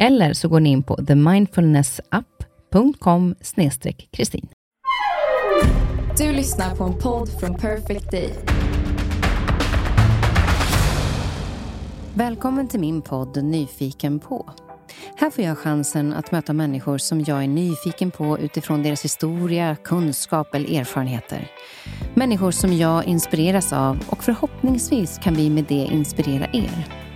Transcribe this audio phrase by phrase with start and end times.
[0.00, 3.34] Eller så går ni in på themindfulnessapp.com
[4.10, 4.48] kristin.
[6.18, 8.34] Du lyssnar på en podd från Perfect Day.
[12.14, 14.50] Välkommen till min podd Nyfiken på.
[15.16, 19.76] Här får jag chansen att möta människor som jag är nyfiken på utifrån deras historia,
[19.84, 21.50] kunskap eller erfarenheter.
[22.14, 27.07] Människor som jag inspireras av och förhoppningsvis kan vi med det inspirera er.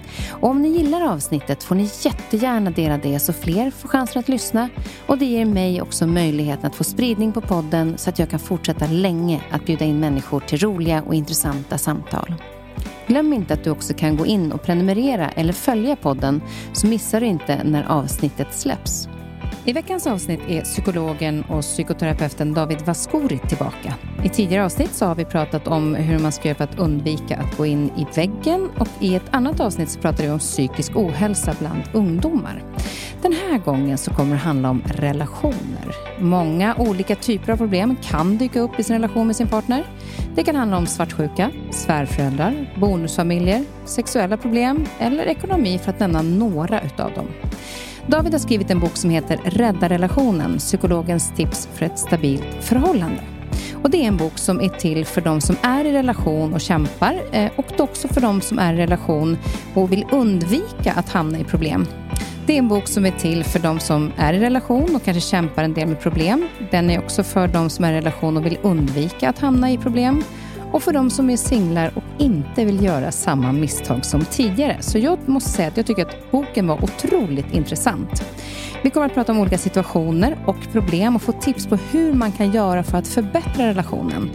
[0.43, 4.29] Och om ni gillar avsnittet får ni jättegärna dela det så fler får chansen att
[4.29, 4.69] lyssna
[5.07, 8.41] och det ger mig också möjligheten att få spridning på podden så att jag kan
[8.41, 12.35] fortsätta länge att bjuda in människor till roliga och intressanta samtal.
[13.07, 17.21] Glöm inte att du också kan gå in och prenumerera eller följa podden så missar
[17.21, 19.09] du inte när avsnittet släpps.
[19.65, 23.95] I veckans avsnitt är psykologen och psykoterapeuten David Vaskori tillbaka.
[24.25, 27.37] I tidigare avsnitt så har vi pratat om hur man ska göra för att undvika
[27.37, 30.97] att gå in i väggen och i ett annat avsnitt så pratar vi om psykisk
[30.97, 32.65] ohälsa bland ungdomar.
[33.23, 35.95] Den här gången så kommer det handla om relationer.
[36.19, 39.85] Många olika typer av problem kan dyka upp i sin relation med sin partner.
[40.35, 46.81] Det kan handla om svartsjuka, svärföräldrar, bonusfamiljer, sexuella problem eller ekonomi för att nämna några
[46.81, 47.27] utav dem.
[48.07, 53.23] David har skrivit en bok som heter Rädda relationen, psykologens tips för ett stabilt förhållande.
[53.83, 56.61] Och det är en bok som är till för de som är i relation och
[56.61, 59.39] kämpar eh, och också för de som är i relation
[59.75, 61.87] och vill undvika att hamna i problem.
[62.47, 65.21] Det är en bok som är till för de som är i relation och kanske
[65.21, 66.49] kämpar en del med problem.
[66.71, 69.79] Den är också för de som är i relation och vill undvika att hamna i
[69.79, 70.25] problem
[70.73, 74.77] och för de som är singlar och inte vill göra samma misstag som tidigare.
[74.81, 78.25] Så jag måste säga att jag tycker att boken var otroligt intressant.
[78.83, 82.33] Vi kommer att prata om olika situationer och problem och få tips på hur man
[82.33, 84.31] kan göra för att förbättra relationen.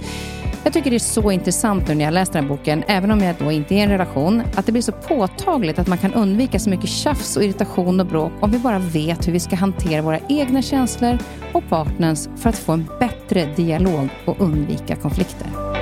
[0.64, 3.20] Jag tycker det är så intressant nu när jag läst den här boken, även om
[3.20, 6.14] jag då inte är i en relation, att det blir så påtagligt att man kan
[6.14, 9.56] undvika så mycket tjafs och irritation och bråk om vi bara vet hur vi ska
[9.56, 11.18] hantera våra egna känslor
[11.54, 15.77] och partners för att få en bättre dialog och undvika konflikter.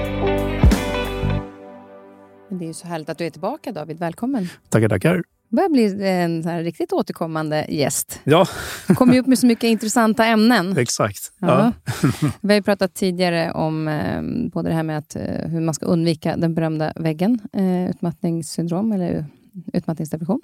[2.60, 4.00] Det är så härligt att du är tillbaka David.
[4.00, 4.50] Välkommen.
[4.70, 5.24] Tackar, tackar.
[5.50, 8.20] Det börjar bli en riktigt återkommande gäst.
[8.24, 8.48] Ja.
[8.96, 10.78] kommer upp med så mycket intressanta ämnen.
[10.78, 11.32] Exakt.
[11.40, 11.74] Ja.
[12.02, 12.02] ja.
[12.42, 14.22] Vi har ju pratat tidigare om eh,
[14.54, 18.92] både det här med att, eh, hur man ska undvika den berömda väggen, eh, utmattningssyndrom
[18.92, 19.26] eller
[19.74, 20.42] utmattningsdepression.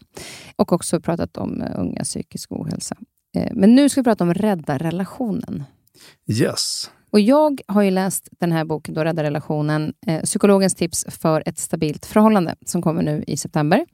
[0.55, 2.95] Och också pratat om eh, unga psykisk ohälsa.
[3.35, 5.63] Eh, men nu ska vi prata om rädda relationen.
[6.27, 6.89] Yes.
[7.11, 11.43] Och jag har ju läst den här boken, då, Rädda relationen, eh, Psykologens tips för
[11.45, 13.85] ett stabilt förhållande, som kommer nu i september.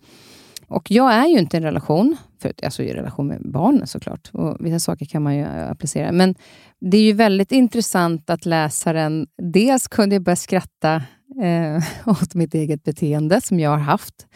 [0.67, 4.29] Och jag är ju inte i en relation, för, alltså i relation med barn såklart.
[4.33, 6.11] Och vissa saker kan man ju eh, applicera.
[6.11, 6.35] Men
[6.79, 9.27] det är ju väldigt intressant att läsaren...
[9.41, 10.95] Dels kunde jag börja skratta
[11.41, 14.27] eh, åt mitt eget beteende som jag har haft.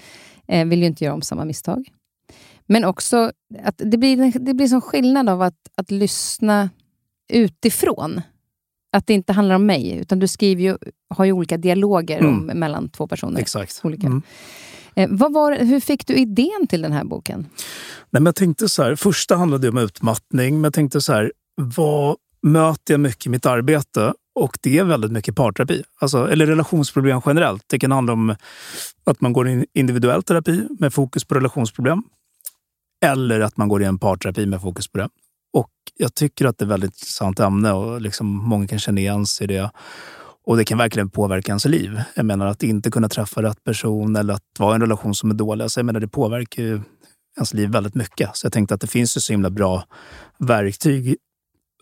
[0.47, 1.89] Eh, vill ju inte göra om samma misstag.
[2.65, 3.31] Men också
[3.63, 6.69] att det blir, det blir som skillnad av att, att lyssna
[7.33, 8.21] utifrån.
[8.91, 10.77] Att det inte handlar om mig, utan du skriver ju,
[11.09, 12.33] har ju olika dialoger mm.
[12.33, 13.39] om, mellan två personer.
[13.39, 13.81] Exakt.
[13.83, 14.07] Olika.
[14.07, 14.21] Mm.
[14.95, 17.39] Eh, vad var, hur fick du idén till den här boken?
[18.09, 21.31] Nej, men jag tänkte så här, första handlade om utmattning, men jag tänkte så här,
[21.55, 24.13] vad möter jag mycket i mitt arbete?
[24.35, 27.63] Och det är väldigt mycket parterapi, alltså, eller relationsproblem generellt.
[27.67, 28.35] Det kan handla om
[29.03, 32.03] att man går i individuell terapi med fokus på relationsproblem.
[33.05, 35.09] Eller att man går i en parterapi med fokus på det.
[35.53, 38.99] Och jag tycker att det är ett väldigt intressant ämne och liksom många kan känna
[39.01, 39.71] igen sig i det.
[40.45, 42.01] Och det kan verkligen påverka ens liv.
[42.15, 45.29] Jag menar att inte kunna träffa rätt person eller att vara i en relation som
[45.31, 45.63] är dålig.
[45.63, 46.81] Alltså jag menar, det påverkar ju
[47.37, 48.29] ens liv väldigt mycket.
[48.33, 49.83] Så jag tänkte att det finns ju så himla bra
[50.39, 51.17] verktyg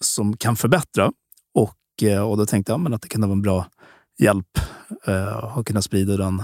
[0.02, 1.12] som kan förbättra.
[1.54, 3.68] Och, eh, och då tänkte jag att det kunde vara en bra
[4.20, 4.60] hjälp
[5.08, 6.44] eh, att kunna sprida den,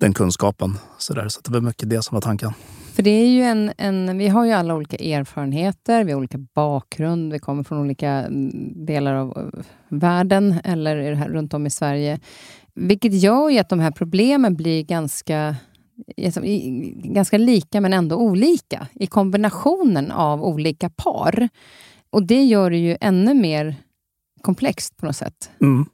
[0.00, 0.78] den kunskapen.
[0.98, 1.28] Så, där.
[1.28, 2.52] så det var mycket det som var tanken.
[2.98, 6.38] För det är ju en, en, vi har ju alla olika erfarenheter, vi har olika
[6.38, 9.54] bakgrund, vi kommer från olika mm, delar av
[9.88, 12.20] världen eller här, runt om i Sverige.
[12.74, 15.56] Vilket gör ju att de här problemen blir ganska,
[16.94, 21.48] ganska lika men ändå olika i kombinationen av olika par.
[22.10, 23.76] Och det gör det ju ännu mer
[24.40, 25.50] komplext på något sätt.
[25.60, 25.86] Mm.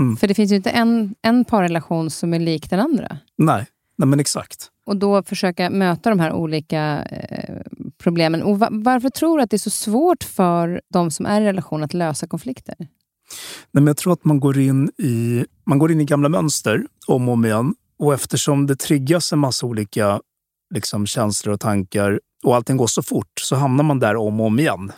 [0.00, 0.16] Mm.
[0.16, 3.18] För det finns ju inte en, en parrelation som är lik den andra.
[3.38, 3.66] Nej,
[4.00, 4.70] Nej men exakt.
[4.90, 7.56] Och då försöka möta de här olika eh,
[7.98, 8.42] problemen.
[8.42, 11.44] Och va varför tror du att det är så svårt för de som är i
[11.44, 12.74] relation att lösa konflikter?
[12.78, 12.88] Nej,
[13.70, 17.28] men jag tror att man går, in i, man går in i gamla mönster om
[17.28, 17.74] och om igen.
[17.98, 20.20] Och eftersom det triggas en massa olika
[20.74, 24.46] liksom, känslor och tankar och allting går så fort så hamnar man där om och
[24.46, 24.92] om igen.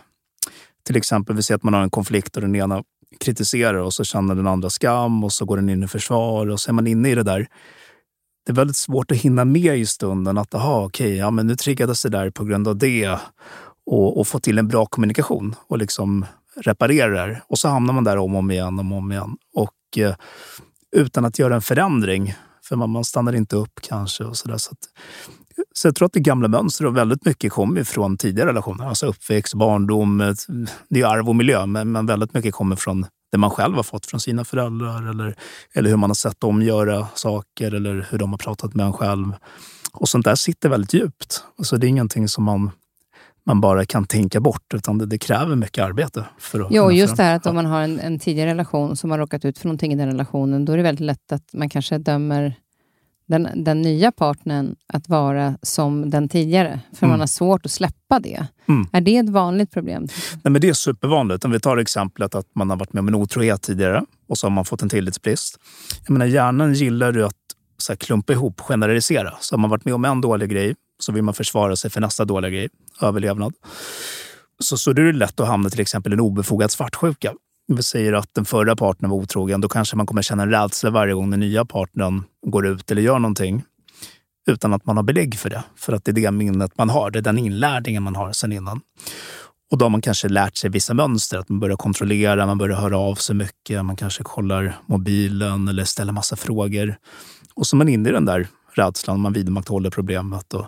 [0.87, 2.83] Till exempel, vi ser att man har en konflikt och den ena
[3.21, 6.61] kritiserar och så känner den andra skam och så går den in i försvar och
[6.61, 7.49] så är man inne i det där.
[8.47, 11.56] Det är väldigt svårt att hinna med i stunden att aha, okej, ja, men nu
[11.56, 13.19] triggades det där på grund av det
[13.87, 17.43] och, och få till en bra kommunikation och liksom reparera det.
[17.49, 19.37] Och så hamnar man där om och om igen, om och om igen.
[19.55, 20.15] Och eh,
[20.97, 22.35] utan att göra en förändring,
[22.65, 24.25] för man, man stannar inte upp kanske.
[24.25, 24.79] och Så, där, så, att,
[25.73, 28.87] så jag tror att det gamla mönster och väldigt mycket kommer från tidigare relationer.
[28.87, 30.35] Alltså uppväxt, barndom, eh,
[30.91, 33.82] det är arv och miljö, men, men väldigt mycket kommer från det man själv har
[33.82, 35.34] fått från sina föräldrar eller,
[35.75, 38.93] eller hur man har sett dem göra saker eller hur de har pratat med en
[38.93, 39.32] själv.
[39.93, 41.44] Och sånt där sitter väldigt djupt.
[41.58, 42.70] Alltså det är ingenting som man,
[43.46, 46.25] man bara kan tänka bort, utan det, det kräver mycket arbete.
[46.38, 49.11] För att jo, just det här att om man har en, en tidigare relation som
[49.11, 51.69] har råkat ut för någonting i den relationen, då är det väldigt lätt att man
[51.69, 52.55] kanske dömer
[53.26, 57.10] den, den nya partnern att vara som den tidigare, för mm.
[57.12, 58.46] man har svårt att släppa det.
[58.69, 58.86] Mm.
[58.92, 60.08] Är det ett vanligt problem?
[60.32, 61.44] Nej, men det är supervanligt.
[61.44, 64.46] Om vi tar exemplet att man har varit med om en otrohet tidigare och så
[64.46, 65.58] har man fått en tillitsbrist.
[66.04, 67.36] Jag menar, hjärnan gillar ju att
[67.78, 69.34] så här, klumpa ihop, generalisera.
[69.40, 72.00] Så har man varit med om en dålig grej så vill man försvara sig för
[72.00, 72.69] nästa dåliga grej,
[73.00, 73.52] överlevnad.
[74.58, 77.32] Så, så det är det lätt att hamna till exempel i en obefogad svartsjuka
[77.82, 81.14] säger att den förra partnern var otrogen, då kanske man kommer känna en rädsla varje
[81.14, 83.64] gång den nya partnern går ut eller gör någonting
[84.47, 85.64] utan att man har belägg för det.
[85.76, 88.53] För att det är det minnet man har, det är den inlärningen man har sen
[88.53, 88.81] innan.
[89.70, 92.76] Och då har man kanske lärt sig vissa mönster, att man börjar kontrollera, man börjar
[92.76, 96.97] höra av sig mycket, man kanske kollar mobilen eller ställer massa frågor.
[97.55, 100.67] Och så är man inne i den där rädslan, man vidmakthåller problemet och,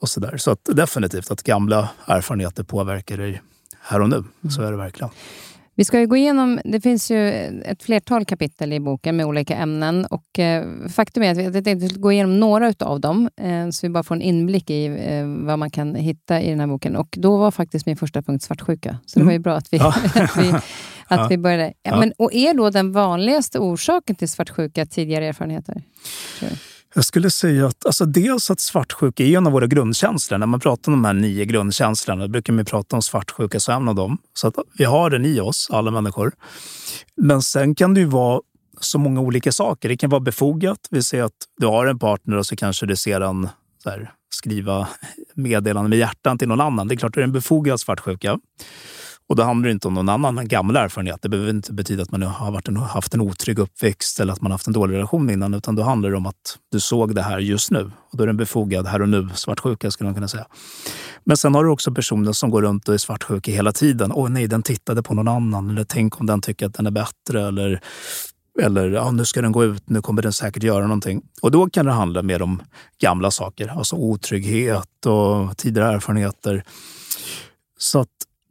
[0.00, 0.36] och så där.
[0.36, 3.42] Så att definitivt att gamla erfarenheter påverkar dig
[3.80, 4.24] här och nu.
[4.50, 5.10] Så är det verkligen.
[5.74, 7.28] Vi ska ju gå igenom, det finns ju
[7.64, 10.06] ett flertal kapitel i boken med olika ämnen.
[10.06, 13.90] Och eh, Faktum är att jag tänkte gå igenom några av dem, eh, så vi
[13.90, 16.96] bara får en inblick i eh, vad man kan hitta i den här boken.
[16.96, 19.42] Och Då var faktiskt min första punkt svartsjuka, så det var ju mm.
[19.42, 19.78] bra att vi,
[20.14, 20.62] att vi, att
[21.08, 21.26] ja.
[21.30, 21.72] vi började.
[21.82, 25.82] Ja, men, och Är då den vanligaste orsaken till svartsjuka tidigare erfarenheter?
[26.40, 26.50] Jag
[26.94, 30.38] jag skulle säga att alltså dels att svartsjuka är en av våra grundkänslor.
[30.38, 33.88] När man pratar om de här nio grundkänslorna brukar man prata om svartsjuka som en
[33.88, 34.18] av dem.
[34.34, 36.32] Så att vi har den i oss, alla människor.
[37.16, 38.40] Men sen kan det ju vara
[38.80, 39.88] så många olika saker.
[39.88, 40.78] Det kan vara befogat.
[40.90, 43.48] Vi säger att du har en partner och så kanske du ser en
[43.82, 44.88] så här, skriva
[45.34, 46.88] meddelande med hjärtan till någon annan.
[46.88, 48.38] Det är klart, det är en befogad svartsjuka.
[49.32, 51.22] Och då handlar det inte om någon annan gammal erfarenhet.
[51.22, 54.40] Det behöver inte betyda att man har varit en, haft en otrygg uppväxt eller att
[54.40, 57.22] man haft en dålig relation innan, utan då handlar det om att du såg det
[57.22, 57.90] här just nu.
[58.10, 60.46] Och då är det en befogad här och nu svartsjuka skulle man kunna säga.
[61.24, 64.12] Men sen har du också personer som går runt och är svartsjuka hela tiden.
[64.12, 65.70] Åh nej, den tittade på någon annan.
[65.70, 67.48] Eller tänk om den tycker att den är bättre.
[67.48, 67.80] Eller
[68.62, 71.22] eller ja, nu ska den gå ut, nu kommer den säkert göra någonting.
[71.42, 72.62] Och då kan det handla mer om
[73.00, 76.64] gamla saker, alltså otrygghet och tidigare erfarenheter.
[77.78, 78.08] Så att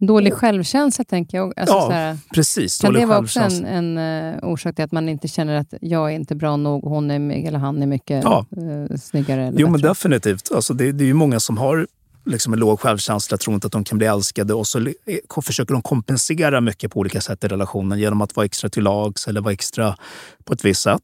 [0.07, 1.53] Dålig självkänsla, tänker jag.
[1.59, 2.77] Alltså, ja, här, precis.
[2.77, 6.11] Kan det vara också en, en uh, orsak till att man inte känner att jag
[6.11, 8.45] är inte bra nog, hon är, eller han är mycket ja.
[8.57, 9.41] uh, snyggare?
[9.41, 9.71] Eller jo, bättre.
[9.71, 10.51] men definitivt.
[10.51, 11.87] Alltså, det, det är ju många som har
[12.25, 15.73] liksom en låg självkänsla, tror inte att de kan bli älskade och så eh, försöker
[15.73, 19.41] de kompensera mycket på olika sätt i relationen genom att vara extra till lags eller
[19.41, 19.95] vara extra
[20.43, 21.01] på ett visst sätt.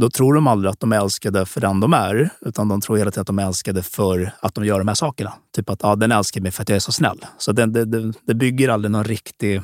[0.00, 2.96] Då tror de aldrig att de är älskade för den de är, utan de tror
[2.96, 5.32] hela tiden att de är älskade för att de gör de här sakerna.
[5.54, 7.26] Typ att ah, den älskar mig för att jag är så snäll.
[7.38, 9.62] Så det, det, det bygger aldrig någon riktig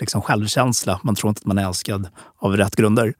[0.00, 1.00] liksom, självkänsla.
[1.02, 3.14] Man tror inte att man är älskad av rätt grunder.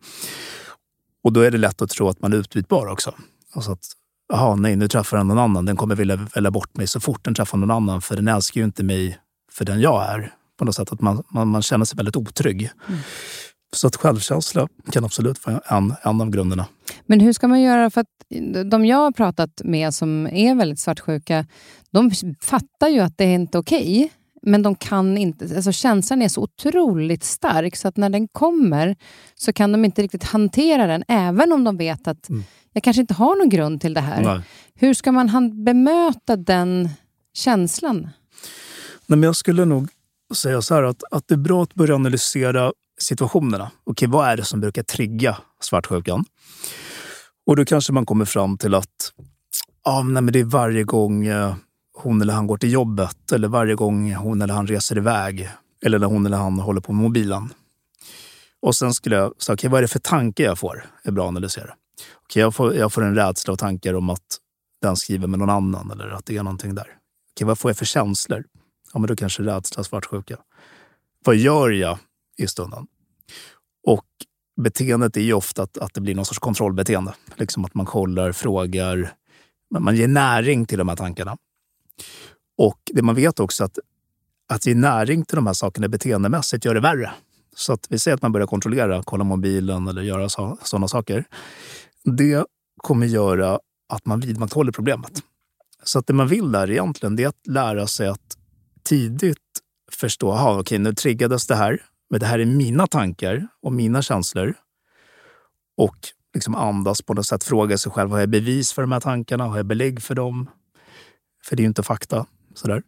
[1.25, 3.15] Och då är det lätt att tro att man är utbytbar också.
[3.55, 3.85] Alltså att,
[4.29, 5.65] jaha, nej, nu träffar den någon annan.
[5.65, 8.61] Den kommer vilja välja bort mig så fort den träffar någon annan, för den älskar
[8.61, 9.19] ju inte mig
[9.53, 10.33] för den jag är.
[10.59, 12.71] På något sätt att man, man, man känner sig väldigt otrygg.
[12.89, 13.01] Mm.
[13.75, 16.67] Så att självkänsla kan absolut vara en, en av grunderna.
[17.07, 17.91] Men hur ska man göra?
[17.91, 18.07] för att
[18.71, 21.47] De jag har pratat med som är väldigt svartsjuka,
[21.91, 24.05] de fattar ju att det är inte okej.
[24.05, 24.09] Okay,
[24.47, 28.97] men de kan inte, alltså känslan är så otroligt stark så att när den kommer
[29.35, 32.45] så kan de inte riktigt hantera den, även om de vet att mm.
[32.73, 34.23] jag kanske inte har någon grund till det här.
[34.23, 34.41] Nej.
[34.75, 36.89] Hur ska man bemöta den
[37.35, 38.01] känslan?
[39.07, 39.89] Nej, men jag skulle nog
[40.35, 43.71] säga så här att, att det är bra att börja analysera situationerna.
[43.85, 46.25] Okej, vad är det som brukar trigga svartsjukan?
[47.47, 49.13] Och då kanske man kommer fram till att
[49.85, 51.55] ah, nej, men det är varje gång eh,
[51.95, 55.51] hon eller han går till jobbet eller varje gång hon eller han reser iväg
[55.85, 57.53] eller när hon eller han håller på med mobilen.
[58.63, 60.87] Och sen skulle jag säga, okay, vad är det för tankar jag får?
[61.03, 61.75] Det är bra att analysera.
[62.25, 64.39] Okay, jag, får, jag får en rädsla och tankar om att
[64.83, 66.87] den skriver med någon annan eller att det är någonting där.
[67.35, 68.45] Okay, vad får jag för känslor?
[68.93, 70.37] Ja, men då kanske rädsla, svartsjuka.
[71.25, 71.99] Vad gör jag
[72.37, 72.87] i stunden?
[73.87, 74.07] Och
[74.63, 77.15] beteendet är ju ofta att, att det blir någon sorts kontrollbeteende.
[77.37, 79.13] Liksom att man kollar, frågar.
[79.79, 81.37] Man ger näring till de här tankarna.
[82.59, 83.79] Och det man vet också att
[84.49, 87.13] att ge näring till de här sakerna beteendemässigt gör det värre.
[87.57, 91.25] Så att vi säger att man börjar kontrollera, kolla mobilen eller göra så, sådana saker.
[92.05, 92.45] Det
[92.77, 95.23] kommer göra att man vidmakthåller problemet.
[95.85, 98.37] Så att det man vill där egentligen det är att lära sig att
[98.83, 99.39] tidigt
[99.93, 101.83] förstå, aha, okej, nu triggades det här,
[102.15, 104.55] men det här är mina tankar och mina känslor.
[105.77, 105.97] Och
[106.35, 109.45] liksom andas på något sätt, fråga sig själv, har jag bevis för de här tankarna?
[109.45, 110.51] Har jag belägg för dem?
[111.45, 112.27] För det är ju inte fakta.
[112.55, 112.83] Sådär.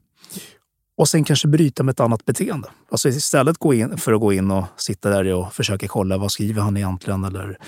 [0.97, 2.69] Och sen kanske bryta med ett annat beteende.
[2.91, 6.33] Alltså istället gå in, för att gå in och sitta där och försöka kolla vad
[6.33, 7.59] skriver han egentligen eller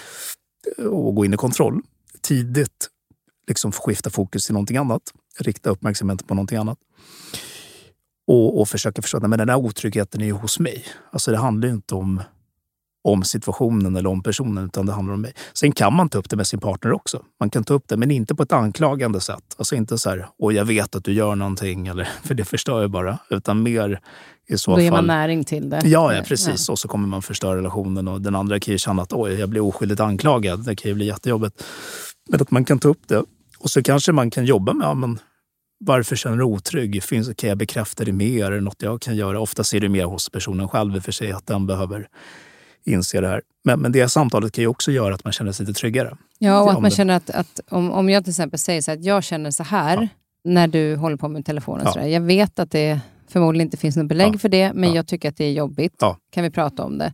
[0.78, 1.82] eh, och gå in i kontroll.
[2.20, 2.88] Tidigt
[3.48, 5.02] liksom skifta fokus till någonting annat.
[5.38, 6.78] Rikta uppmärksamheten på någonting annat.
[8.28, 10.84] Och, och försöka förstå att den här otryggheten är ju hos mig.
[11.10, 12.22] Alltså det handlar ju inte om
[13.02, 15.32] om situationen eller om personen, utan det handlar om mig.
[15.54, 17.22] Sen kan man ta upp det med sin partner också.
[17.40, 19.54] Man kan ta upp det, men inte på ett anklagande sätt.
[19.56, 22.82] Alltså inte så här, åh jag vet att du gör någonting, eller, för det förstör
[22.82, 23.18] ju bara.
[23.30, 24.00] Utan mer
[24.48, 25.06] i så Då ger fall...
[25.06, 25.80] man näring till det.
[25.84, 26.68] Ja, ja precis.
[26.68, 26.72] Ja.
[26.72, 29.48] Och så kommer man förstöra relationen och den andra kan ju känna att oj, jag
[29.48, 30.64] blir oskyldigt anklagad.
[30.64, 31.64] Det kan ju bli jättejobbigt.
[32.30, 33.24] Men att man kan ta upp det.
[33.58, 35.18] Och så kanske man kan jobba med, ja, men
[35.78, 37.02] varför känner du otrygg?
[37.02, 38.44] Finns, kan jag bekräfta det mer?
[38.44, 39.40] Är det något jag kan göra?
[39.40, 42.08] Oftast är det mer hos personen själv i och för sig, att den behöver
[42.84, 43.42] inse det här.
[43.64, 46.16] Men, men det samtalet kan ju också göra att man känner sig lite tryggare.
[46.38, 49.04] Ja, och att man känner att, att om, om jag till exempel säger så att
[49.04, 50.08] jag känner så här ja.
[50.44, 51.82] när du håller på med telefonen.
[51.86, 51.92] Ja.
[51.92, 52.06] Så där.
[52.06, 54.38] Jag vet att det förmodligen inte finns något belägg ja.
[54.38, 56.02] för det, men jag tycker att det är jobbigt.
[56.30, 57.12] Kan vi prata om det?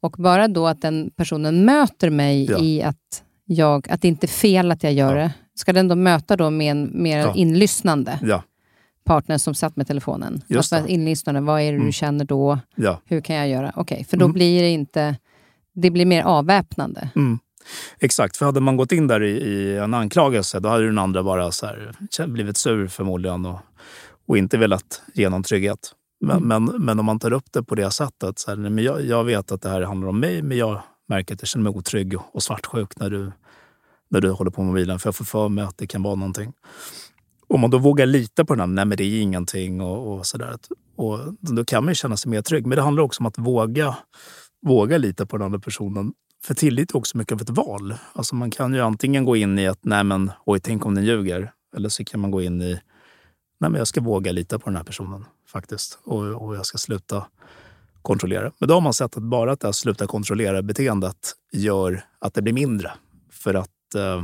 [0.00, 4.28] Och bara då att den personen möter mig i att, jag, att det inte är
[4.28, 5.32] fel att jag gör det.
[5.56, 8.18] Ska den då möta då med en mer inlyssnande?
[9.06, 10.42] partner som satt med telefonen.
[10.46, 11.86] Just alltså inlyssnande, vad är det mm.
[11.86, 12.58] du känner då?
[12.74, 13.00] Ja.
[13.04, 13.72] Hur kan jag göra?
[13.76, 14.34] Okej, okay, för då mm.
[14.34, 15.16] blir det inte...
[15.74, 17.08] Det blir mer avväpnande.
[17.16, 17.38] Mm.
[17.98, 21.22] Exakt, för hade man gått in där i, i, en anklagelse då hade den andra
[21.22, 23.58] bara så här, blivit sur förmodligen och,
[24.28, 25.92] och inte velat ge någon trygghet.
[26.20, 26.64] Men, mm.
[26.64, 29.24] men, men, om man tar upp det på det sättet, så här, men jag, jag,
[29.24, 32.14] vet att det här handlar om mig, men jag märker att jag känner mig otrygg
[32.32, 33.32] och svartsjuk när du,
[34.08, 36.14] när du håller på med mobilen, för jag får för mig att det kan vara
[36.14, 36.52] någonting
[37.48, 40.26] om man då vågar lita på den här, nej men det är ingenting och, och
[40.26, 40.56] sådär.
[40.96, 42.66] Och då kan man ju känna sig mer trygg.
[42.66, 43.96] Men det handlar också om att våga,
[44.62, 46.12] våga lita på den andra personen.
[46.44, 47.94] För tillit är också mycket av ett val.
[48.12, 51.04] Alltså man kan ju antingen gå in i att, nej men oj, tänk om den
[51.04, 51.52] ljuger.
[51.76, 52.80] Eller så kan man gå in i,
[53.60, 55.98] nej men jag ska våga lita på den här personen faktiskt.
[56.04, 57.26] Och, och jag ska sluta
[58.02, 58.52] kontrollera.
[58.58, 62.42] Men då har man sett att bara att det här sluta kontrollera-beteendet gör att det
[62.42, 62.92] blir mindre.
[63.30, 64.22] För att eh,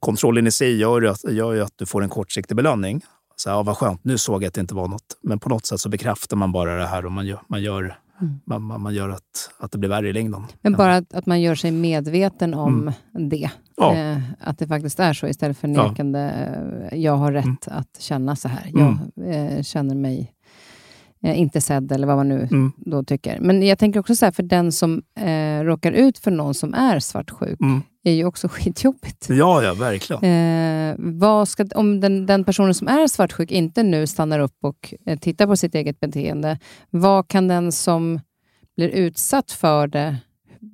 [0.00, 3.02] kontrollen i sig gör ju att, gör ju att du får en kortsiktig belöning.
[3.36, 5.18] Så ja, vad skönt, nu såg jag att det inte var något.
[5.22, 7.98] Men på något sätt så bekräftar man bara det här och man gör, man gör,
[8.20, 8.40] mm.
[8.44, 10.42] man, man, gör att, att det blir värre i längden.
[10.62, 13.28] Men bara att, att man gör sig medveten om mm.
[13.28, 13.50] det.
[13.76, 13.94] Ja.
[13.94, 16.96] Eh, att det faktiskt är så istället för nekande, ja.
[16.96, 17.78] Eh, jag har rätt mm.
[17.78, 18.70] att känna så här.
[18.72, 19.56] Jag mm.
[19.56, 20.32] eh, känner mig
[21.32, 22.72] inte sedd eller vad man nu mm.
[22.76, 23.40] då tycker.
[23.40, 26.74] Men jag tänker också så här, för den som eh, råkar ut för någon som
[26.74, 29.26] är svartsjuk, mm är ju också skitjobbigt.
[29.28, 30.24] Ja, ja verkligen.
[30.24, 34.94] Eh, vad ska, om den, den, personen som är svartsjuk inte nu stannar upp och
[35.06, 36.58] eh, tittar på sitt eget beteende,
[36.90, 38.20] vad kan den som
[38.76, 40.16] blir utsatt för det,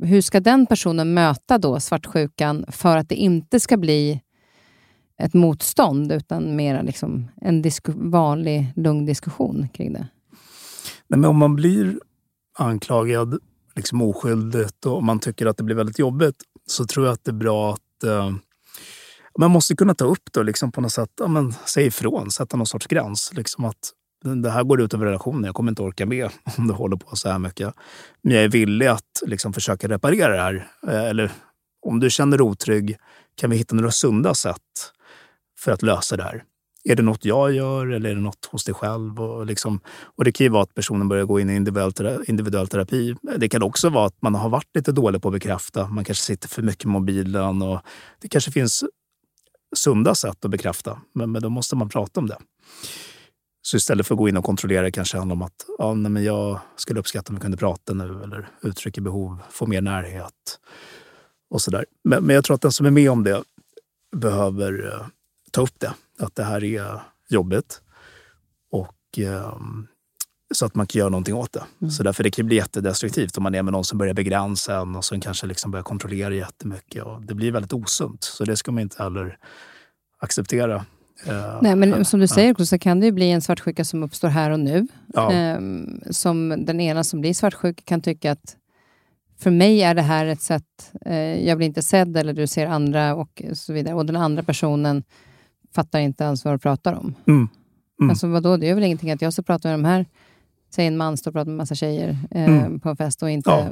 [0.03, 4.21] hur ska den personen möta då svartsjukan för att det inte ska bli
[5.23, 10.07] ett motstånd, utan mer liksom en vanlig, lugn diskussion kring det?
[11.11, 12.01] Nej, men om man blir
[12.59, 13.39] anklagad
[13.77, 16.37] liksom oskyldigt och man tycker att det blir väldigt jobbigt
[16.67, 18.33] så tror jag att det är bra att eh,
[19.39, 22.31] man måste kunna ta upp det och liksom på något sätt ja, men, säga ifrån,
[22.31, 23.33] sätta någon sorts gräns.
[23.35, 23.93] Liksom att
[24.43, 25.45] det här går ut över relationen.
[25.45, 27.75] Jag kommer inte orka med om du håller på så här mycket.
[28.23, 30.69] Men jag är villig att liksom försöka reparera det här.
[30.87, 31.33] Eh, eller
[31.87, 32.97] om du känner dig otrygg,
[33.35, 34.93] kan vi hitta några sunda sätt
[35.59, 36.45] för att lösa det här?
[36.85, 39.21] Är det något jag gör eller är det något hos dig själv?
[39.21, 39.81] Och, liksom,
[40.17, 43.17] och det kan ju vara att personen börjar gå in i individuell, individuell terapi.
[43.37, 45.89] Det kan också vara att man har varit lite dålig på att bekräfta.
[45.89, 47.63] Man kanske sitter för mycket i mobilen.
[47.63, 47.81] Och
[48.21, 48.85] det kanske finns
[49.77, 52.39] sunda sätt att bekräfta, men, men då måste man prata om det.
[53.63, 56.25] Så istället för att gå in och kontrollera kanske handlar om att ja, nej, men
[56.25, 60.59] jag skulle uppskatta om vi kunde prata nu eller uttrycka behov, få mer närhet
[61.51, 61.85] och sådär.
[62.05, 63.43] Men, men jag tror att den som är med om det
[64.17, 65.07] behöver uh,
[65.51, 67.81] ta upp det, att det här är jobbigt.
[68.71, 69.59] Och uh,
[70.55, 71.63] så att man kan göra någonting åt det.
[71.81, 71.91] Mm.
[71.91, 74.97] Så därför det kan bli jättedestruktivt om man är med någon som börjar begränsa en
[74.97, 77.03] och som kanske liksom börjar kontrollera jättemycket.
[77.03, 78.25] Och det blir väldigt osunt.
[78.25, 79.39] Så det ska man inte heller
[80.19, 80.85] acceptera.
[81.29, 84.03] Uh, Nej, men som du säger också, så kan det ju bli en svartsjuka som
[84.03, 84.87] uppstår här och nu.
[85.07, 85.57] Ja.
[85.57, 88.57] Um, som den ena som blir svartsjuk kan tycka att
[89.39, 92.67] för mig är det här ett sätt, uh, jag blir inte sedd eller du ser
[92.67, 93.95] andra och så vidare.
[93.95, 95.03] Och den andra personen
[95.75, 97.15] fattar inte ens vad du pratar om.
[97.27, 97.49] Mm.
[98.01, 98.11] Mm.
[98.11, 100.07] Alltså vadå, det är väl ingenting att jag ska prata med de här
[100.75, 102.81] Säg en man står och pratar med massa tjejer eh, mm.
[102.81, 103.51] på en fest och inte...
[103.51, 103.69] Ja.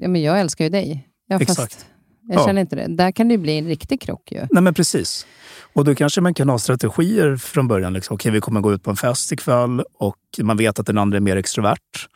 [0.00, 0.08] ja.
[0.08, 1.08] men jag älskar ju dig.
[1.26, 1.72] Ja, Exakt.
[1.72, 1.86] Fast
[2.28, 2.86] jag känner inte det.
[2.86, 4.46] Där kan det bli en riktig krock ju.
[4.50, 5.26] Nej, men precis.
[5.72, 7.92] Och då kanske man kan ha strategier från början.
[7.92, 10.86] Liksom, Okej, okay, vi kommer gå ut på en fest ikväll och man vet att
[10.86, 12.08] den andra är mer extrovert.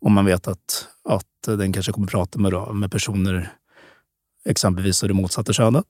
[0.00, 3.52] Och man vet att, att den kanske kommer prata med, med personer
[4.44, 5.84] exempelvis av det motsatta könet.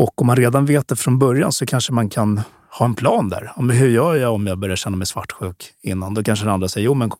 [0.00, 2.40] Och om man redan vet det från början så kanske man kan
[2.78, 3.52] ha en plan där.
[3.56, 6.14] Men hur gör jag om jag börjar känna mig svartsjuk innan?
[6.14, 7.10] Då kanske den andra säger, jo men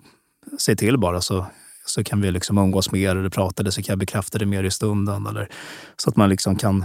[0.58, 1.46] säg till bara så,
[1.86, 4.64] så kan vi liksom umgås mer eller prata eller så kan jag bekräfta det mer
[4.64, 5.26] i stunden.
[5.26, 5.48] Eller,
[5.96, 6.84] så att man liksom kan,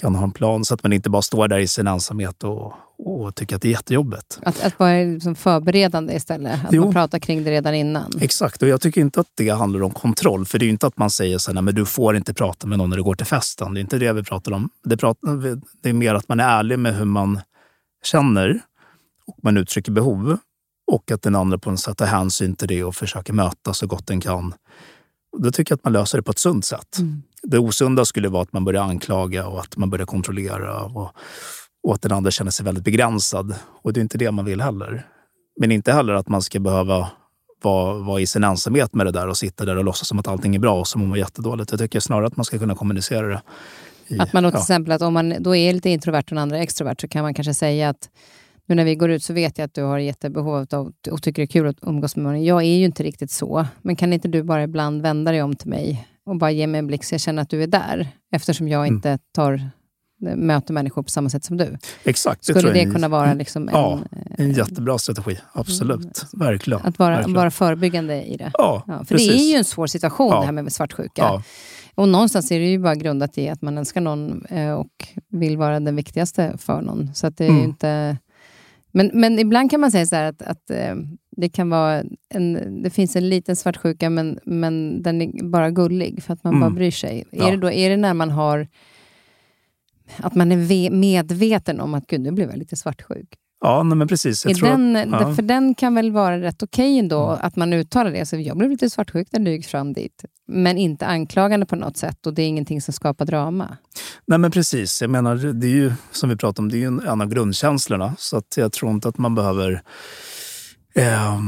[0.00, 2.72] kan ha en plan så att man inte bara står där i sin ensamhet och,
[2.98, 4.38] och tycker att det är jättejobbigt.
[4.42, 6.64] Att, att vara liksom förberedande istället?
[6.64, 6.84] Att jo.
[6.84, 8.12] man pratar kring det redan innan?
[8.20, 10.44] Exakt, och jag tycker inte att det handlar om kontroll.
[10.44, 12.78] För det är inte att man säger så här, men du får inte prata med
[12.78, 13.74] någon när du går till festen.
[13.74, 14.70] Det är inte det vi pratar om.
[14.84, 17.40] Det, pratar, det är mer att man är ärlig med hur man
[18.04, 18.60] känner
[19.26, 20.38] och man uttrycker behov
[20.92, 23.86] och att den andra på något sätt tar hänsyn till det och försöker möta så
[23.86, 24.54] gott den kan.
[25.38, 26.98] Då tycker jag att man löser det på ett sunt sätt.
[26.98, 27.22] Mm.
[27.42, 31.10] Det osunda skulle vara att man börjar anklaga och att man börjar kontrollera och,
[31.82, 33.54] och att den andra känner sig väldigt begränsad.
[33.82, 35.06] Och det är inte det man vill heller.
[35.60, 37.10] Men inte heller att man ska behöva
[37.62, 40.28] vara, vara i sin ensamhet med det där och sitta där och låtsas som att
[40.28, 41.70] allting är bra och som mår jättedåligt.
[41.70, 43.42] Jag tycker snarare att man ska kunna kommunicera det
[44.18, 44.60] att man då till ja.
[44.60, 47.34] exempel, att om man då är lite introvert och den andra extrovert, så kan man
[47.34, 48.10] kanske säga att
[48.66, 51.42] nu när vi går ut så vet jag att du har jättebehov av och tycker
[51.42, 52.46] det är kul att umgås med mig.
[52.46, 55.56] Jag är ju inte riktigt så, men kan inte du bara ibland vända dig om
[55.56, 58.08] till mig och bara ge mig en blick så jag känner att du är där?
[58.32, 58.94] Eftersom jag mm.
[58.94, 59.70] inte tar
[60.20, 61.78] möter människor på samma sätt som du.
[62.04, 62.44] Exakt.
[62.44, 64.00] Skulle det, det kunna vara liksom en, ja,
[64.38, 65.38] en jättebra strategi?
[65.52, 66.00] Absolut.
[66.00, 66.80] Mm, Verkligen.
[66.82, 67.36] Att vara, Verkligen.
[67.36, 68.50] vara förebyggande i det.
[68.58, 69.28] Ja, ja för precis.
[69.28, 70.40] det är ju en svår situation ja.
[70.40, 71.22] det här med svartsjuka.
[71.22, 71.42] Ja.
[71.94, 75.56] Och någonstans är det ju bara grundat i att man älskar någon eh, och vill
[75.56, 77.14] vara den viktigaste för någon.
[77.14, 77.64] Så det är mm.
[77.64, 78.16] inte...
[78.92, 80.94] Men, men ibland kan man säga så att, att eh,
[81.40, 86.22] det kan vara en, det finns en liten svartsjuka, men, men den är bara gullig
[86.22, 86.60] för att man mm.
[86.60, 87.24] bara bryr sig.
[87.30, 87.48] Ja.
[87.48, 88.68] Är, det då, är det när man har
[90.16, 93.28] att man är medveten om att gud, nu blev jag lite svartsjuk.
[93.60, 94.46] Ja, nej, men precis.
[94.46, 95.34] Jag den, att, ja.
[95.34, 97.38] För den kan väl vara rätt okej okay ändå, mm.
[97.42, 98.26] att man uttalar det.
[98.26, 100.24] Så jag blev lite svartsjuk när du gick fram dit.
[100.48, 103.76] Men inte anklagande på något sätt och det är ingenting som skapar drama.
[104.26, 105.00] Nej, men precis.
[105.00, 108.14] Jag menar, det är ju som vi pratade om, det är ju en av grundkänslorna.
[108.18, 109.82] Så att jag tror inte att man behöver...
[110.94, 111.38] Eh,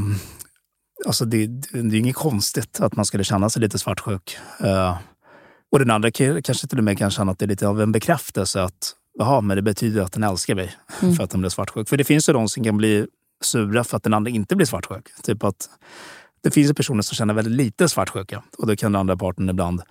[1.06, 4.36] alltså det, det, är inget konstigt att man skulle känna sig lite svartsjuk.
[4.60, 4.98] Eh,
[5.72, 7.92] och den andra kanske till och med kan känna att det är lite av en
[7.92, 11.14] bekräftelse att Jaha, men det betyder att den älskar mig mm.
[11.14, 11.88] för att den blir svartsjuk.
[11.88, 13.06] För det finns ju de som kan bli
[13.44, 15.08] sura för att den andra inte blir svartsjuk.
[15.22, 15.68] Typ att
[16.42, 19.48] det finns ju personer som känner väldigt lite svartsjuka och då kan den andra parten
[19.48, 19.82] ibland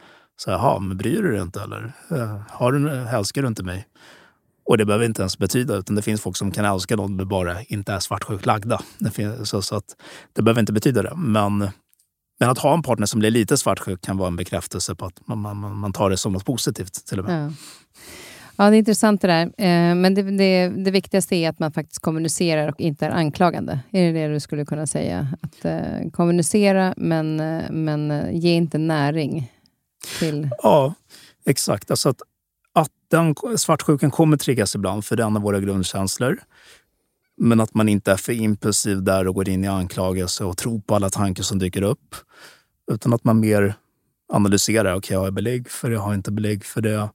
[0.44, 1.94] säga, jaha, men bryr du dig inte eller?
[2.12, 3.88] Eh, har du, älskar du inte mig?
[4.64, 7.28] Och det behöver inte ens betyda, utan det finns folk som kan älska någon men
[7.28, 8.82] bara inte är svartsjukt lagda.
[9.00, 9.96] Det, finns, så, så, att
[10.34, 11.16] det behöver inte betyda det.
[11.16, 11.58] Men,
[12.40, 15.28] men att ha en partner som blir lite svartsjuk kan vara en bekräftelse på att
[15.28, 17.46] man, man, man tar det som något positivt till och med.
[17.46, 17.52] Ja.
[18.56, 19.46] Ja, det är intressant det där.
[19.46, 23.80] Eh, men det, det, det, viktigaste är att man faktiskt kommunicerar och inte är anklagande.
[23.92, 25.28] Är det det du skulle kunna säga?
[25.42, 29.52] Att eh, kommunicera, men, eh, men ge inte näring
[30.20, 30.50] till...
[30.64, 30.94] Ja,
[31.46, 31.92] exakt.
[31.92, 32.22] Alltså att
[33.12, 36.40] den svartsjukan kommer triggas ibland, för det är en av våra grundkänslor.
[37.38, 40.80] Men att man inte är för impulsiv där och går in i anklagelse och tror
[40.80, 42.16] på alla tankar som dyker upp.
[42.92, 43.76] Utan att man mer
[44.34, 44.92] analyserar.
[44.92, 45.98] Okej, okay, har jag belägg för det?
[45.98, 47.10] Har jag inte belägg för det?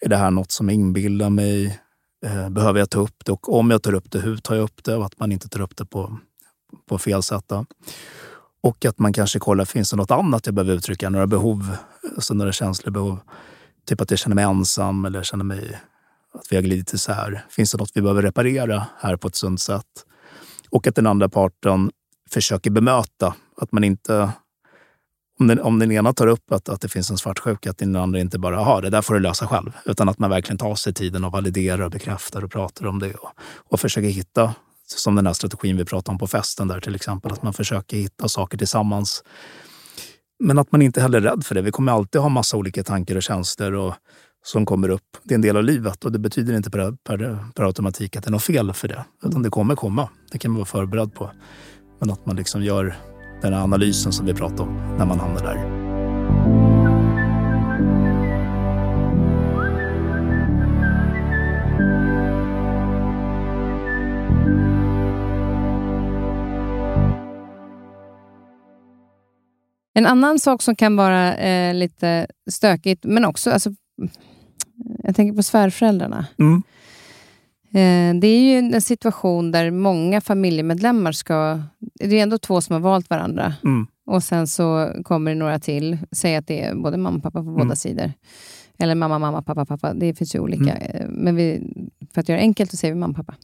[0.00, 1.80] Är det här något som inbillar mig?
[2.26, 3.32] Eh, behöver jag ta upp det?
[3.32, 4.96] Och om jag tar upp det, hur tar jag upp det?
[4.96, 6.18] Och att man inte tar upp det på,
[6.88, 7.44] på fel sätt.
[7.46, 7.66] Då.
[8.62, 11.10] Och att man kanske kollar, finns det något annat jag behöver uttrycka?
[11.10, 11.76] Några behov,
[12.14, 13.18] alltså några känslor, behov.
[13.86, 15.80] Typ att jag känner mig ensam eller känner mig
[16.34, 17.46] Att vi har glidit isär.
[17.50, 19.86] Finns det något vi behöver reparera här på ett sunt sätt?
[20.70, 21.90] Och att den andra parten
[22.30, 23.34] försöker bemöta.
[23.56, 24.30] Att man inte...
[25.38, 27.96] Om den, om den ena tar upp att, att det finns en svartsjuka, att den
[27.96, 29.72] andra inte bara har det där får du lösa själv.
[29.84, 33.14] Utan att man verkligen tar sig tiden och validerar och bekräftar och pratar om det.
[33.14, 33.30] Och,
[33.68, 34.54] och försöker hitta,
[34.86, 37.96] som den här strategin vi pratade om på festen där till exempel, att man försöker
[37.96, 39.24] hitta saker tillsammans.
[40.40, 41.62] Men att man inte heller är rädd för det.
[41.62, 43.94] Vi kommer alltid ha massa olika tankar och känslor och,
[44.44, 45.16] som kommer upp.
[45.22, 48.24] Det är en del av livet och det betyder inte per, per, per automatik att
[48.24, 49.04] det är något fel för det.
[49.24, 50.08] Utan det kommer komma.
[50.32, 51.30] Det kan man vara förberedd på.
[52.00, 52.96] Men att man liksom gör
[53.42, 55.81] den här analysen som vi pratade om när man hamnar där.
[69.94, 73.50] En annan sak som kan vara eh, lite stökigt, men också...
[73.50, 73.70] Alltså,
[75.02, 76.26] jag tänker på svärföräldrarna.
[76.38, 76.62] Mm.
[77.74, 81.60] Eh, det är ju en situation där många familjemedlemmar ska...
[81.94, 83.54] Det är ändå två som har valt varandra.
[83.64, 83.86] Mm.
[84.06, 85.98] Och sen så kommer det några till.
[86.12, 87.76] Säg att det är både mamma och pappa på båda Mm.
[87.76, 88.12] sidor.
[88.78, 89.94] Eller mamma, mamma, pappa, pappa.
[89.94, 90.76] Det finns ju olika.
[90.76, 91.62] Eh, Men vi,
[92.14, 93.34] för att göra det enkelt så säger vi mamma, pappa.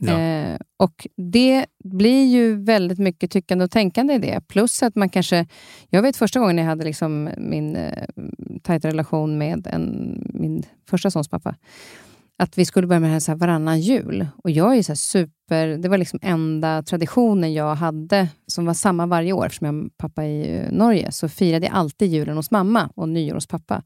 [0.00, 0.20] Ja.
[0.20, 4.40] Eh, och Det blir ju väldigt mycket tyckande och tänkande i det.
[4.48, 5.46] Plus att man kanske...
[5.88, 8.04] Jag vet första gången jag hade liksom min eh,
[8.62, 11.56] tajta relation med en, min första sons pappa.
[12.42, 14.26] Att vi skulle börja med det här, så här varannan jul.
[14.44, 15.66] Och jag är så här super...
[15.68, 19.46] Det var liksom enda traditionen jag hade som var samma varje år.
[19.46, 23.08] Eftersom jag har pappa i eh, Norge så firade jag alltid julen hos mamma och
[23.08, 23.82] nyår hos pappa.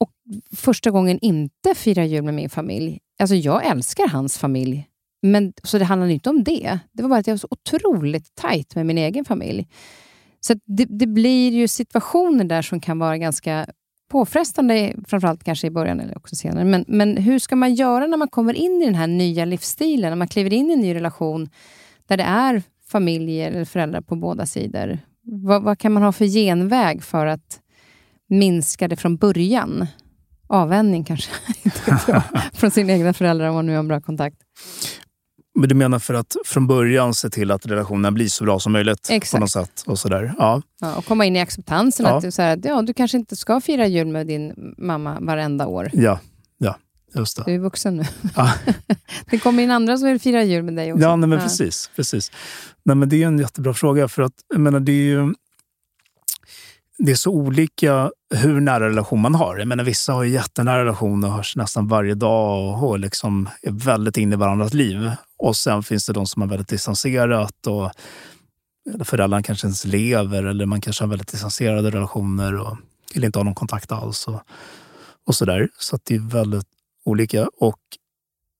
[0.00, 0.10] Och
[0.56, 2.98] första gången inte fira jul med min familj.
[3.20, 4.88] Alltså jag älskar hans familj.
[5.26, 6.78] Men, så det handlade inte om det.
[6.92, 9.68] Det var bara att jag var så otroligt tajt med min egen familj.
[10.40, 13.66] Så det, det blir ju situationer där som kan vara ganska
[14.10, 16.64] påfrestande, framförallt kanske i början eller också senare.
[16.64, 20.10] Men, men hur ska man göra när man kommer in i den här nya livsstilen?
[20.10, 21.48] När man kliver in i en ny relation
[22.06, 24.98] där det är familjer eller föräldrar på båda sidor.
[25.22, 27.60] Vad, vad kan man ha för genväg för att
[28.28, 29.86] minska det från början?
[30.46, 31.30] Avvänjning kanske,
[32.52, 34.36] från sina egna föräldrar om man nu har en bra kontakt.
[35.54, 38.72] Men du menar för att från början se till att relationen blir så bra som
[38.72, 39.08] möjligt?
[39.10, 39.32] Exakt.
[39.32, 39.82] På något sätt.
[39.86, 40.34] Och sådär.
[40.38, 40.62] Ja.
[40.80, 42.16] Ja, och komma in i acceptansen Ja.
[42.16, 45.66] att du, så här, ja, du kanske inte ska fira jul med din mamma varenda
[45.66, 45.90] år.
[45.92, 46.20] ja,
[46.58, 46.76] ja,
[47.14, 47.42] just det.
[47.46, 48.04] Du är vuxen nu.
[48.36, 48.52] Ja.
[49.30, 51.02] det kommer in andra som vill fira jul med dig också.
[51.04, 51.90] Ja, nej, men precis.
[51.96, 52.32] precis.
[52.82, 54.08] Nej, men det är en jättebra fråga.
[54.08, 55.34] För att, jag menar, det är ju
[56.98, 59.58] det är så olika hur nära relation man har.
[59.58, 63.48] Jag menar, vissa har ju jättenära relationer och hörs nästan varje dag och, och liksom
[63.62, 65.10] är väldigt inne i varandras liv.
[65.38, 67.90] Och sen finns det de som har väldigt distanserat och
[68.94, 72.76] eller föräldrarna kanske ens lever eller man kanske har väldigt distanserade relationer och
[73.14, 74.28] vill inte ha någon kontakt alls.
[74.28, 74.40] Och,
[75.26, 75.68] och så där.
[75.78, 76.66] Så att det är väldigt
[77.04, 77.48] olika.
[77.58, 77.80] Och,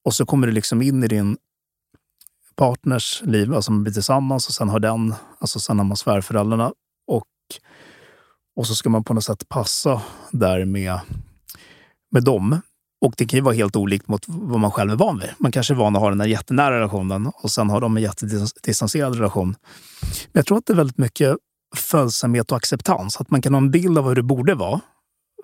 [0.04, 1.36] och så kommer det liksom in i din
[2.56, 6.72] partners liv, alltså man blir tillsammans och sen har den, alltså sen har man svärföräldrarna
[7.06, 7.26] och,
[8.56, 11.00] och så ska man på något sätt passa där med,
[12.12, 12.60] med dem.
[13.00, 15.30] Och det kan ju vara helt olikt mot vad man själv är van vid.
[15.38, 18.02] Man kanske är van att ha den här jättenära relationen och sen har de en
[18.02, 19.56] jättedistanserad relation.
[20.02, 21.36] Men jag tror att det är väldigt mycket
[21.76, 23.16] följsamhet och acceptans.
[23.20, 24.80] Att man kan ha en bild av hur det borde vara.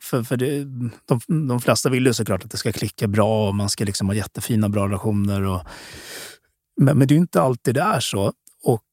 [0.02, 0.64] För, för det,
[1.04, 4.08] de, de flesta vill ju såklart att det ska klicka bra och man ska liksom
[4.08, 5.42] ha jättefina, bra relationer.
[5.42, 5.60] Och,
[6.80, 8.32] men, men det är ju inte alltid det är så.
[8.62, 8.84] Och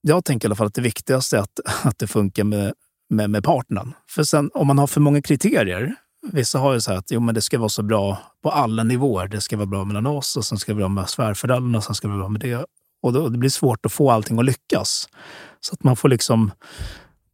[0.00, 2.72] jag tänker i alla fall att det viktigaste är att, att det funkar med,
[3.10, 3.92] med, med partnern.
[4.10, 5.94] För sen om man har för många kriterier.
[6.32, 8.84] Vissa har ju så här att jo, men det ska vara så bra på alla
[8.84, 9.28] nivåer.
[9.28, 11.84] Det ska vara bra mellan oss och sen ska det vara bra med svärföräldrarna och
[11.84, 12.64] sen ska det vara bra med det.
[13.02, 15.08] Och då, det blir svårt att få allting att lyckas.
[15.60, 16.50] Så att man får liksom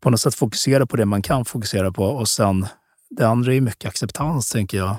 [0.00, 2.66] på något sätt fokusera på det man kan fokusera på och sen
[3.10, 4.96] det andra är mycket acceptans, tänker jag,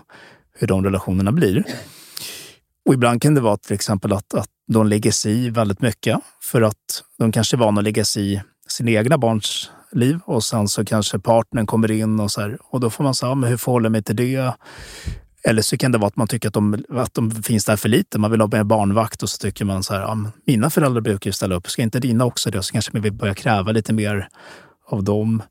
[0.53, 1.63] hur de relationerna blir.
[2.85, 6.19] Och ibland kan det vara till exempel att, att de lägger sig i väldigt mycket
[6.41, 10.43] för att de kanske är vana att lägga sig i sina egna barns liv och
[10.43, 13.49] sen så kanske partnern kommer in och så här, och då får man säga, men
[13.49, 14.53] hur förhåller jag mig till det?
[15.43, 17.89] Eller så kan det vara att man tycker att de, att de finns där för
[17.89, 18.19] lite.
[18.19, 21.01] Man vill ha mer barnvakt och så tycker man så här, ja, men mina föräldrar
[21.01, 22.63] brukar ju ställa upp, ska inte dina också det?
[22.63, 24.29] Så kanske man vill börja kräva lite mer
[24.89, 25.43] av dem.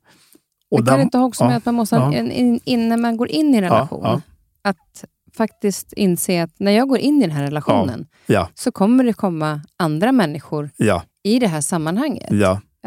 [0.71, 2.13] Och kan där- det inte också med ja, att man måste, ja.
[2.13, 4.21] en, in, innan man går in i en relation, ja.
[4.61, 5.05] att
[5.37, 9.13] faktiskt inse att när jag går in i den här relationen Ja, så kommer det
[9.13, 12.27] komma andra människor ja, i det här sammanhanget.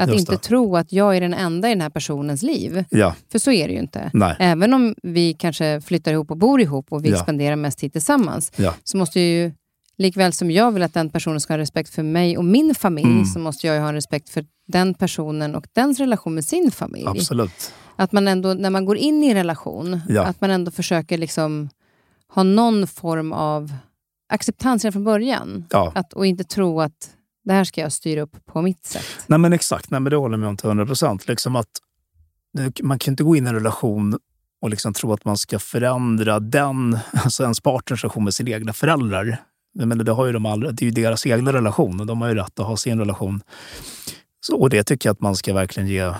[0.02, 0.38] Att just inte det.
[0.38, 2.84] tro att jag är den enda i den här personens liv.
[2.90, 4.10] ja, För så är det ju inte.
[4.14, 7.16] nej, Även om vi kanske flyttar ihop och bor ihop och vi Ja.
[7.18, 9.52] spenderar mest tid tillsammans, ja, så måste ju,
[9.98, 13.06] likväl som jag vill att den personen ska ha respekt för mig och min familj,
[13.10, 13.24] Mm.
[13.24, 16.70] så måste jag ju ha en respekt för den personen och dens relation med sin
[16.70, 17.06] familj.
[17.08, 17.72] absolut.
[17.96, 20.22] Att man ändå, när man går in i en relation, Ja.
[20.24, 21.68] att man ändå försöker liksom
[22.34, 23.72] ha någon form av
[24.32, 25.64] acceptans redan från början.
[25.70, 25.92] Ja.
[25.94, 27.10] Att, och inte tro att
[27.50, 29.04] det här ska jag styra upp på mitt sätt.
[29.26, 31.28] Nej men exakt, Nej, men det håller jag med om till 100 procent.
[31.28, 31.70] Liksom att
[32.82, 34.18] man kan inte gå in i en relation
[34.62, 38.72] och liksom tro att man ska förändra den, alltså ens partners relation med sina egna
[38.72, 39.36] föräldrar.
[39.72, 42.20] Jag menar, det, har ju de aldrig, det är ju deras egna relation och de
[42.20, 43.42] har ju rätt att ha sin relation.
[44.40, 46.14] Så, och det tycker jag att man ska verkligen ge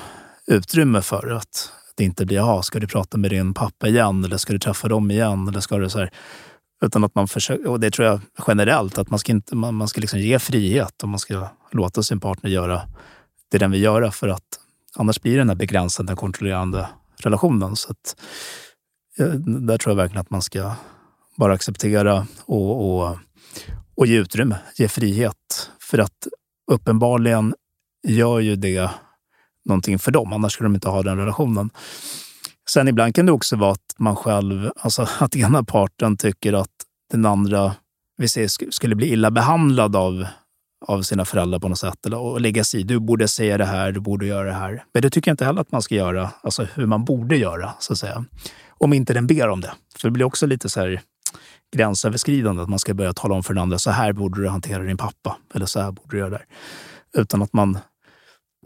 [0.46, 1.36] utrymme för.
[1.36, 4.24] Att det inte blir, jaha, ska du prata med din pappa igen?
[4.24, 5.48] Eller ska du träffa dem igen?
[5.48, 6.10] Eller ska du så här,
[6.84, 9.88] utan att man försöker, och det tror jag generellt, att man ska, inte, man, man
[9.88, 12.82] ska liksom ge frihet och man ska låta sin partner göra
[13.50, 14.10] det den vill göra.
[14.10, 14.60] För att
[14.96, 17.76] annars blir det den här begränsande, kontrollerande relationen.
[17.76, 18.16] Så att,
[19.18, 20.72] eh, där tror jag verkligen att man ska
[21.36, 23.18] bara acceptera och, och,
[23.94, 25.70] och ge utrymme, ge frihet.
[25.80, 26.26] För att
[26.72, 27.54] uppenbarligen
[28.08, 28.90] gör ju det
[29.64, 31.70] någonting för dem, annars skulle de inte ha den relationen.
[32.68, 36.70] Sen ibland kan det också vara att man själv, alltså att ena parten tycker att
[37.10, 37.74] den andra
[38.16, 40.26] vi säger, skulle bli illa behandlad av,
[40.86, 42.06] av sina föräldrar på något sätt.
[42.06, 44.84] Eller, och lägga sig i, du borde säga det här, du borde göra det här.
[44.94, 47.72] Men det tycker jag inte heller att man ska göra, alltså hur man borde göra,
[47.78, 48.24] så att säga.
[48.68, 49.72] Om inte den ber om det.
[49.98, 51.00] För det blir också lite så här
[51.76, 54.82] gränsöverskridande, att man ska börja tala om för den andra, så här borde du hantera
[54.82, 56.44] din pappa, eller så här borde du göra där.
[57.16, 57.78] Utan att man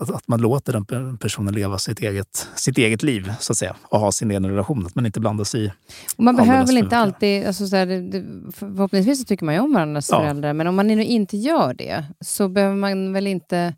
[0.00, 3.56] att, att man låter den pe- personen leva sitt eget, sitt eget liv, så att
[3.56, 4.86] säga, och ha sin egen relation.
[4.86, 5.72] Att man inte blandar sig i.
[6.16, 7.46] Och man behöver väl inte alltid...
[7.46, 10.20] Alltså så här, det, förhoppningsvis så tycker man ju om varandras Ja.
[10.20, 13.74] föräldrar, men om man nu inte gör det så behöver man väl inte...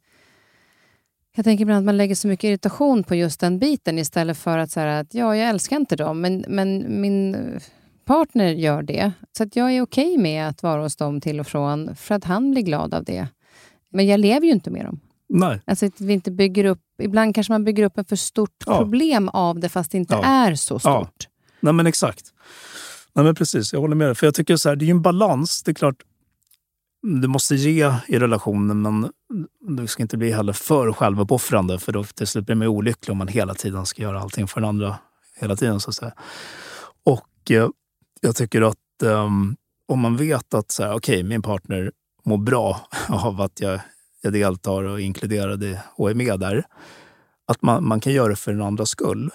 [1.37, 4.59] Jag tänker ibland att man lägger så mycket irritation på just den biten istället för
[4.59, 7.37] att säga att ja, jag älskar inte dem, men, men min
[8.05, 9.13] partner gör det.
[9.37, 12.25] Så att jag är okej med att vara hos dem till och från för att
[12.25, 13.29] han blir glad av det.
[13.91, 15.01] Men jag lever ju inte med dem.
[15.29, 16.81] Nej, Alltså att vi inte bygger upp...
[17.03, 18.79] Ibland kanske man bygger upp ett för stort Ja.
[18.79, 20.25] problem av det fast det inte Ja.
[20.25, 21.27] är så stort.
[21.61, 22.33] Nej men exakt.
[23.15, 24.15] Nej men precis, jag håller med dig.
[24.15, 25.63] För jag tycker så här, det är ju en balans.
[25.63, 25.97] Det är klart,
[27.21, 29.11] du måste ge i relationen men
[29.79, 33.19] du ska inte bli heller för självuppoffrande för då till slut blir man olycklig om
[33.19, 34.99] man hela tiden ska göra allting för den andra.
[35.41, 36.13] Hela tiden så att säga.
[37.05, 37.69] Och eh,
[38.21, 39.57] jag tycker att ehm,
[39.89, 41.93] om man vet att så här, okej, min partner
[42.25, 43.81] mår bra av att jag,
[44.23, 46.65] jag deltar och är inkluderad i, och är med där.
[47.47, 49.31] Att man, man kan göra det för den andras skull,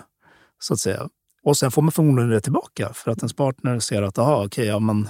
[0.60, 1.10] så att säga.
[1.44, 4.66] Och sen får man förmodligen det tillbaka för att ens partner ser att aha, okej,
[4.68, 5.10] ja, men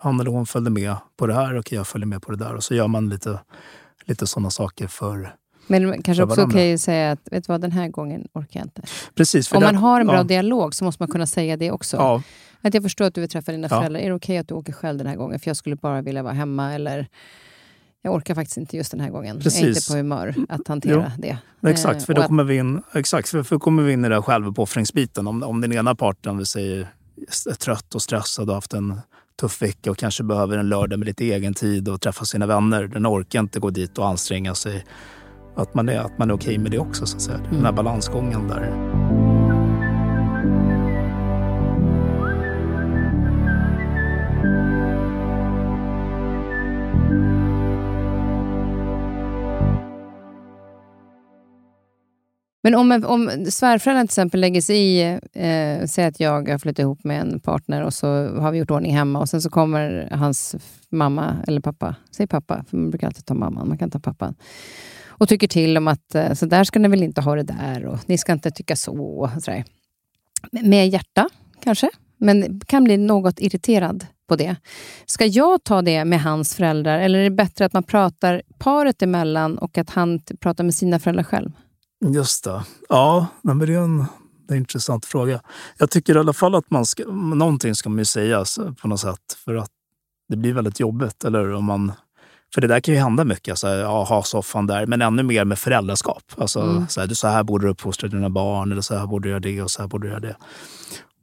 [0.00, 2.54] han eller hon följde med på det här, okej, jag följer med på det där.
[2.54, 3.38] Och så gör man lite,
[4.04, 5.34] lite sådana saker för...
[5.66, 6.54] Men kanske också varandra.
[6.56, 8.82] okej att säga att vet du vad, den här gången orkar jag inte.
[9.14, 9.48] Precis.
[9.48, 11.70] för Om där- man har en bra ja, dialog så måste man kunna säga det
[11.70, 11.96] också.
[11.96, 12.22] Ja,
[12.60, 13.78] Att jag förstår att du vill träffa dina Ja.
[13.80, 14.00] föräldrar.
[14.00, 15.40] Är det okej att du åker själv den här gången?
[15.40, 16.74] För jag skulle bara vilja vara hemma.
[16.74, 17.08] Eller
[18.02, 19.40] jag orkar faktiskt inte just den här gången.
[19.44, 19.88] Jag är inte Precis.
[19.88, 21.38] på humör att hantera det.
[21.66, 22.00] exakt.
[22.00, 24.22] Eh, För och då kommer vi in, exakt, för, för kommer vi in i den
[24.22, 25.26] självuppoffringsbiten.
[25.26, 26.88] Om, om den ena parten vi säger,
[27.50, 29.00] är trött och stressad och haft en
[29.40, 32.86] tuff vecka och kanske behöver en lördag med lite egen tid och träffa sina vänner.
[32.86, 34.84] Den orkar inte gå dit och anstränga sig.
[35.56, 37.40] Att man är, att man är okej med det också, så att säga.
[37.50, 39.01] Den här balansgången där.
[52.64, 56.78] Men om, om svärföräldern till exempel lägger sig i, eh, säg att jag har flyttat
[56.78, 60.08] ihop med en partner och så har vi gjort ordning hemma och sen så kommer
[60.10, 60.56] hans
[60.90, 64.34] mamma eller pappa, säg pappa, för man brukar alltid ta mamman, man kan ta pappan,
[65.22, 67.86] och tycker till om att eh, så där ska ni väl inte ha det där
[67.86, 68.96] och ni ska inte tycka så.
[68.96, 69.64] Och sådär.
[70.50, 71.28] Med hjärta
[71.62, 74.56] kanske, men kan bli något irriterad på det.
[75.06, 79.02] Ska jag ta det med hans föräldrar eller är det bättre att man pratar paret
[79.02, 81.52] emellan och att han pratar med sina föräldrar själv?
[82.06, 82.62] Just det.
[82.88, 85.40] Ja, men det är en, det är en intressant fråga.
[85.78, 88.88] Jag tycker i alla fall att man ska, någonting ska man ju säga så- på
[88.88, 89.36] något sätt.
[89.44, 89.70] För att
[90.28, 91.52] det blir väldigt jobbigt, eller?
[91.52, 91.92] Om man,
[92.54, 93.58] för det där kan ju hända mycket.
[93.58, 96.22] Så här, ja, ha soffan där, men ännu mer med föräldraskap.
[96.36, 96.88] Alltså, Mm.
[96.88, 99.30] så, här, du, så här borde du uppfostra dina barn, eller så här borde du
[99.30, 100.36] göra det och så här borde du göra det.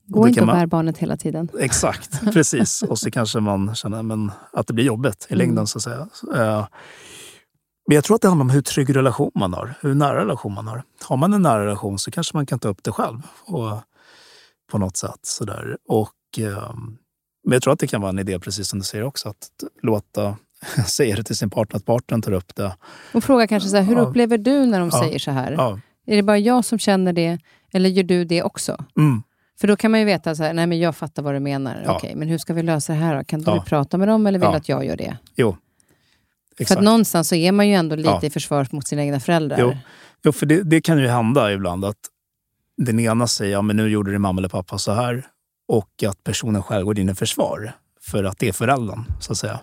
[0.08, 1.50] Gå inte och man- bär barnet hela tiden.
[1.60, 2.82] Exakt, precis.
[2.84, 5.68] Och så kanske man känner men, att det blir jobbigt i längden.
[5.68, 6.08] så att säga.
[6.36, 6.68] Eh,
[7.90, 10.54] Men jag tror att det handlar om hur trygg relation man har, hur nära relation
[10.54, 10.84] man har.
[11.04, 13.78] Har man en nära relation så kanske man kan ta upp det själv och,
[14.72, 15.20] på något sätt.
[15.22, 15.78] Sådär.
[15.88, 16.74] Och, eh,
[17.44, 19.48] men jag tror att det kan vara en idé, precis som du säger också, att
[19.82, 20.38] låta
[20.88, 22.76] säga det till sin partner, att partnern tar upp det.
[23.14, 24.02] Och fråga kanske så här, hur Ja.
[24.02, 25.00] upplever du när de Ja.
[25.02, 25.52] säger så här?
[25.52, 25.80] Ja.
[26.08, 27.40] Är det bara jag som känner det
[27.74, 28.78] eller gör du det också?
[28.98, 29.24] Mm.
[29.60, 31.82] För då kan man ju veta så här, nej men jag fattar vad du menar.
[31.86, 31.96] Ja.
[31.96, 33.24] Okej, men hur ska vi lösa det här då?
[33.24, 35.18] Kan du prata med dem eller vill du att jag gör det?
[35.36, 35.58] Jo,
[36.68, 38.20] För att någonstans så är man ju ändå lite Ja.
[38.24, 39.58] i försvar mot sina egna föräldrar.
[39.60, 39.78] Jo.
[40.24, 41.98] Jo, för det, det kan ju hända ibland att
[42.78, 45.28] den ena säger ja, men nu gjorde din mamma eller pappa så här.
[45.68, 49.38] och att personen själv går in i försvar för att det är föräldern, så att
[49.38, 49.60] säga.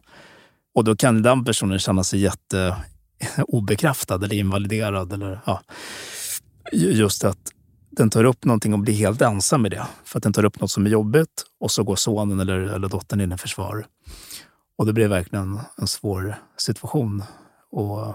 [0.74, 2.76] Och då kan den personen känna sig jätte
[3.48, 5.12] obekräftad eller invaliderad.
[5.12, 5.60] Eller, ja.
[6.72, 7.38] Just att
[7.90, 9.86] den tar upp någonting och blir helt ensam med det.
[10.04, 12.88] För att den tar upp något som är jobbigt och så går sonen eller, eller
[12.88, 13.86] dottern in i försvar.
[14.76, 17.22] Och det blir verkligen en svår situation.
[17.70, 18.14] Och,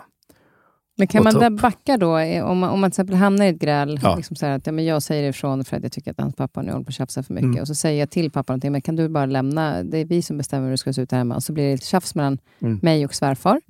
[0.98, 2.20] men kan man där backa då?
[2.44, 4.16] Om man, om man till exempel hamnar i ett gräl, ja.
[4.16, 6.62] liksom så att ja, men jag säger ifrån för att jag tycker att hans pappa
[6.62, 7.46] nu håller på att tjafsa för mycket.
[7.46, 7.62] Mm.
[7.62, 9.84] Och så säger jag till pappa någonting, men kan du bara lämna?
[9.84, 11.36] Det är vi som bestämmer hur det ska se ut här hemma.
[11.36, 12.80] Och så blir det lite tjafs mellan mm.
[12.82, 13.62] mig och svärfar.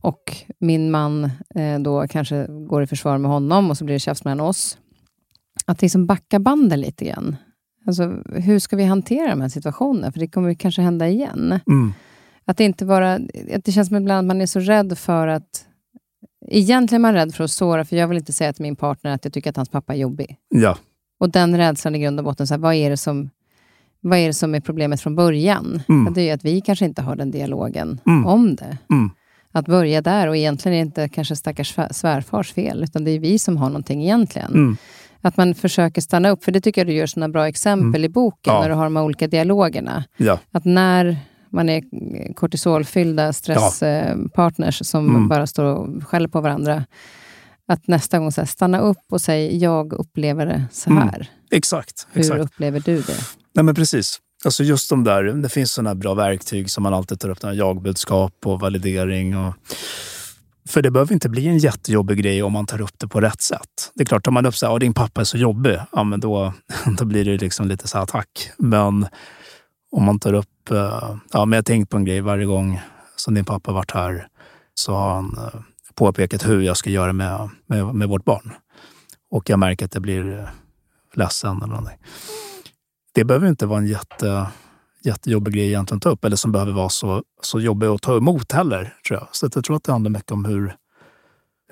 [0.00, 4.00] Och min man eh, då kanske går i försvar med honom och så blir det
[4.00, 4.78] tjafs mellan oss.
[5.66, 7.36] Att liksom backa banden lite grann.
[7.86, 10.12] Alltså, hur ska vi hantera de här situationerna?
[10.12, 11.60] För det kommer kanske hända igen.
[11.66, 11.92] Mm.
[12.48, 13.14] Att det inte vara...
[13.54, 15.64] Att det känns som ibland att man är så rädd för att...
[16.50, 19.10] Egentligen är man rädd för att såra, för jag vill inte säga till min partner
[19.10, 20.36] att jag tycker att hans pappa är jobbig.
[20.48, 20.78] Ja.
[21.20, 23.30] Och den rädslan i grund och botten, så här, vad, är det som,
[24.00, 25.82] vad är det som är problemet från början?
[25.88, 26.14] Mm.
[26.14, 28.26] Det är att vi kanske inte har den dialogen mm.
[28.26, 28.78] om det.
[28.90, 29.10] Mm.
[29.52, 33.18] Att börja där, och egentligen är det inte kanske stackars svärfars fel, utan det är
[33.18, 34.52] vi som har någonting egentligen.
[34.52, 34.76] Mm.
[35.20, 38.04] Att man försöker stanna upp, för det tycker jag du gör sådana bra exempel mm.
[38.04, 38.60] i boken, ja.
[38.60, 40.04] när du har de här olika dialogerna.
[40.16, 40.38] Ja.
[40.50, 41.16] Att när
[41.50, 41.82] man är
[42.34, 44.84] kortisolfyllda stresspartners ja.
[44.84, 45.28] som mm.
[45.28, 46.84] bara står och skäller på varandra,
[47.68, 51.02] att nästa gång så här, stanna upp och säga, jag upplever det så mm.
[51.02, 51.16] här.
[51.16, 51.26] Mm.
[51.50, 52.38] Exakt, exakt.
[52.38, 53.16] Hur upplever du det?
[53.54, 54.20] Nej, men precis.
[54.44, 58.46] Alltså just de där, det finns sådana bra verktyg som man alltid tar upp, jagbudskap
[58.46, 59.36] och validering.
[59.36, 59.54] Och
[60.68, 63.40] för det behöver inte bli en jättejobbig grej om man tar upp det på rätt
[63.40, 63.92] sätt.
[63.94, 66.20] Det är klart, tar man upp så här, din pappa är så jobbig, ja, men
[66.20, 66.52] då,
[66.98, 68.50] då blir det liksom lite så attack.
[68.58, 69.06] Men
[69.90, 72.80] om man tar upp, Eh, ja, men jag har tänkt på en grej varje gång
[73.16, 74.28] som din pappa varit här,
[74.74, 75.60] så har han eh,
[75.94, 78.52] påpekat hur jag ska göra med, med, med vårt barn.
[79.30, 80.48] Och jag märker att det blir eh,
[81.14, 81.98] ledsen eller någonting.
[83.14, 84.46] Det behöver inte vara en jätte
[85.04, 88.16] jättejobbig grej egentligen att ta upp eller som behöver vara så, så jobbig att ta
[88.16, 88.94] emot heller.
[89.08, 89.28] Tror jag.
[89.32, 90.76] Så jag tror att det handlar mycket om hur,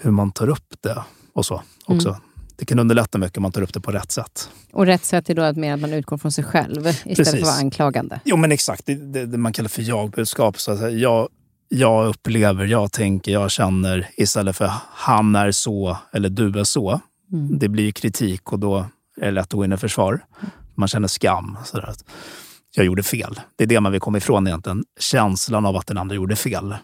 [0.00, 2.08] hur man tar upp det och så också.
[2.08, 2.20] Mm.
[2.56, 4.50] Det kan underlätta mycket om man tar upp det på rätt sätt.
[4.72, 7.30] Och rätt sätt är då att, mer att man utgår från sig själv istället Precis.
[7.30, 8.20] för att vara anklagande?
[8.24, 8.86] Jo, men exakt.
[8.86, 10.60] Det, det, det man kallar för jag-budskap.
[10.60, 11.28] Så att jag,
[11.68, 17.00] jag upplever, jag tänker, jag känner istället för han är så eller du är så.
[17.32, 17.58] Mm.
[17.58, 18.76] Det blir kritik och då
[19.20, 20.24] är det lätt att gå in i försvar.
[20.74, 21.58] Man känner skam.
[21.64, 21.94] Sådär
[22.76, 23.40] jag gjorde fel.
[23.56, 24.84] Det är det man vill komma ifrån egentligen.
[25.00, 26.74] Känslan av att den andra gjorde fel.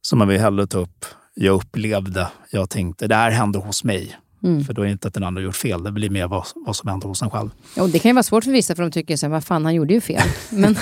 [0.00, 4.16] Så man vill hellre ta upp, jag upplevde, jag tänkte, det här hände hos mig.
[4.44, 4.64] Mm.
[4.64, 6.76] För då är det inte att den andra gjort fel, det blir mer vad, vad
[6.76, 7.50] som hände hos en själv.
[7.76, 9.64] Ja, det kan ju vara svårt för vissa, för de tycker så här, vad fan,
[9.64, 10.22] han gjorde ju fel.
[10.50, 10.76] Men,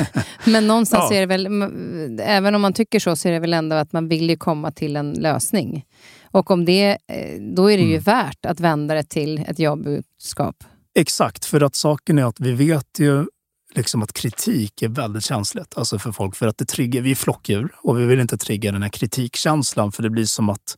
[0.44, 1.16] men någonstans ja.
[1.16, 1.46] är det väl,
[2.20, 4.70] även om man tycker så, så är det väl ändå att man vill ju komma
[4.70, 5.84] till en lösning.
[6.30, 8.02] Och om det, eh, då är det ju mm.
[8.02, 10.64] värt att vända det till ett jobbudskap.
[10.94, 13.26] Exakt, för att saken är att vi vet ju
[13.74, 16.36] liksom att kritik är väldigt känsligt alltså för folk.
[16.36, 19.92] För att det triggar, vi är flockdjur och vi vill inte trigga den här kritikkänslan
[19.92, 20.76] för det blir som att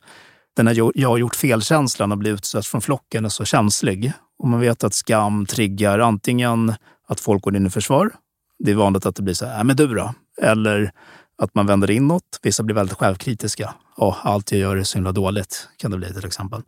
[0.55, 4.13] den här jag har gjort fel-känslan och blir utsatt från flocken är så känslig.
[4.39, 6.73] Och man vet att skam triggar antingen
[7.07, 8.11] att folk går in i försvar.
[8.59, 10.13] Det är vanligt att det blir så här, äh, men du då?
[10.41, 10.91] Eller
[11.37, 12.39] att man vänder inåt.
[12.41, 13.73] Vissa blir väldigt självkritiska.
[13.97, 16.61] Ja, allt jag gör är så himla dåligt, kan det bli till exempel.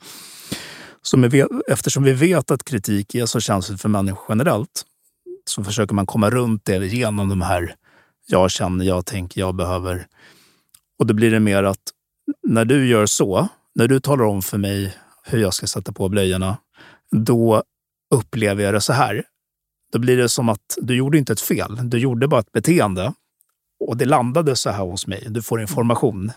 [1.02, 1.30] Så
[1.68, 4.86] eftersom vi vet att kritik är så känsligt för människor generellt
[5.46, 7.76] så försöker man komma runt det genom de här
[8.28, 10.08] jag känner, jag tänker, jag behöver.
[11.00, 11.92] Och då blir det mer att
[12.48, 16.10] när du gör så, när du talar om för mig hur jag ska sätta på
[16.10, 16.58] blöjorna,
[17.12, 17.64] då
[18.16, 19.24] upplever jag det så här.
[19.92, 23.14] Då blir det som att du gjorde inte ett fel, du gjorde bara ett beteende.
[23.80, 25.28] Och det landade så här hos mig.
[25.30, 26.32] Du får information.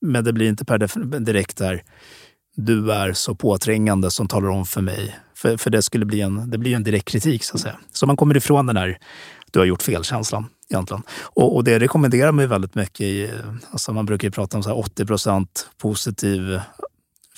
[0.00, 1.82] Men det blir inte per direkt där
[2.56, 5.16] du är så påträngande som talar om för mig.
[5.34, 7.78] För, för det skulle bli en, det blir en direkt kritik så att säga.
[7.92, 8.98] Så man kommer ifrån den här
[9.56, 11.02] du har gjort fel-känslan egentligen.
[11.22, 13.00] Och, och, det rekommenderar man ju väldigt mycket.
[13.00, 13.30] I,
[13.70, 16.60] alltså man brukar ju prata om så 80 procent positiv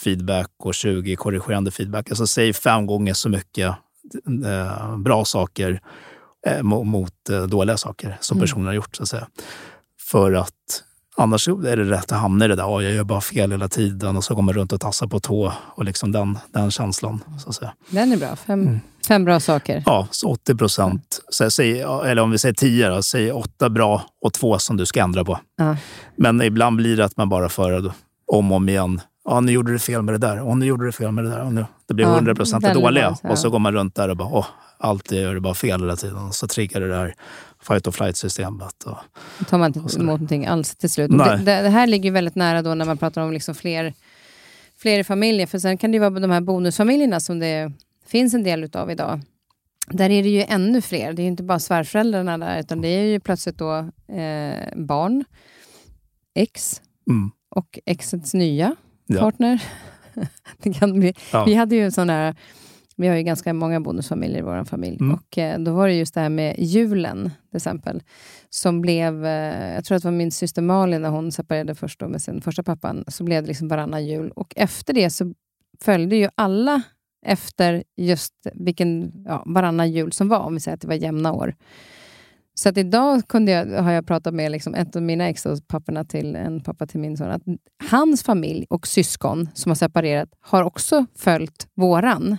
[0.05, 2.11] feedback och 20 korrigerande feedback.
[2.11, 3.75] Alltså säg fem gånger så mycket
[4.47, 5.81] eh, bra saker
[6.47, 8.43] eh, mot eh, dåliga saker som mm.
[8.43, 8.97] personen har gjort.
[8.97, 9.29] Så att säga.
[10.11, 10.85] För att
[11.21, 13.69] Annars är det rätt att hamna i det där, oh, jag gör bara fel hela
[13.69, 15.53] tiden och så går man runt och tassar på tå.
[15.75, 17.25] Och liksom den, den känslan.
[17.39, 17.73] Så att säga.
[17.91, 18.37] Den är bra.
[18.37, 18.81] Fem, mm.
[19.09, 19.83] fem bra saker.
[19.87, 21.21] Ja, så 80 procent.
[22.05, 25.25] Eller om vi säger 10, då, säg åtta bra och två som du ska ändra
[25.25, 25.39] på.
[25.57, 25.77] Ja.
[26.17, 27.93] Men ibland blir det att man bara för
[28.33, 29.01] om och om igen.
[29.31, 30.41] Ja, nu gjorde du fel med det där.
[30.41, 31.45] Och nu gjorde du fel med det där.
[31.45, 33.17] Och nu, det blir 100 procent ja, dåliga.
[33.23, 34.47] Bra, och så går man runt där och bara, åh,
[34.79, 36.17] allt gör det bara fel hela tiden.
[36.17, 37.15] Och så triggar det där
[37.63, 38.85] fight or flight-systemet.
[38.85, 38.97] Och,
[39.39, 41.11] Då tar man inte emot någonting alls till slut.
[41.11, 43.95] Det, det, här ligger väldigt nära då när man pratar om liksom fler,
[44.79, 45.47] fler familjer.
[45.47, 47.73] För sen kan det ju vara de här bonusfamiljerna som det
[48.07, 49.21] finns en del utav idag.
[49.91, 51.13] där är det ju ännu fler.
[51.13, 53.77] Det är ju inte bara svärföräldrarna där, utan det är ju plötsligt då
[54.15, 55.25] eh, barn,
[56.35, 57.31] ex Mm.
[57.51, 58.77] och exets nya.
[59.09, 59.63] Partner.
[60.63, 61.15] det kan bli.
[61.47, 62.37] Vi hade ju en sån där,
[62.97, 64.97] vi har ju ganska många bonusfamiljer i vår familj.
[65.01, 65.15] Mm.
[65.15, 68.03] Och eh, då var det just det här med julen, till exempel.
[68.51, 72.01] Som blev, eh, jag tror att det var min syster Malin, när hon separerade först
[72.01, 74.31] med sin första pappan, så blev det liksom varannan jul.
[74.31, 75.35] Och efter det så
[75.81, 76.83] följde ju alla
[77.27, 81.33] efter just vilken ja, varannan jul som var, om vi säger att det var jämna
[81.33, 81.55] år.
[82.59, 85.69] Så att idag kunde jag, har jag pratat med liksom ett av mina ex, och
[85.69, 87.43] papporna till en pappa till min son, att
[87.91, 92.37] hans familj och syskon som har separerat har också följt våran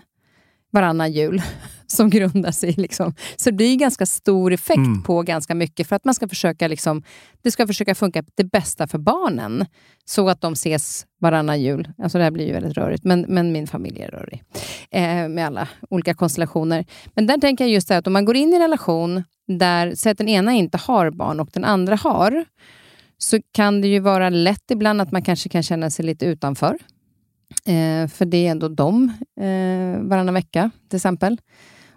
[0.71, 1.41] varannan jul
[1.87, 2.71] som grundar sig.
[2.73, 3.13] Liksom.
[3.37, 5.03] Så det blir ganska stor effekt Mm.
[5.03, 7.03] på ganska mycket för att man ska försöka liksom,
[7.41, 9.65] det ska försöka funka det bästa för barnen
[10.05, 11.91] så att de ses varannan jul.
[12.03, 14.43] Alltså det här blir ju väldigt rörigt, men, men min familj är rörig
[14.91, 16.85] eh, med alla olika konstellationer.
[17.15, 19.23] Men där tänker jag just det här att om man går in i en relation
[19.47, 22.45] där säg att den ena inte har barn och den andra har,
[23.17, 26.77] så kan det ju vara lätt ibland att man kanske kan känna sig lite utanför.
[27.65, 29.03] Eh, för det är ändå de
[29.41, 31.37] eh, varannan vecka till exempel.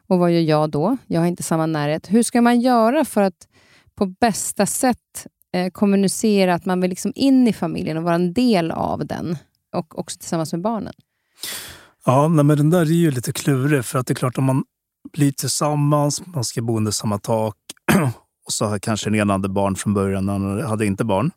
[0.09, 0.96] Och vad gör jag då?
[1.07, 2.07] Jag har inte samma närhet.
[2.11, 3.48] Hur ska man göra för att
[3.94, 8.32] på bästa sätt eh, kommunicera att man vill liksom in i familjen och vara en
[8.32, 9.36] del av den?
[9.74, 10.92] Och också tillsammans med barnen.
[12.05, 14.44] Ja, nej, men den där är ju lite klurig för att det är klart om
[14.44, 14.64] man
[15.12, 17.57] blir tillsammans, man ska bo under samma tak
[18.46, 21.30] och så har kanske den ena hade barn från början, den andra hade inte barn.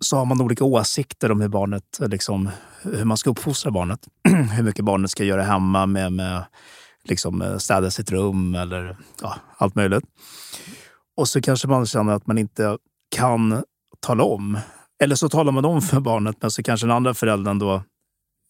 [0.00, 2.50] Så har man olika åsikter om hur barnet, liksom,
[2.82, 4.00] hur man ska uppfostra barnet.
[4.56, 6.44] hur mycket barnet ska göra hemma med, med
[7.04, 10.04] liksom, eh, städa sitt rum eller ja, allt möjligt.
[11.16, 12.78] Och så kanske man känner att man inte
[13.16, 13.64] kan
[14.00, 14.58] tala om.
[15.02, 17.82] Eller så talar man om för barnet, men så kanske den andra föräldern då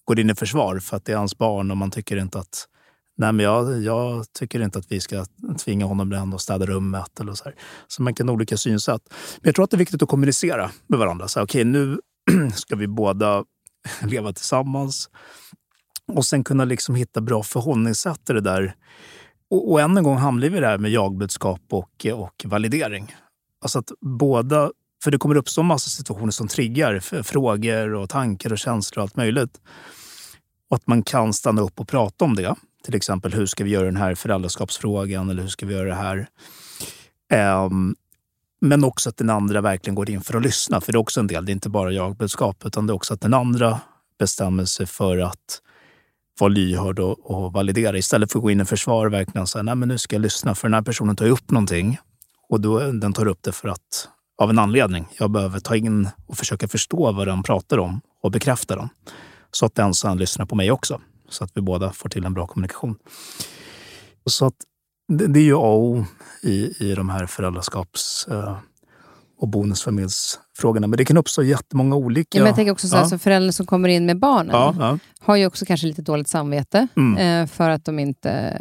[0.04, 2.68] går in i försvar för att det är hans barn och man tycker inte att
[3.18, 5.24] Nej, men jag, jag tycker inte att vi ska
[5.64, 7.20] tvinga honom att städa rummet.
[7.20, 7.54] Eller så, här.
[7.86, 9.02] så man kan ha olika synsätt.
[9.10, 11.28] Men jag tror att det är viktigt att kommunicera med varandra.
[11.28, 12.00] Så här, Okej, nu
[12.54, 13.44] ska vi båda
[14.02, 15.10] leva tillsammans.
[16.12, 18.74] Och sen kunna liksom hitta bra förhållningssätt i det där.
[19.50, 23.14] Och, och än en gång hamnar vi där med jagbudskap och, och validering.
[23.60, 24.70] Alltså att båda,
[25.04, 29.02] för det kommer uppstå en massa situationer som triggar frågor och tankar och känslor och
[29.02, 29.60] allt möjligt.
[30.70, 32.54] Och att man kan stanna upp och prata om det.
[32.86, 35.94] Till exempel, hur ska vi göra den här föräldraskapsfrågan eller hur ska vi göra det
[35.94, 36.28] här?
[37.64, 37.96] Um,
[38.60, 40.80] men också att den andra verkligen går in för att lyssna.
[40.80, 43.14] För det är också en del, det är inte bara jag-budskap, utan det är också
[43.14, 43.80] att den andra
[44.18, 45.62] bestämmer sig för att
[46.40, 47.98] vara lyhörd och, och validera.
[47.98, 50.54] Istället för att gå in i försvar verkligen säga, nej men nu ska jag lyssna.
[50.54, 51.98] För den här personen tar ju upp någonting
[52.48, 54.08] och då, den tar upp det för att,
[54.38, 55.06] av en anledning.
[55.18, 58.88] Jag behöver ta in och försöka förstå vad den pratar om och bekräfta den.
[59.50, 61.00] Så att den sen lyssnar på mig också.
[61.28, 62.96] Så att vi båda får till en bra kommunikation.
[64.26, 64.54] Så att
[65.08, 66.04] det, det är ju A och O
[66.42, 68.56] i, i de här föräldraskaps eh,
[69.38, 70.86] och bonusfamiljsfrågorna.
[70.86, 72.38] Men det kan uppstå jättemånga olika...
[72.38, 73.08] Ja, men jag tänker också så, här, ja.
[73.08, 74.98] så föräldrar som kommer in med barnen Ja, ja.
[75.20, 77.42] har ju också kanske lite dåligt samvete Mm.
[77.42, 78.58] eh, för att de inte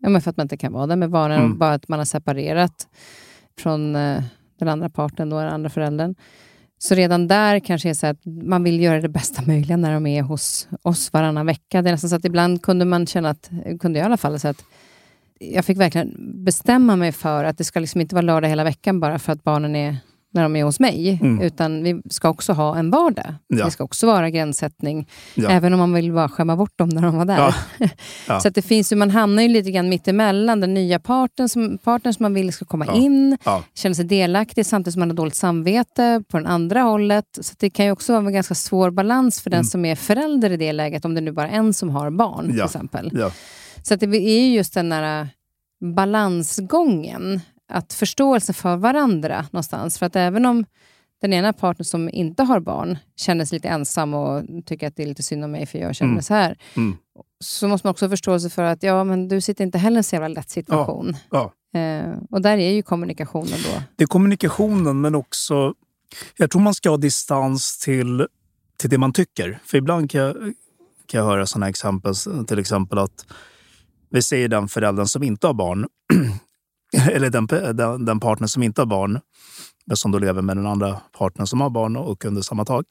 [0.00, 1.58] ja, men för att man inte kan vara där med barnen, Mm.
[1.58, 2.86] bara att man har separerat
[3.58, 4.22] från eh,
[4.58, 6.14] den andra parten, då, den andra föräldern.
[6.84, 10.06] Så redan där kanske är så att man vill göra det bästa möjliga när de
[10.06, 11.82] är hos oss varannan vecka.
[11.82, 14.40] Det är nästan så att ibland kunde man känna att, kunde jag i alla fall,
[14.40, 14.64] så att
[15.38, 16.14] jag fick verkligen
[16.44, 19.44] bestämma mig för att det ska liksom inte vara lördag hela veckan bara för att
[19.44, 19.96] barnen är
[20.34, 21.18] när de är hos mig.
[21.22, 21.40] Mm.
[21.42, 23.34] Utan vi ska också ha en vardag.
[23.46, 23.64] Ja.
[23.64, 25.08] Det ska också vara gränssättning.
[25.34, 25.50] Ja.
[25.50, 27.54] Även om man vill bara skämma bort dem när de var där.
[28.28, 28.40] Ja.
[28.40, 30.60] Så det finns ju, man hamnar ju lite grann mittemellan.
[30.60, 33.62] Den nya parten som, partnern som man vill ska komma in, Ja.
[33.74, 37.24] känna sig delaktig samtidigt som man har dåligt samvete på den andra hållet.
[37.40, 39.64] Så det kan ju också vara en ganska svår balans för den Mm.
[39.64, 42.46] som är förälder i det läget, om det nu bara är en som har barn
[42.50, 43.10] till exempel.
[43.82, 45.28] Så det är ju just den där
[45.94, 47.40] balansgången,
[47.72, 49.98] att förståelse för varandra någonstans.
[49.98, 50.64] För att även om
[51.20, 55.02] den ena parten som inte har barn känner sig lite ensam och tycker att det
[55.02, 56.22] är lite synd om mig för jag känner Mm.
[56.22, 56.58] så här.
[56.76, 56.96] Mm.
[57.44, 59.98] Så måste man också ha förståelse för att ja, men du sitter inte heller i
[59.98, 61.16] en så jävla lätt situation.
[61.30, 61.52] Ja.
[61.78, 63.82] Eh, och där är ju kommunikationen då.
[63.96, 65.74] Det är kommunikationen, men också...
[66.36, 68.26] Jag tror man ska ha distans till,
[68.78, 69.60] till det man tycker.
[69.64, 70.34] För ibland kan jag,
[71.06, 72.14] kan jag höra sådana exempel.
[72.46, 73.26] Till exempel att
[74.10, 75.86] vi säger den föräldern som inte har barn,
[77.12, 79.20] eller den, den, den partner som inte har barn,
[79.86, 82.86] men som då lever med den andra partnern som har barn och under samma tak.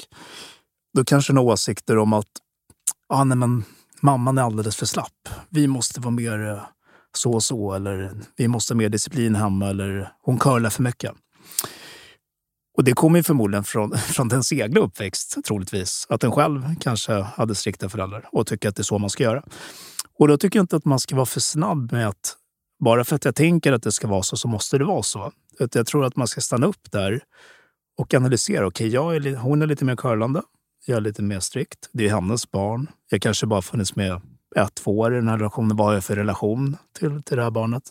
[0.94, 2.28] Då kanske några åsikter om att
[3.10, 3.64] ah, nej, men
[4.02, 5.30] mamman är alldeles för slapp.
[5.50, 6.62] Vi måste vara mer eh,
[7.18, 11.12] så och så, eller vi måste ha mer disciplin hemma, eller hon curlar för mycket.
[12.78, 16.06] Och det kommer ju förmodligen från, från den segla uppväxt, troligtvis.
[16.10, 19.24] Att den själv kanske hade strikta föräldrar och tycker att det är så man ska
[19.24, 19.44] göra.
[20.20, 22.38] Och då tycker jag inte att man ska vara för snabb med att
[22.82, 25.32] bara för att jag tänker att det ska vara så, så måste det vara så.
[25.74, 27.20] Jag tror att man ska stanna upp där
[27.98, 28.68] och analysera.
[28.68, 30.42] Okej, okay, hon är lite mer curlande.
[30.86, 31.90] Jag är lite mer strikt.
[31.92, 32.88] Det är hennes barn.
[33.10, 34.22] Jag kanske bara funnits med
[34.56, 35.78] ett, två år i den här relationen.
[35.78, 37.84] Vad har jag för relation till, till det här barnet?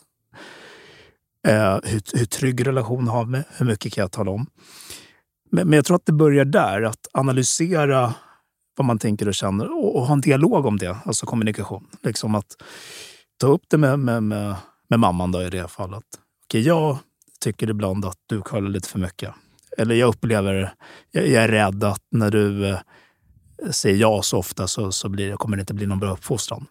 [1.47, 3.43] Eh, hur, hur trygg relation har vi?
[3.57, 4.45] Hur mycket kan jag tala om?
[5.51, 8.13] Men, men, jag tror att det börjar där, att analysera
[8.77, 11.87] vad man tänker och känner och, och ha en dialog om det, alltså kommunikation.
[12.03, 12.55] Liksom att
[13.37, 14.55] ta upp det med, med, med,
[14.91, 16.03] med mamman då i det fallet.
[16.45, 16.97] Okej, jag
[17.39, 19.33] tycker ibland att du kollar lite för mycket.
[19.77, 20.73] Eller jag upplever,
[21.11, 22.79] jag, jag är rädd att när du eh,
[23.71, 26.65] säger ja så ofta så, så blir, kommer det inte bli någon bra uppfostran.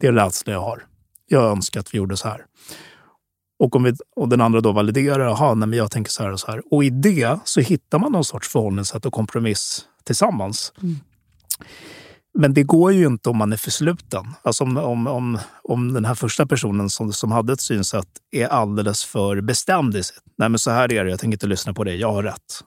[0.00, 0.86] Det är rädsla jag har.
[1.26, 2.44] Jag önskar att vi gjorde så här.
[3.58, 6.32] Och, om vi, och den andra då validerar, jaha, nej, men jag tänker så här
[6.32, 6.62] och så här.
[6.70, 10.72] Och i det så hittar man någon sorts förhållningssätt och kompromiss tillsammans.
[10.82, 10.96] Mm.
[12.38, 14.26] Men det går ju inte om man är försluten.
[14.42, 18.46] Alltså om, om, om, om den här första personen som, som hade ett synsätt är
[18.46, 20.22] alldeles för bestämd i sitt.
[20.38, 22.64] Nej, men så här är det, jag tänker inte lyssna på dig, jag har rätt.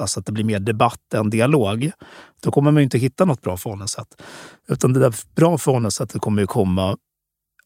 [0.00, 1.90] Alltså att det blir mer debatt än dialog.
[2.42, 4.22] Då kommer man ju inte hitta något bra förhållningssätt.
[4.68, 6.96] Utan det där bra förhållningssättet kommer ju komma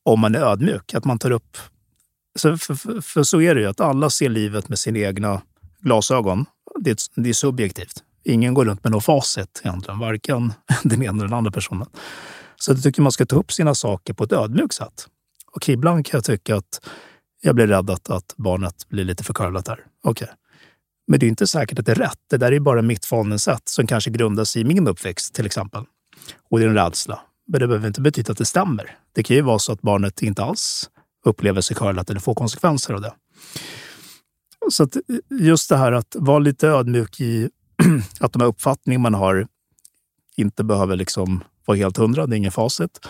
[0.02, 0.94] om man är ödmjuk.
[0.94, 1.56] Att man tar upp...
[2.38, 5.42] Så för, för, för så är det ju, att alla ser livet med sina egna
[5.80, 6.46] glasögon.
[6.80, 8.02] Det, det är subjektivt.
[8.24, 10.52] Ingen går runt med något facit egentligen, varken
[10.82, 11.86] den ena eller den andra personen.
[12.56, 15.06] Så jag tycker man ska ta upp sina saker på ett ödmjukt sätt.
[15.52, 16.90] Och ibland kan jag tycka att
[17.40, 19.84] jag blir rädd att, att barnet blir lite för curlat där.
[20.02, 20.28] Okay.
[21.06, 22.18] Men det är inte säkert att det är rätt.
[22.30, 25.84] Det där är bara mitt förhållningssätt som kanske grundas i min uppväxt till exempel.
[26.50, 27.20] Och det är en rädsla.
[27.48, 28.96] Men det behöver inte betyda att det stämmer.
[29.12, 30.90] Det kan ju vara så att barnet inte alls
[31.24, 33.12] upplever sig curlat eller får konsekvenser av det.
[34.70, 34.88] Så eh,
[35.40, 37.50] just det här att vara lite ödmjuk i
[38.20, 39.46] att de här uppfattningar man har
[40.36, 43.00] inte behöver liksom vara helt hundra, det är ingen facit.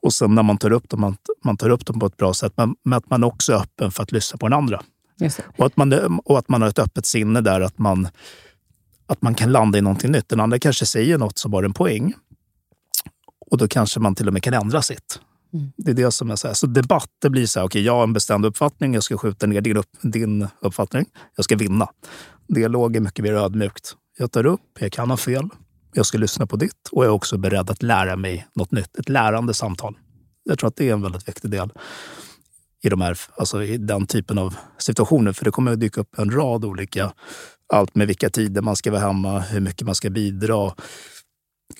[0.00, 2.34] Och sen när man tar upp dem, man, man tar upp dem på ett bra
[2.34, 4.82] sätt, men, men att man också är öppen för att lyssna på den andra.
[5.56, 8.08] Och, att man, och att man har ett öppet sinne där, att man,
[9.06, 10.28] att man kan landa i någonting nytt.
[10.28, 12.14] Den andra kanske säger något som har en poäng.
[13.50, 15.20] Och då kanske man till och med kan ändra sitt.
[15.52, 15.72] Mm.
[15.76, 16.54] Det är det som så här.
[16.54, 19.18] Så debatt, det blir så här, okej, okay, jag har en bestämd uppfattning, jag ska
[19.18, 21.06] skjuta ner din, upp, din uppfattning,
[21.36, 21.88] jag ska vinna.
[22.48, 23.96] Dialog är mycket mer ödmjukt.
[24.18, 25.48] Jag tar upp, jag kan ha fel,
[25.92, 28.96] jag ska lyssna på ditt och jag är också beredd att lära mig något nytt.
[28.98, 29.98] Ett lärande samtal.
[30.44, 31.72] Jag tror att det är en väldigt viktig del
[32.82, 35.32] i, de här, alltså i den typen av situationer.
[35.32, 37.12] För det kommer att dyka upp en rad olika,
[37.72, 40.72] allt med vilka tider man ska vara hemma, hur mycket man ska bidra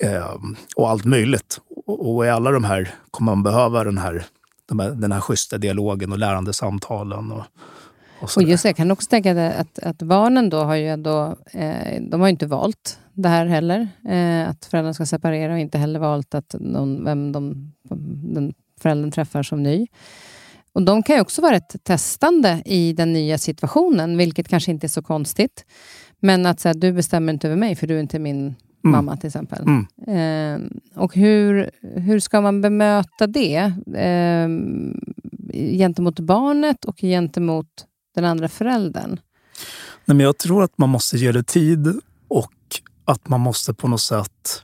[0.00, 0.34] eh,
[0.76, 1.60] och allt möjligt.
[1.86, 4.26] Och, och, i alla de här kommer man behöva den här,
[4.68, 7.32] de här, den här schyssta dialogen och lärande samtalen.
[7.32, 7.44] Och,
[8.20, 11.36] och, och just det, jag kan också tänka att, att barnen då har ju ändå,
[11.52, 13.88] eh, de har inte valt det här heller.
[14.08, 17.72] Eh, att föräldrarna ska separera och inte heller valt att någon, vem de,
[18.34, 19.86] den föräldern träffar som ny.
[20.72, 24.86] Och De kan ju också vara ett testande i den nya situationen, vilket kanske inte
[24.86, 25.64] är så konstigt.
[26.20, 28.56] Men att säga, du bestämmer inte över mig, för du är inte min mm.
[28.82, 29.62] mamma till exempel.
[29.62, 29.86] Mm.
[30.06, 30.70] Eh,
[31.02, 34.48] och hur, hur ska man bemöta det eh,
[35.78, 37.86] gentemot barnet och gentemot
[38.16, 39.20] den andra föräldern?
[40.04, 42.52] Nej, men jag tror att man måste ge det tid och
[43.04, 44.62] att man måste på något sätt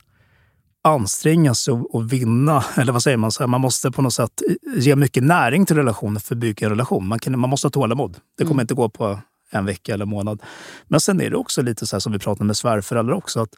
[0.84, 2.64] anstränga sig och, vinna.
[2.76, 3.32] Eller vad säger man?
[3.32, 4.42] Så här, man måste på något sätt
[4.76, 7.06] ge mycket näring till relationen för att bygga en relation.
[7.06, 8.16] Man, kan, man måste ha tålamod.
[8.38, 8.60] Det kommer mm.
[8.60, 9.18] inte gå på
[9.50, 10.42] en vecka eller månad.
[10.88, 13.40] Men sen är det också lite så här som vi pratade med svärföräldrar också.
[13.40, 13.54] att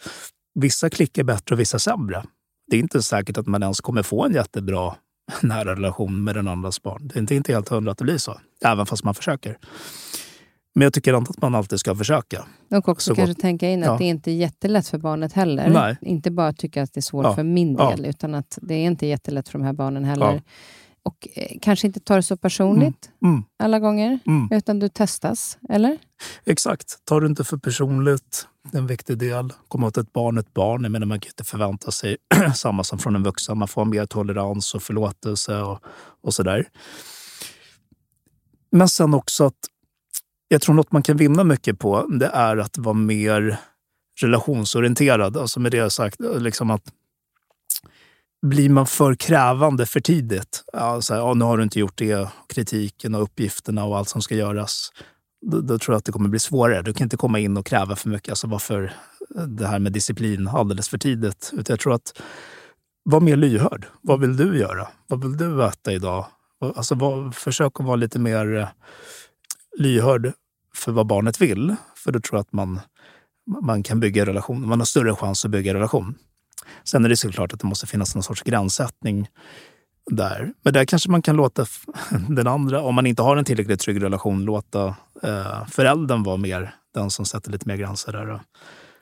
[0.54, 2.24] Vissa klickar bättre och vissa sämre.
[2.70, 4.94] Det är inte säkert att man ens kommer få en jättebra
[5.42, 7.08] nära relation med den andras barn.
[7.08, 9.58] Det är inte, inte helt hundra att det blir så, även fast man försöker.
[10.74, 12.44] Men jag tycker inte att man alltid ska försöka.
[12.70, 13.40] Och också så kanske gott.
[13.40, 13.96] tänka in att ja.
[13.98, 15.68] det är inte är jättelätt för barnet heller.
[15.68, 15.96] Nej.
[16.00, 17.34] Inte bara tycka att det är svårt ja.
[17.34, 18.08] för min del, ja.
[18.08, 20.42] utan att det är inte jättelätt för de här barnen heller.
[21.04, 23.34] Och eh, kanske inte ta det så personligt mm.
[23.34, 23.44] Mm.
[23.58, 24.48] alla gånger, mm.
[24.52, 25.98] utan du testas, eller?
[26.44, 27.04] Exakt.
[27.04, 28.46] Ta det inte för personligt.
[28.70, 29.52] Det är en viktig del.
[29.68, 30.82] Komma åt ett barn ett barn.
[30.82, 32.16] Jag menar, man kan inte förvänta sig
[32.54, 33.58] samma som från en vuxen.
[33.58, 35.80] Man får mer tolerans och förlåtelse och,
[36.22, 36.68] och sådär.
[38.72, 39.58] Men sen också att
[40.48, 43.56] jag tror något man kan vinna mycket på, det är att vara mer
[44.20, 45.36] relationsorienterad.
[45.36, 46.82] Alltså med det sagt, liksom att
[48.44, 51.98] blir man för krävande för tidigt, ja, så här, ja, nu har du inte gjort
[51.98, 54.92] det, kritiken och uppgifterna och allt som ska göras,
[55.46, 56.82] då, då, tror jag att det kommer bli svårare.
[56.82, 58.28] Du kan inte komma in och kräva för mycket.
[58.28, 58.94] Alltså varför
[59.36, 61.50] eh, det här med disciplin alldeles för tidigt?
[61.52, 62.22] Utan jag tror att
[63.02, 63.86] var mer lyhörd.
[64.00, 64.88] Vad vill du göra?
[65.06, 66.26] Vad vill du äta idag?
[66.76, 68.68] Alltså, var, försök att vara lite mer eh,
[69.78, 70.32] lyhörd
[70.74, 71.76] för vad barnet vill.
[71.96, 72.80] För då tror jag att man,
[73.62, 74.68] man kan bygga relation.
[74.68, 76.14] Man har större chans att bygga relation.
[76.84, 79.28] Sen är det såklart att det måste finnas någon sorts gränssättning
[80.10, 80.52] där.
[80.62, 81.66] Men där kanske man kan låta
[82.28, 84.86] den andra, om man inte har en tillräckligt trygg relation, låta
[85.22, 88.40] eh, föräldern vara mer den som sätter lite mer gränser där.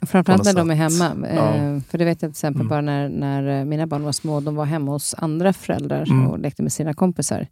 [0.07, 1.29] Framförallt när de är hemma.
[1.35, 1.55] Ja.
[1.55, 2.69] Eh, för det vet jag till exempel mm.
[2.69, 4.41] bara när, när eh, mina barn var små.
[4.41, 6.27] De var hemma hos andra föräldrar mm.
[6.27, 7.47] och lekte med sina kompisar.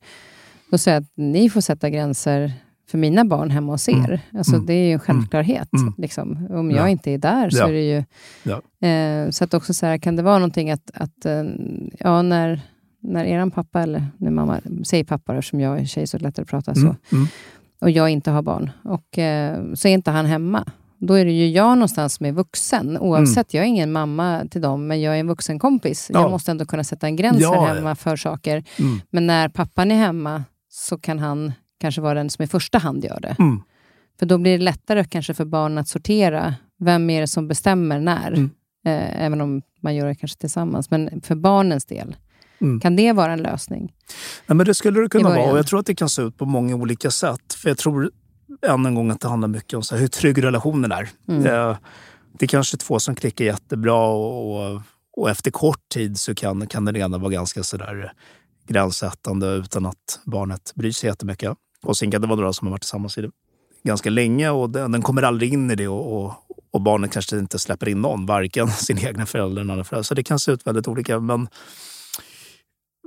[0.70, 2.52] Då säger jag att ni får sätta gränser
[2.90, 4.04] för mina barn hemma hos mm.
[4.04, 4.08] er.
[4.08, 4.20] Mm.
[4.38, 5.00] Alltså, Det är ju en mm.
[5.00, 5.68] självklarhet.
[5.72, 5.94] Mm.
[5.98, 6.46] Liksom.
[6.50, 6.88] Om jag ja.
[6.88, 7.68] inte är där så ja.
[7.68, 8.04] är det ju...
[8.42, 8.88] Ja.
[8.88, 11.44] Eh, så att också så här, kan det vara någonting att, att eh,
[11.98, 12.60] ja, när,
[13.00, 16.26] när er pappa, eller när mamma, säger pappa eftersom jag är tjej så är det
[16.26, 16.96] lättare att prata så,
[17.80, 20.64] och jag inte har barn, och eh, så är inte han hemma.
[20.98, 22.98] Då är det ju jag någonstans som är vuxen.
[22.98, 23.58] Oavsett, mm.
[23.58, 26.10] jag är ingen mamma till dem, men jag är en vuxen kompis.
[26.12, 26.20] Ja.
[26.20, 28.64] Jag måste ändå kunna sätta en gräns här hemma för saker.
[28.78, 29.00] Mm.
[29.10, 33.04] Men när pappan är hemma så kan han kanske vara den som i första hand
[33.04, 33.36] gör det.
[33.38, 33.62] Mm.
[34.18, 36.54] För då blir det lättare kanske för barnen att sortera.
[36.78, 38.32] Vem är det som bestämmer när?
[38.32, 38.50] Mm.
[38.86, 40.90] Eh, även om man gör det kanske tillsammans.
[40.90, 42.16] Men för barnens del,
[42.60, 42.80] mm.
[42.80, 43.92] kan det vara en lösning?
[44.46, 45.52] Ja, men det skulle det kunna vara.
[45.52, 47.54] Och jag tror att det kan se ut på många olika sätt.
[47.54, 48.10] För jag tror
[48.62, 51.08] än en gång att det handlar mycket om så här, hur trygg relationen är.
[51.28, 51.46] Mm.
[51.46, 51.76] Eh,
[52.38, 54.82] det är kanske två som klickar jättebra och,
[55.16, 58.12] och efter kort tid så kan, kan den ena vara ganska sådär
[58.66, 61.56] gränssättande utan att barnet bryr sig jättemycket.
[61.82, 63.30] Och sen kan det vara några som har varit tillsammans i det
[63.82, 66.32] ganska länge och den, den kommer aldrig in i det och, och,
[66.70, 70.02] och, barnet kanske inte släpper in någon, varken sin egna förälder eller andra föräldrar.
[70.02, 71.20] Så det kan se ut väldigt olika.
[71.20, 71.48] Men,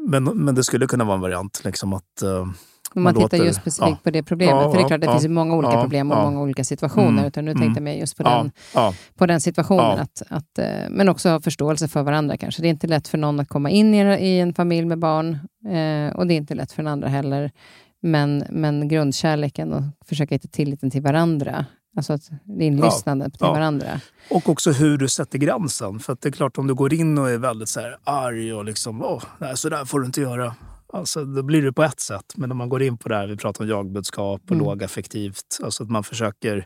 [0.08, 1.62] men, men det skulle kunna vara en variant.
[1.64, 2.48] Liksom att, uh,
[2.96, 3.98] om man, man tittar just specifikt ja.
[4.04, 4.64] på det problemet.
[4.64, 7.10] Ja, för det är klart, det ja, finns många olika problem och många olika situationer.
[7.10, 8.52] Mm, utan nu mm, tänkte jag mer just på den,
[9.18, 10.00] på den situationen.
[10.00, 12.62] Att, att, eh, men också ha förståelse för varandra kanske.
[12.62, 15.34] Det är inte lätt för någon att komma in i, en familj med barn.
[15.66, 17.52] Eh, och det är inte lätt för den andra heller.
[18.06, 21.66] Men, men grundkärleken och försöka hitta tilliten till varandra.
[21.98, 22.30] Alltså att
[22.60, 23.54] inlyssnande ja, till ja.
[23.54, 24.02] varandra.
[24.30, 26.00] Och också hur du sätter gränsen.
[26.00, 28.66] För det är klart, om du går in och är väldigt så här arg och
[28.66, 30.56] liksom, åh, nej, så där får du inte göra.
[30.94, 32.34] Alltså, då blir det på ett sätt.
[32.36, 34.66] Men om man går in på det här, vi pratar om jagbudskap och mm.
[34.66, 35.60] lågaffektivt.
[35.64, 36.66] Alltså att man försöker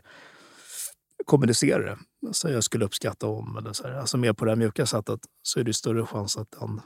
[1.24, 1.96] kommunicera det.
[2.26, 3.94] Alltså jag skulle uppskatta om, eller så här.
[3.94, 6.80] Alltså mer på det här mjuka sättet, så är det större chans att den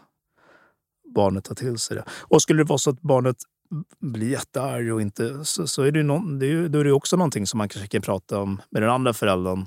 [1.14, 2.04] barnet tar till sig det.
[2.20, 3.36] Och skulle det vara så att barnet
[4.00, 7.16] blir jättearg och inte, så, så är det, någon, det är, då är det också
[7.16, 9.66] någonting som man kanske kan prata om med den andra föräldern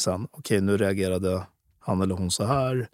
[0.00, 0.24] sen.
[0.24, 1.46] Okej, okay, nu reagerade
[1.78, 2.88] han eller hon så här.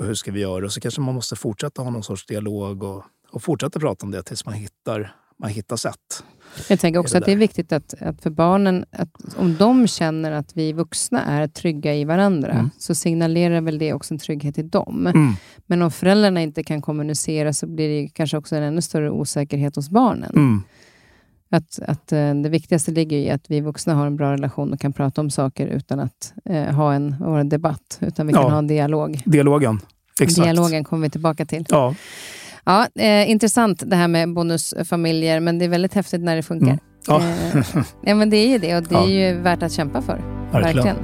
[0.00, 0.64] Hur ska vi göra?
[0.64, 4.10] Och så kanske man måste fortsätta ha någon sorts dialog och och fortsätta prata om
[4.10, 6.24] det tills man hittar, man hittar sätt.
[6.68, 9.86] Jag tänker också det att det är viktigt att, att för barnen, att om de
[9.86, 12.70] känner att vi vuxna är trygga i varandra, mm.
[12.78, 15.06] så signalerar väl det också en trygghet i dem.
[15.06, 15.32] Mm.
[15.66, 19.76] Men om föräldrarna inte kan kommunicera så blir det kanske också en ännu större osäkerhet
[19.76, 20.32] hos barnen.
[20.36, 20.62] Mm.
[21.52, 24.80] Att, att eh, det viktigaste ligger i att vi vuxna har en bra relation och
[24.80, 28.48] kan prata om saker utan att eh, ha en, en debatt, utan vi kan ja,
[28.48, 29.22] ha en dialog.
[29.24, 29.80] Dialogen.
[30.20, 30.44] Exakt.
[30.44, 31.64] Dialogen kommer vi tillbaka till.
[31.68, 31.94] Ja.
[32.70, 36.66] Ja, eh, intressant det här med bonusfamiljer, men det är väldigt häftigt när det funkar.
[36.66, 36.80] Mm.
[37.06, 37.22] Ja.
[37.54, 40.20] Eh, ja, men det är ju det och det är ju värt att kämpa för.
[40.52, 40.76] Verkligen.
[40.76, 40.96] Verkligen.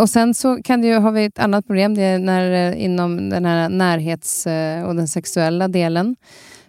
[0.00, 2.84] Och sen så kan det ju, har vi ett annat problem, det är när, eh,
[2.84, 6.16] inom den här närhets eh, och den sexuella delen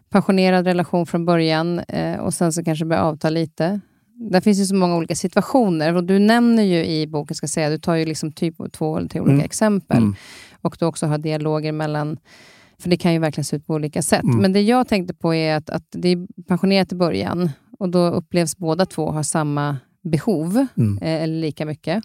[0.09, 3.79] passionerad relation från början eh, och sen så kanske börjar avta lite.
[4.31, 7.69] Där finns ju så många olika situationer och du nämner ju i boken, ska säga,
[7.69, 9.45] du tar ju liksom typ två eller tre olika mm.
[9.45, 10.15] exempel mm.
[10.61, 12.17] och du också har dialoger mellan
[12.79, 14.23] för det kan ju verkligen se ut på olika sätt.
[14.23, 14.37] Mm.
[14.37, 17.49] Men det jag tänkte på är att, att det är passionerat i början
[17.79, 20.97] och då upplevs båda två ha samma behov, mm.
[20.97, 22.03] eh, eller lika mycket.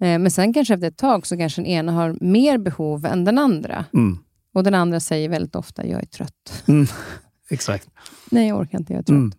[0.00, 3.24] Eh, men sen kanske efter ett tag så kanske den ena har mer behov än
[3.24, 3.84] den andra.
[3.94, 4.18] Mm.
[4.54, 6.64] Och den andra säger väldigt ofta, jag är trött.
[7.50, 7.88] Exakt.
[8.30, 8.92] Nej, jag orkar inte.
[8.92, 9.16] Jag trött.
[9.16, 9.32] Mm.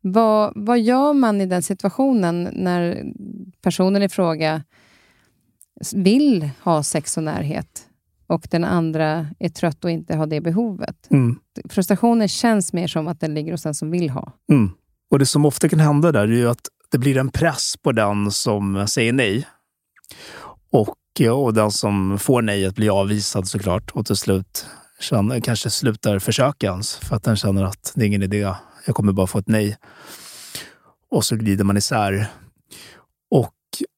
[0.00, 3.04] Vad, vad gör man i den situationen när
[3.62, 4.62] personen i fråga
[5.94, 7.86] vill ha sex och närhet
[8.26, 11.10] och den andra är trött och inte har det behovet?
[11.10, 11.38] Mm.
[11.68, 14.32] Frustrationen känns mer som att den ligger hos den som vill ha.
[14.52, 14.70] Mm.
[15.10, 17.92] Och Det som ofta kan hända där är ju att det blir en press på
[17.92, 19.46] den som säger nej.
[20.70, 20.96] Och,
[21.32, 23.90] och den som får nej att bli avvisad såklart.
[23.90, 24.66] Och till slut
[25.00, 28.54] känner, kanske slutar försöka ens för att den känner att det är ingen idé.
[28.86, 29.76] Jag kommer bara få ett nej.
[31.10, 32.26] Och så glider man isär.
[33.30, 33.54] Och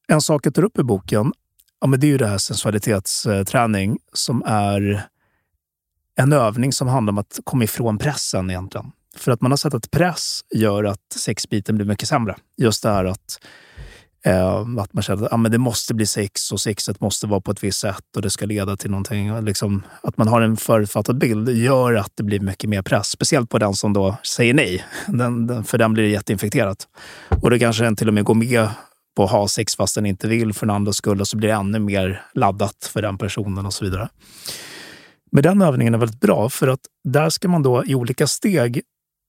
[0.07, 1.33] en sak jag tar upp i boken,
[1.81, 5.07] ja, men det är ju det här sensualitetsträning som är
[6.15, 8.91] en övning som handlar om att komma ifrån pressen egentligen.
[9.15, 12.35] För att man har sett att press gör att sexbiten blir mycket sämre.
[12.57, 13.39] Just det här att
[14.23, 17.41] Ehm, att man känner att ah, men det måste bli sex och sexet måste vara
[17.41, 19.45] på ett visst sätt och det ska leda till någonting.
[19.45, 23.07] Liksom, att man har en förutfattad bild gör att det blir mycket mer press.
[23.07, 24.85] Speciellt på den som då säger nej.
[25.07, 26.87] Den, den, för den blir det jätteinfekterat.
[27.41, 28.67] Och då kanske den till och med går med
[29.15, 31.49] på att ha sex fast den inte vill för den andras skull och så blir
[31.49, 34.09] det ännu mer laddat för den personen och så vidare.
[35.31, 38.81] Men den övningen är väldigt bra för att där ska man då i olika steg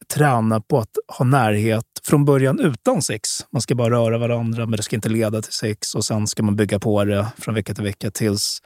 [0.08, 3.28] träna på att ha närhet från början utan sex.
[3.52, 5.94] Man ska bara röra varandra, men det ska inte leda till sex.
[5.94, 8.62] Och sen ska man bygga på det från vecka till vecka tills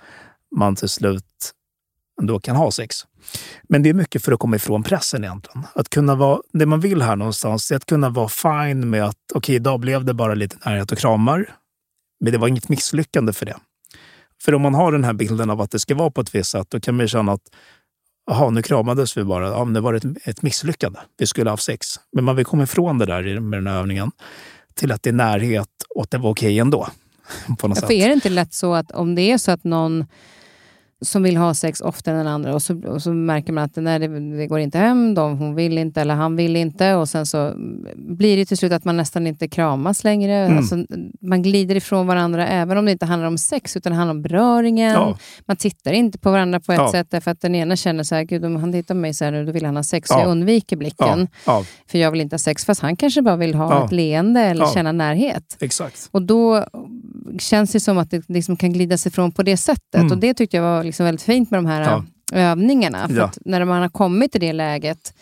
[0.57, 1.53] man till slut
[2.21, 2.97] ändå kan ha sex.
[3.69, 5.67] Men det är mycket för att komma ifrån pressen egentligen.
[5.75, 9.17] Att kunna vara, det man vill här någonstans är att kunna vara fine med att
[9.35, 11.57] okej, okay, idag blev det bara lite närhet och kramar.
[12.21, 13.57] Men det var inget misslyckande för det.
[14.43, 16.51] För om man har den här bilden av att det ska vara på ett visst
[16.51, 17.51] sätt, då kan man känna att
[18.27, 19.49] Jaha, nu kramades vi bara.
[19.49, 20.99] Ja, men det var ett, ett misslyckande.
[21.19, 21.87] Vi skulle ha haft sex.
[22.13, 24.11] Men man vill komma ifrån det där med den här övningen
[24.75, 26.89] till att det är närhet och att det var okej ändå.
[27.59, 27.87] På något ja, sätt.
[27.87, 30.07] För är det inte lätt så att om det är så att någon
[31.01, 33.77] som vill ha sex oftare än den andra och så, och så märker man att
[33.77, 37.09] nej, det, det, går inte hem, de, hon vill inte eller han vill inte och
[37.09, 37.53] sen så
[37.97, 40.35] blir det till slut att man nästan inte kramas längre.
[40.35, 40.59] Mm.
[40.59, 40.77] Alltså,
[41.21, 44.23] man glider ifrån varandra även om det inte handlar om sex utan det handlar om
[44.23, 44.93] beröringen.
[44.93, 45.19] Ja.
[45.47, 46.93] Man tittar inte på varandra på ett ja.
[46.93, 49.25] sätt därför att den ena känner så här, gud om han tittar på mig så
[49.25, 50.11] här nu då vill han ha sex.
[50.11, 50.21] Ja.
[50.21, 51.29] Jag undviker blicken.
[51.91, 54.67] För jag vill inte ha sex fast han kanske bara vill ha ett leende eller
[54.67, 55.57] känna närhet.
[55.61, 56.09] Exakt.
[56.11, 56.67] Och då
[57.39, 59.95] känns det som att det liksom kan glidas ifrån på det sättet.
[59.95, 60.13] Mm.
[60.13, 62.05] Och det tyckte jag var liksom väldigt fint med de här ja.
[62.33, 63.09] övningarna.
[63.09, 63.31] För ja.
[63.45, 65.15] när man har kommit till det läget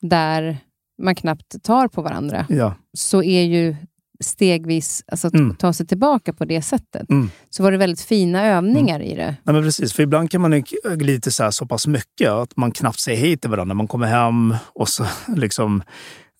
[0.00, 0.58] där
[1.02, 2.74] man knappt tar på varandra, ja.
[2.92, 3.76] så är ju
[4.20, 5.56] stegvis, alltså att mm.
[5.56, 7.10] ta sig tillbaka på det sättet.
[7.10, 7.30] Mm.
[7.50, 9.08] Så var det väldigt fina övningar mm.
[9.08, 9.36] i det.
[9.44, 10.62] Ja, men precis, för ibland kan man
[10.96, 13.74] glida så, här så pass mycket att man knappt säger hej till varandra.
[13.74, 15.06] Man kommer hem och så
[15.36, 15.82] liksom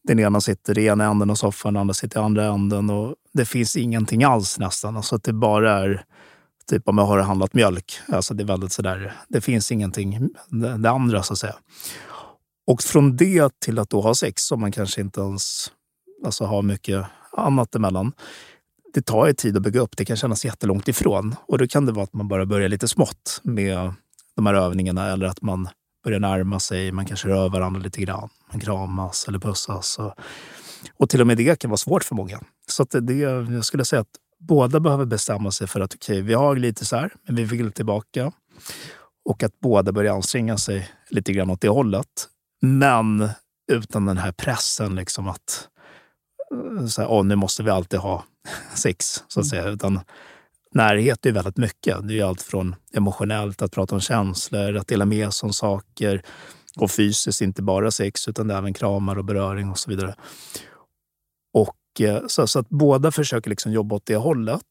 [0.06, 2.90] den ena sitter i ena änden av soffan, den andra sitter i andra änden.
[2.90, 4.96] Och det finns ingenting alls nästan.
[4.96, 6.04] Alltså att det bara är
[6.70, 7.98] typ om jag har handlat mjölk.
[8.08, 11.56] Alltså det är väldigt sådär, det finns ingenting det, det andra så att säga.
[12.66, 15.72] Och från det till att då ha sex som man kanske inte ens
[16.24, 18.12] alltså, har mycket annat emellan.
[18.94, 19.96] Det tar ju tid att bygga upp.
[19.96, 21.34] Det kan kännas jättelångt ifrån.
[21.48, 23.94] Och då kan det vara att man bara börjar lite smått med
[24.36, 25.68] de här övningarna eller att man
[26.06, 26.92] börjar närma sig.
[26.92, 28.28] Man kanske rör varandra lite grann.
[28.52, 29.98] Man kramas eller pussas.
[29.98, 30.14] Och,
[30.96, 32.40] och till och med det kan vara svårt för många.
[32.68, 36.22] Så att det, jag skulle säga att båda behöver bestämma sig för att okej, okay,
[36.22, 38.32] vi har lite så här, men vi vill tillbaka.
[39.28, 42.28] Och att båda börjar anstränga sig lite grann åt det hållet.
[42.62, 43.28] Men
[43.72, 45.68] utan den här pressen liksom att
[46.52, 48.24] eh, så här, oh, nu måste vi alltid ha
[48.74, 49.50] sex, så att mm.
[49.50, 49.68] säga.
[49.68, 50.00] Utan
[50.74, 52.08] närhet är väldigt mycket.
[52.08, 56.22] Det är allt från emotionellt, att prata om känslor, att dela med sig om saker
[56.76, 60.14] och fysiskt, inte bara sex utan det är även kramar och beröring och så vidare.
[61.54, 64.62] Och eh, så, så, att båda försöker liksom jobba åt det hållet,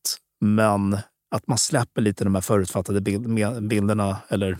[0.41, 0.97] men
[1.35, 3.27] att man släpper lite de här förutfattade bild,
[3.67, 4.57] bilderna eller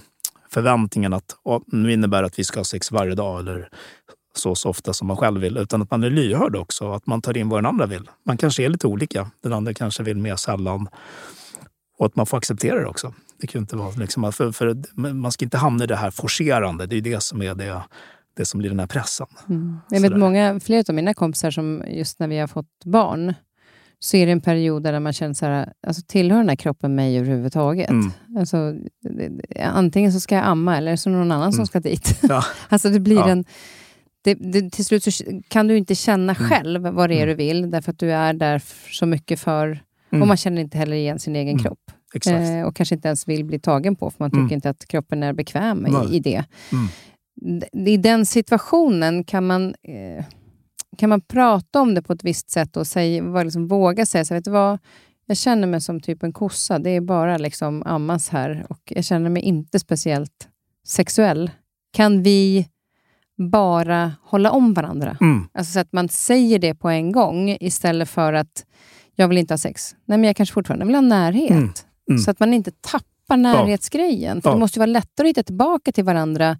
[0.49, 1.35] förväntningarna att
[1.67, 3.69] nu innebär att vi ska ha sex varje dag eller
[4.37, 5.57] så, så ofta som man själv vill.
[5.57, 8.09] Utan att man är lyhörd också, att man tar in vad den andra vill.
[8.25, 9.31] Man kanske är lite olika.
[9.43, 10.87] Den andra kanske vill mer sällan.
[11.97, 13.13] Och att man får acceptera det också.
[13.37, 14.75] Det kan inte vara liksom, för, för
[15.13, 16.85] man ska inte hamna i det här forcerande.
[16.85, 17.81] Det är det som är det
[18.37, 19.27] det som blir den här pressen.
[19.49, 19.77] Mm.
[19.89, 23.33] Jag vet många, flera av mina kompisar som just när vi har fått barn,
[23.99, 26.95] så är det en period där man känner så här, alltså tillhör den här kroppen
[26.95, 27.89] mig överhuvudtaget?
[27.89, 28.11] Mm.
[28.39, 28.73] Alltså,
[29.59, 31.53] antingen så ska jag amma eller så är det någon annan mm.
[31.53, 32.19] som ska dit.
[32.21, 32.43] Ja.
[32.69, 33.29] alltså det blir ja.
[33.29, 33.45] en...
[34.25, 35.11] Det, det, till slut så
[35.47, 36.49] kan du inte känna mm.
[36.49, 37.29] själv vad det är mm.
[37.29, 38.61] du vill, därför att du är där
[38.91, 39.83] så mycket för...
[40.07, 40.27] Och mm.
[40.27, 41.79] man känner inte heller igen sin egen kropp.
[42.27, 45.23] Eh, och kanske inte ens vill bli tagen på, för man tycker inte att kroppen
[45.23, 46.45] är bekväm i, i det
[47.73, 50.25] i den situationen kan man, eh,
[50.97, 54.33] kan man prata om det på ett visst sätt och säga, liksom våga säga så
[54.33, 54.79] vet du vad,
[55.25, 56.79] jag känner mig som typ en kossa.
[56.79, 60.47] Det är bara liksom ammas här och jag känner mig inte speciellt
[60.87, 61.51] sexuell.
[61.93, 62.67] Kan vi
[63.37, 65.17] bara hålla om varandra?
[65.21, 65.47] Mm.
[65.53, 68.65] Alltså så att man säger det på en gång istället för att
[69.15, 69.95] jag vill inte ha sex.
[70.05, 71.51] Nej, men jag kanske fortfarande vill ha närhet.
[71.51, 71.69] Mm.
[72.09, 72.19] Mm.
[72.21, 74.41] Så att man inte tappar närhetsgrejen.
[74.41, 74.53] För ja.
[74.53, 76.57] Det måste vara lättare att hitta tillbaka till varandra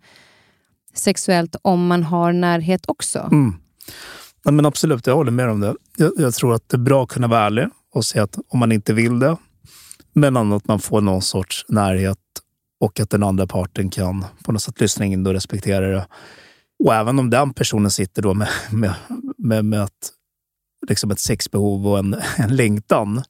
[0.93, 3.19] sexuellt om man har närhet också.
[3.19, 3.53] Mm.
[4.43, 5.76] Ja, men absolut, jag håller med om det.
[5.97, 8.59] Jag, jag, tror att det är bra att kunna vara ärlig och säga att om
[8.59, 9.38] man inte vill det,
[10.13, 12.17] men att man får någon sorts närhet
[12.80, 16.07] och att den andra parten kan på något sätt lyssna in och respektera det.
[16.84, 18.93] Och även om den personen sitter då med, med,
[19.38, 20.11] med, med ett,
[20.89, 23.23] liksom ett sexbehov och en, en längtan,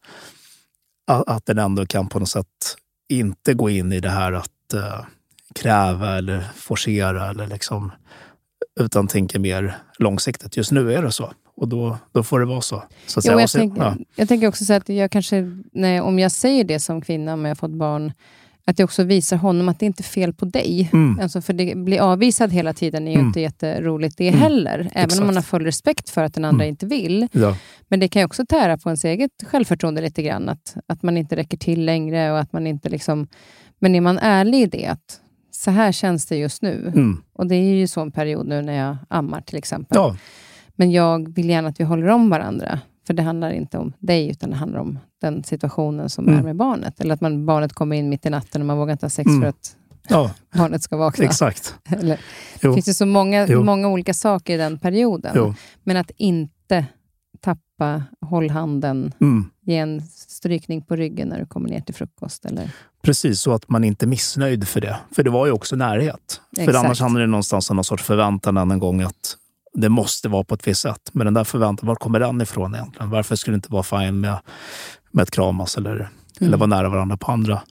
[1.07, 2.77] att, att den ändå kan på något sätt
[3.09, 5.05] inte gå in i det här att uh,
[5.55, 7.91] kräva eller forcera eller liksom,
[8.79, 10.57] utan tänker mer långsiktigt.
[10.57, 11.33] Just nu är det så.
[11.57, 12.83] Och då, då får det vara så.
[13.05, 13.39] så att Jo, säga.
[13.39, 13.95] jag, tänk, ja.
[14.15, 17.45] jag tänker också så att jag kanske, när, om jag säger det som kvinna, om
[17.45, 18.13] jag har fått barn,
[18.67, 20.89] att jag också visar honom att det inte är fel på dig.
[20.93, 21.19] Mm.
[21.19, 23.27] Alltså för det blir avvisad hela tiden är ju Mm.
[23.27, 24.39] inte jätteroligt det Mm.
[24.39, 24.79] heller.
[24.79, 25.19] Även Exakt.
[25.19, 26.69] om man har full respekt för att den andra Mm.
[26.73, 27.27] inte vill.
[27.31, 27.57] Ja.
[27.87, 30.49] Men det kan ju också tära på ens eget självförtroende lite grann.
[30.49, 33.27] Att, att man inte räcker till längre och att man inte liksom...
[33.79, 35.19] Men är man ärlig i det, att
[35.51, 36.91] så här känns det just nu.
[36.95, 37.21] Mm.
[37.33, 39.95] Och det är ju så en period nu när jag ammar till exempel.
[39.97, 40.15] ja,
[40.75, 42.79] Men jag vill gärna att vi håller om varandra.
[43.07, 44.99] För det handlar inte om dig, utan det handlar om
[45.29, 46.39] den situationen som Mm.
[46.39, 46.99] är med barnet.
[47.01, 49.27] Eller att man, barnet kommer in mitt i natten och man vågar inte ha sex
[49.27, 49.41] Mm.
[49.41, 49.75] för att
[50.09, 51.25] ja, barnet ska vakna.
[51.25, 51.75] exakt.
[51.89, 52.19] Eller,
[52.61, 53.63] det finns ju så många, Jo.
[53.63, 55.31] många olika saker i den perioden.
[55.35, 55.53] Jo.
[55.83, 56.85] Men att inte
[57.41, 59.49] tappa, håll handen, Mm.
[59.61, 62.45] ge en strykning på ryggen när du kommer ner till frukost.
[62.45, 62.69] Eller,
[63.01, 64.97] Precis, så att man inte är missnöjd för det.
[65.15, 66.41] För det var ju också närhet.
[66.55, 66.77] För Exakt.
[66.85, 69.37] annars handlar det någonstans om någon sorts förväntan en gång att
[69.73, 71.09] det måste vara på ett visst sätt.
[71.11, 73.09] Men den där förväntan, var kommer den ifrån egentligen?
[73.09, 74.39] Varför skulle det inte vara fine med,
[75.15, 76.09] med ett kramas eller,
[76.41, 77.61] eller vara nära varandra på andra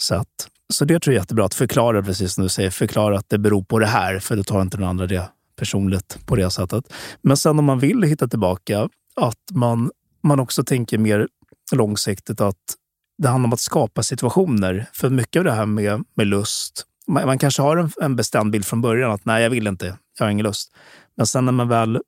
[0.00, 0.48] sätt?
[0.72, 3.38] Så det tror jag är jättebra att förklara, precis som du säger, förklara att det
[3.38, 6.92] beror på det här, för då tar inte den andra det personligt på det sättet.
[7.22, 9.90] Men sen om man vill hitta tillbaka, att man,
[10.22, 11.28] man också tänker mer
[11.72, 12.76] långsiktigt att
[13.18, 14.86] det handlar om att skapa situationer.
[14.92, 18.52] För mycket av det här med, med lust, man, man kanske har en, en bestämd
[18.52, 20.72] bild från början att nej, jag vill inte, jag har ingen lust.
[21.16, 22.00] Men sen när man väl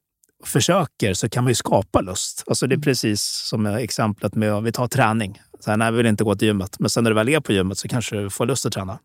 [0.44, 2.44] försöker så kan man ju skapa lust.
[2.46, 5.40] Alltså det är precis som exemplet med, vi tar träning.
[5.60, 6.80] Så här, nej, jag vill inte gå till gymmet.
[6.80, 8.98] Men sen när du väl är på gymmet så kanske du får lust att träna.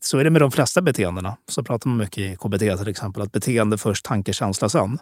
[0.00, 1.36] Så är det med de flesta beteendena.
[1.48, 4.98] Så pratar man mycket i KBT till exempel, att beteende först, tanke, känsla sen.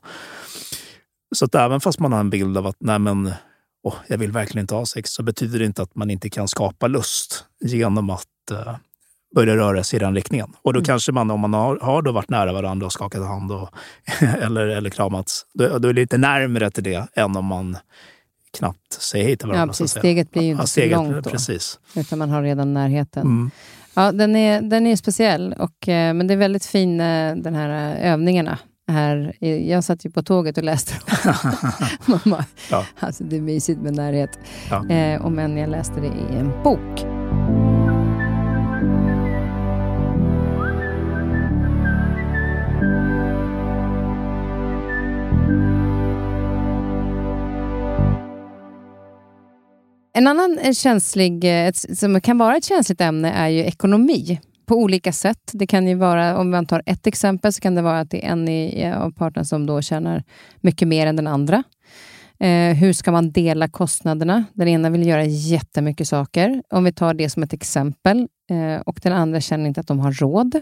[1.34, 3.32] Så att även fast man har en bild av att nej men,
[3.82, 6.48] åh, jag vill verkligen inte ha sex, så betyder det inte att man inte kan
[6.48, 8.76] skapa lust genom att eh,
[9.34, 10.52] börja röra sig i den riktningen.
[10.62, 10.84] Och då Mm.
[10.86, 13.68] kanske man, om man har, har då varit nära varandra och skakat hand och,
[14.42, 17.76] eller, eller kramats, då, då är det lite närmare till det än om man
[18.58, 19.66] knappt säger hej till varandra.
[19.68, 19.98] ja, så precis.
[19.98, 21.30] Steget blir ju inte Ja, så steget, långt då.
[21.30, 21.78] Precis.
[21.96, 23.22] Utan man har redan närheten.
[23.22, 23.50] Mm.
[23.94, 27.54] Ja, den är, den är speciell, och, eh, men det är väldigt fin, eh, den
[27.54, 28.58] här eh, övningarna.
[28.88, 31.34] Här, jag satt ju på tåget och läste dem.
[32.24, 32.84] Mamma, Ja.
[33.00, 34.38] alltså det är mysigt med närhet.
[34.70, 34.88] Ja.
[34.90, 37.06] Eh, om än jag läste det i en bok.
[50.20, 54.74] En annan eh, känslig, eh, som kan vara ett känsligt ämne är ju ekonomi på
[54.74, 55.50] olika sätt.
[55.52, 58.26] Det kan ju vara, om man tar ett exempel, så kan det vara att det
[58.26, 60.24] är en i, eh, av parterna som då tjänar
[60.60, 61.62] mycket mer än den andra.
[62.40, 64.44] Eh, hur ska man dela kostnaderna?
[64.52, 66.62] Den ena vill göra jättemycket saker.
[66.70, 68.28] Om vi tar det som ett exempel.
[68.50, 70.60] Eh, och den andra känner inte att de har råd.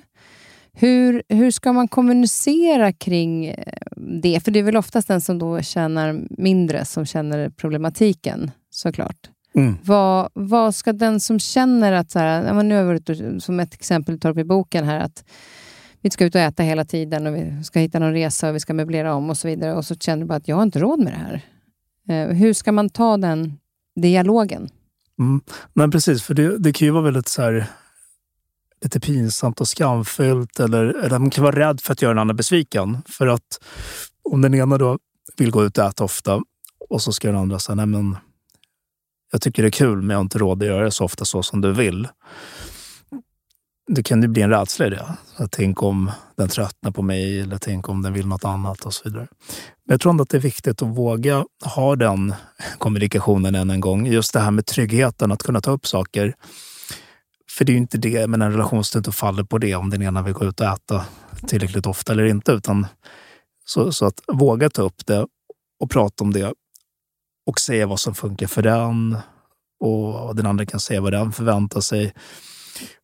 [0.72, 3.54] Hur, hur ska man kommunicera kring
[4.22, 4.44] det?
[4.44, 9.30] För det är väl oftast den som då tjänar mindre som känner problematiken, såklart.
[9.54, 9.76] Mm.
[9.84, 13.74] Vad, vad ska den som känner att, så här, nu har jag varit, som ett
[13.74, 15.24] exempel tar upp i boken här, att
[16.00, 18.60] vi ska ut och äta hela tiden och vi ska hitta någon resa och vi
[18.60, 19.74] ska möblera om och så vidare.
[19.74, 21.42] Och så känner du bara att jag har inte råd med det här.
[22.08, 23.58] Eh, hur ska man ta den
[24.00, 24.68] dialogen?
[25.18, 25.40] Mm.
[25.72, 26.22] Nej, precis.
[26.22, 27.66] För det, det kan ju vara väldigt så här,
[28.82, 30.60] lite pinsamt och skamfyllt.
[30.60, 32.98] Eller, eller man kan vara rädd för att göra den andra besviken.
[33.06, 33.60] För att
[34.22, 34.98] om den ena då
[35.36, 36.42] vill gå ut och äta ofta
[36.90, 38.16] och så ska den andra säga, nej men
[39.32, 41.24] jag tycker det är kul men jag har inte råd att göra det så ofta
[41.24, 42.08] så som du vill.
[43.88, 45.06] Det kan ju bli en rädsla i det.
[45.36, 48.94] Att tänk om den tröttnar på mig eller tänk om den vill något annat och
[48.94, 49.26] så vidare.
[49.86, 52.34] Men jag tror ändå att det är viktigt att våga ha den
[52.78, 54.06] kommunikationen än en gång.
[54.06, 56.34] Just det här med tryggheten, att kunna ta upp saker.
[57.50, 59.74] För det är ju inte det, men en relation står inte och faller på det
[59.74, 61.04] om den ena vill gå ut och äta
[61.46, 62.52] tillräckligt ofta eller inte.
[62.52, 62.86] Utan
[63.64, 65.26] så, så att våga ta upp det
[65.80, 66.52] och prata om det
[67.48, 69.18] och säga vad som funkar för den
[69.80, 72.14] och den andra kan säga vad den förväntar sig.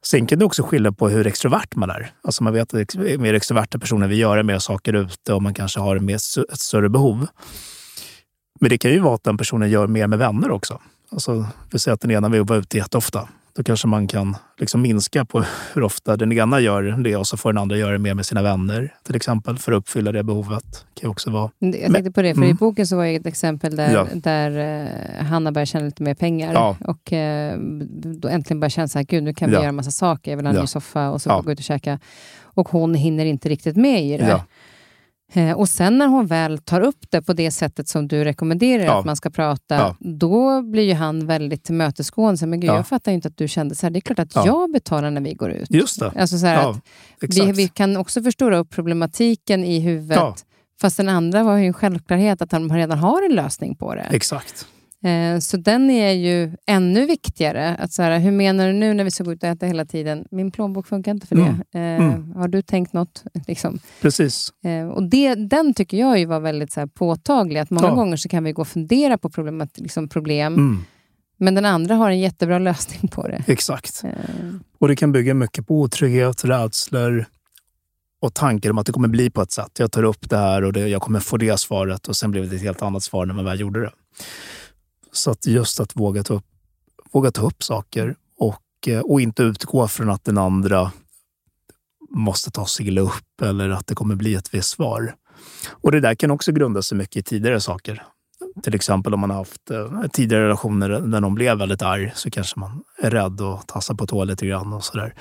[0.06, 2.12] Sen kan det också skilja på hur extrovert man är.
[2.22, 5.80] Alltså man vet att mer extroverta personer vill göra mer saker ute och man kanske
[5.80, 7.26] har mer, ett större behov.
[8.60, 10.80] Men det kan ju vara att den personen gör mer med vänner också.
[11.10, 13.28] Alltså, vi säger att den ena vill vara ute jätteofta.
[13.56, 15.44] Då kanske man kan liksom minska på
[15.74, 18.26] hur ofta den ena gör det och så får den andra göra det mer med
[18.26, 20.86] sina vänner till exempel för att uppfylla det behovet.
[20.94, 21.50] Det kan också vara.
[21.58, 22.56] Jag Men- tänkte på det, för i mm.
[22.56, 24.06] boken så var det ett exempel där, Ja.
[24.14, 24.82] där
[25.18, 26.52] eh, Hanna börjar tjäna lite mer pengar.
[26.52, 26.76] Ja.
[26.80, 27.58] Och eh,
[27.92, 29.62] då äntligen börjar känna så här, gud nu kan vi Ja.
[29.62, 30.30] göra massa saker.
[30.30, 31.40] Jag vill ha en ny soffa och så Ja.
[31.40, 31.98] gå ut och käka.
[32.42, 34.40] Och hon hinner inte riktigt med i det.
[35.36, 38.84] Eh, Och sen när hon väl tar upp det på det sättet som du rekommenderar
[38.84, 38.98] Ja.
[38.98, 39.96] att man ska prata, Ja.
[40.00, 42.46] då blir ju han väldigt tillmötesgående.
[42.46, 42.76] Men gud, Ja.
[42.76, 43.90] jag fattar inte att du kände så här.
[43.90, 44.46] Det är klart att Ja.
[44.46, 45.70] jag betalar när vi går ut.
[45.70, 46.12] Just det.
[46.16, 46.80] Alltså så att
[47.20, 50.44] vi, vi kan också förstora upp problematiken i huvudet.
[50.80, 54.06] Fast den andra var ju en självklarhet att han redan har en lösning på det.
[54.10, 54.66] Exakt.
[55.04, 57.74] Eh, så den är ju ännu viktigare.
[57.74, 59.84] Att så här, hur menar du nu när vi ska gå ut och äta hela
[59.84, 60.24] tiden?
[60.30, 61.42] Min plånbok funkar inte för det.
[61.74, 62.00] Mm.
[62.00, 62.32] Eh, Mm.
[62.36, 63.24] Har du tänkt något?
[63.46, 63.78] Liksom.
[64.00, 64.48] Precis.
[64.64, 67.60] Eh, och det, den tycker jag ju var väldigt så här, påtaglig.
[67.60, 67.94] Att många Ja.
[67.94, 70.84] gånger så kan vi gå och fundera på problemet, liksom problem, Mm.
[71.36, 73.44] men den andra har en jättebra lösning på det.
[73.46, 74.02] Exakt.
[74.78, 77.26] Och det kan bygga mycket på otrygghet, rädslor
[78.20, 79.70] och tankar om att det kommer bli på ett sätt.
[79.78, 82.50] Jag tar upp det här och det, jag kommer få det svaret och sen blev
[82.50, 83.90] det ett helt annat svar när man väl gjorde det.
[85.14, 86.44] Så att just att våga ta upp,
[87.12, 90.92] våga ta upp saker och, eh, och inte utgå från att den andra
[92.10, 95.14] måste ta sig illa upp eller att det kommer bli ett visst svar.
[95.70, 98.02] Och det där kan också grunda sig mycket i tidigare saker.
[98.62, 102.30] Till exempel om man har haft eh, tidigare relationer där någon blev väldigt arg så
[102.30, 105.14] kanske man är rädd och tassar på tå lite grann och sådär.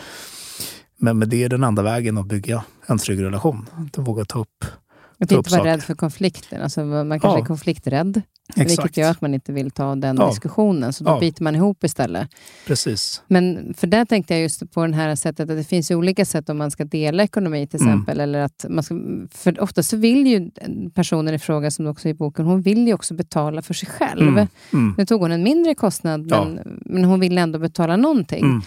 [0.98, 3.70] Men, men det är den enda vägen att bygga en trygg relation.
[3.88, 4.66] Att våga ta upp
[5.24, 6.62] att inte vara rädd för konflikten.
[6.62, 7.44] Alltså, man kanske Ja.
[7.44, 8.70] är konflikträdd, Exakt.
[8.70, 10.30] vilket gör att man inte vill ta den Ja.
[10.30, 10.94] diskussionen.
[10.94, 11.20] Så då Ja.
[11.20, 12.28] biter man ihop istället.
[12.68, 13.22] Precis.
[13.28, 16.50] Men för där tänkte jag just på det här sättet att det finns olika sätt
[16.50, 17.94] om man ska dela ekonomi till Mm.
[17.94, 18.20] exempel.
[18.20, 18.96] Eller att man ska,
[19.32, 20.52] för ofta så vill ju
[20.94, 23.90] personen i fråga, som det också i boken, hon vill ju också betala för sig
[23.90, 24.28] själv.
[24.28, 24.48] Mm.
[24.74, 24.94] Mm.
[24.98, 28.62] Nu tog hon en mindre kostnad, men, men hon ville ändå betala någonting.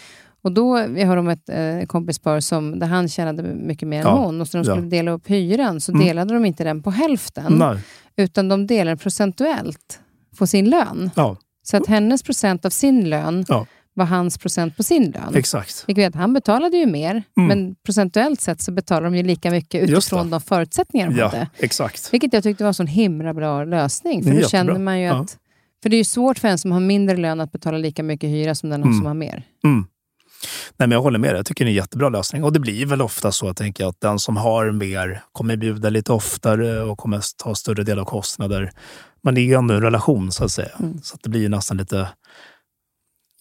[0.47, 4.03] Och då, vi har om ett eh, kompispar som, där han tjänade mycket mer än
[4.07, 4.25] Ja.
[4.25, 4.41] hon.
[4.41, 4.75] Och så de Ja.
[4.75, 6.07] skulle dela upp hyran så Mm.
[6.07, 7.53] delade de inte den på hälften.
[7.53, 7.79] Nej.
[8.17, 10.01] Utan de delade procentuellt
[10.39, 11.11] på sin lön.
[11.17, 13.45] Ja, Så att hennes procent av sin lön
[13.95, 15.35] var hans procent på sin lön.
[15.35, 15.85] exakt.
[15.87, 17.49] Vilket vet, han betalade ju mer, Mm.
[17.49, 21.49] men procentuellt sett så betalar de ju lika mycket utifrån de förutsättningar de Ja, hade.
[21.59, 22.13] exakt.
[22.13, 24.25] Vilket jag tyckte var en sån himla bra lösning.
[24.25, 25.39] För då känner man ju att...
[25.83, 28.31] För det är ju svårt för en som har mindre lön att betala lika mycket
[28.31, 28.95] hyra som den Mm.
[28.97, 29.43] som har mer.
[29.65, 29.87] Mm.
[30.77, 31.37] Nej, men jag håller med dig.
[31.37, 32.45] Jag tycker det är en jättebra lösning.
[32.45, 35.91] Och det blir väl ofta så, jag tänker att den som har mer kommer bjuda
[35.91, 38.73] lite oftare och kommer ta större del av kostnader.
[39.23, 40.71] Det är ju ändå en relation, så att säga.
[40.81, 41.01] Mm.
[41.03, 42.09] Så att det blir ju nästan lite...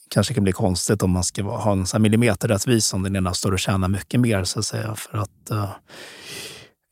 [0.09, 3.51] kanske kan bli konstigt om man ska ha en här millimeterrättvisa om den ena står
[3.51, 4.95] och tjänar mycket mer, så att säga.
[4.95, 5.51] För att...
[5.51, 5.69] eh,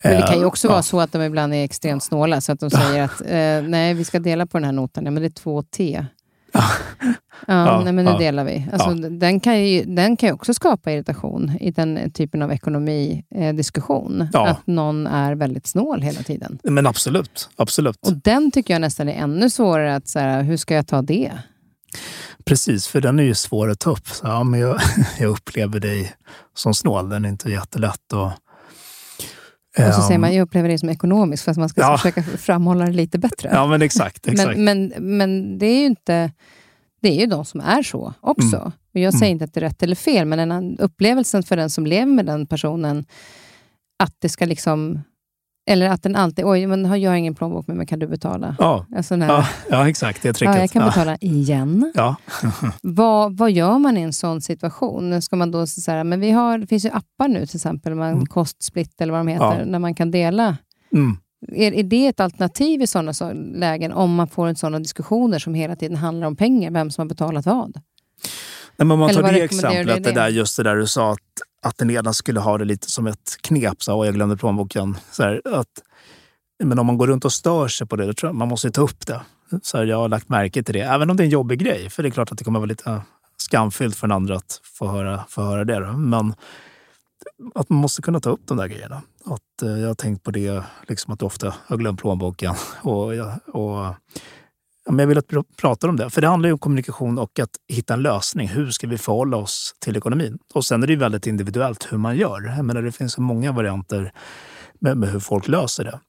[0.04, 0.72] Men det kan ju eh, också ja.
[0.72, 3.94] vara så att de ibland är extremt snåla, så att de säger att eh, nej,
[3.94, 5.06] vi ska dela på den här notan.
[5.06, 6.06] Ja, men det är två T.
[6.54, 6.64] Ja,
[7.48, 8.18] Ja, nej, men nu ja.
[8.18, 8.68] delar vi.
[8.74, 14.22] Alltså, den, kan ju, den kan ju också skapa irritation i den typen av ekonomidiskussion.
[14.22, 14.28] Eh.
[14.34, 14.48] Ja.
[14.48, 16.60] Att någon är väldigt snål hela tiden.
[16.64, 17.50] Men absolut.
[17.56, 17.98] absolut.
[18.02, 21.02] Och den tycker jag nästan är ännu svårare att, så här, hur ska jag ta
[21.02, 21.32] det?
[22.46, 24.08] Precis, för den är ju svår att ta upp.
[24.08, 24.80] Så, ja, men jag,
[25.20, 26.14] jag upplever dig
[26.56, 27.10] som snål.
[27.10, 28.40] Den är inte jättelätt att...
[29.78, 31.98] Och så Ehm, säger man, jag upplever det som ekonomiskt, för att man ska Ja.
[31.98, 33.50] försöka framhålla det lite bättre.
[33.54, 34.28] Ja, men exakt.
[34.28, 34.58] exakt.
[34.58, 36.32] Men, men, men det är ju inte...
[37.02, 38.56] Det är ju de som är så också.
[38.58, 38.72] Mm.
[38.94, 39.34] Och jag säger Mm.
[39.36, 42.26] inte att det är rätt eller fel, men den upplevelsen för den som lever med
[42.26, 43.06] den personen,
[44.04, 45.02] att det ska liksom...
[45.66, 48.56] Eller att den alltid, oj, men har jag ingen plånbok med mig, kan du betala?
[48.60, 50.22] ja, Alltså, nej, ja, ja, exakt.
[50.24, 50.56] Det är tricket.
[50.56, 50.88] ja, jag kan ja.
[50.88, 51.92] betala igen.
[51.96, 52.16] Ja.
[52.82, 55.22] Vad, vad gör man i en sån situation?
[55.22, 58.12] Ska man då säga, men vi har, det finns ju appar nu till exempel, man,
[58.14, 58.26] Mm.
[58.26, 59.66] Kostsplit eller vad de heter, Ja.
[59.66, 60.58] där man kan dela.
[60.94, 61.18] Mm.
[61.52, 65.40] Är, är det ett alternativ i sådana så, lägen om man får en sådana diskussioner
[65.40, 67.74] som hela tiden handlar om pengar, vem som har betalat vad?
[68.78, 70.00] Nej, men om man Eller tar det exemplet, det?
[70.10, 71.20] det där, just det där du sa att,
[71.64, 73.84] att den ena skulle ha det lite som ett knep.
[73.84, 74.98] Så, "Åh, jag glömde plånboken.
[75.12, 75.82] Så här, att,
[76.64, 78.72] men om man går runt och stör sig på det, då tror jag man måste
[78.72, 79.22] ta upp det.
[79.62, 81.90] Så här, jag har lagt märke till det, även om det är en jobbig grej.
[81.90, 83.02] För det är klart att det kommer vara lite eh,
[83.38, 85.80] skamfyllt för den andra att få höra, få höra det.
[85.80, 85.94] Då.
[85.94, 86.34] Men
[87.56, 89.02] att man måste kunna ta upp de där grejerna.
[89.26, 92.56] Att, eh, jag har tänkt på det, liksom att du ofta har glömt plånboken.
[92.82, 93.12] Och,
[93.54, 93.96] och,
[94.86, 96.10] ja, men jag vill att vi pratar om det.
[96.10, 98.48] För det handlar ju om kommunikation och att hitta en lösning.
[98.48, 100.38] Hur ska vi förhålla oss till ekonomin?
[100.54, 102.54] Och sen är det ju väldigt individuellt hur man gör.
[102.58, 104.12] Jag menar, det finns så många varianter
[104.80, 106.00] med, med hur folk löser det.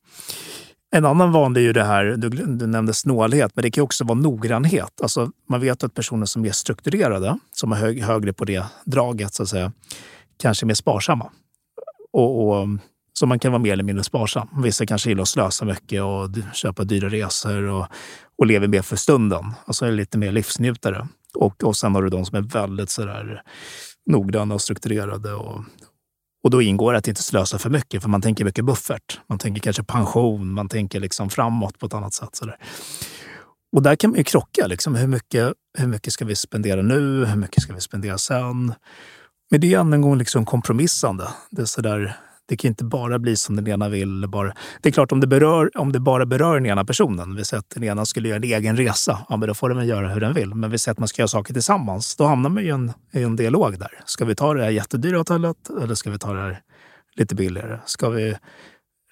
[0.96, 4.04] En annan vanlig är ju det här, du, du nämnde snålhet, men det kan också
[4.04, 5.00] vara noggrannhet.
[5.02, 9.34] Alltså, man vet att personer som är strukturerade, som är hög, högre på det draget,
[9.34, 9.72] så att säga,
[10.36, 11.30] kanske är mer sparsamma.
[12.12, 12.68] Och, och,
[13.18, 14.48] så man kan vara mer eller mindre sparsam.
[14.62, 17.86] Vissa kanske gillar att slösa mycket och köpa dyra resor och,
[18.38, 19.54] och lever mer för stunden.
[19.64, 21.08] Alltså är lite mer livsnjutare.
[21.34, 23.42] Och, och sen har du de som är väldigt sådär
[24.10, 25.32] noggranna och strukturerade.
[25.32, 25.64] Och,
[26.44, 29.20] och då ingår det att inte slösa för mycket, för man tänker mycket buffert.
[29.28, 32.36] Man tänker kanske pension, man tänker liksom framåt på ett annat sätt.
[32.36, 32.56] Sådär.
[33.76, 34.66] Och där kan man ju krocka.
[34.66, 34.94] Liksom.
[34.94, 37.24] Hur, mycket, hur mycket ska vi spendera nu?
[37.24, 38.74] Hur mycket ska vi spendera sen?
[39.50, 41.28] Men det är än en gång liksom kompromissande.
[41.50, 42.16] Det, är sådär,
[42.46, 44.28] det kan inte bara bli som den ena vill.
[44.28, 44.54] Bara.
[44.80, 47.58] Det är klart, om det, berör, om det bara berör den ena personen, vi säger
[47.58, 50.08] att den ena skulle göra en egen resa, ja, men då får den väl göra
[50.08, 50.54] hur den vill.
[50.54, 52.92] Men vi säger att man ska göra saker tillsammans, då hamnar man ju i en,
[53.12, 54.00] i en dialog där.
[54.06, 56.60] Ska vi ta det här jättedyra hotellet eller ska vi ta det här
[57.16, 57.78] lite billigare?
[57.86, 58.36] Ska vi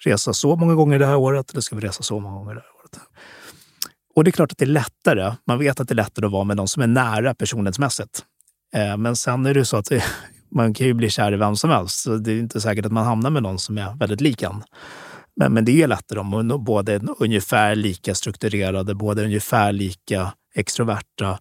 [0.05, 2.61] resa så många gånger det här året eller ska vi resa så många gånger det
[2.61, 2.99] här året?
[4.15, 5.33] Och det är klart att det är lättare.
[5.47, 8.23] Man vet att det är lättare att vara med någon som är nära personlighetsmässigt.
[8.75, 9.91] Eh, men sen är det så att
[10.55, 11.99] man kan ju bli kär i vem som helst.
[11.99, 14.63] Så det är inte säkert att man hamnar med någon som är väldigt lik en.
[15.35, 21.39] Men, men det är lättare om båda är ungefär lika strukturerade, båda ungefär lika extroverta,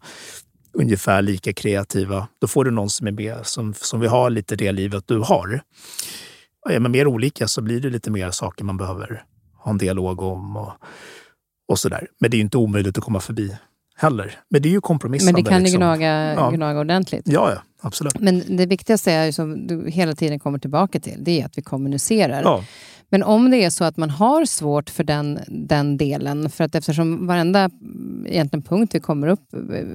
[0.73, 2.29] ungefär lika kreativa.
[2.41, 5.19] Då får du någon som är med, som, som vill ha lite det livet du
[5.19, 5.63] har.
[6.71, 9.25] Är man mer olika så blir det lite mer saker man behöver
[9.59, 10.73] ha en dialog om och,
[11.69, 12.09] och sådär.
[12.21, 13.57] Men det är inte omöjligt att komma förbi
[14.03, 14.39] heller.
[14.49, 15.33] Men det är ju kompromissande.
[15.33, 15.81] Men det kan ju liksom.
[15.81, 16.51] gnaga, Ja.
[16.51, 17.23] gnaga ordentligt.
[17.27, 18.21] Ja, ja, absolut.
[18.21, 21.59] Men det viktigaste är ju som du hela tiden kommer tillbaka till, det är att
[21.59, 22.43] vi kommunicerar.
[22.43, 22.65] Ja,
[23.09, 26.75] Men om det är så att man har svårt för den, den delen, för att
[26.75, 29.87] eftersom varenda mm, egentligen punkt vi kommer upp, eh,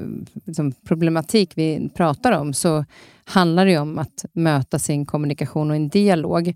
[0.45, 2.85] liksom problematik vi pratar om, så
[3.25, 6.55] handlar det ju om att möta sin kommunikation och en dialog.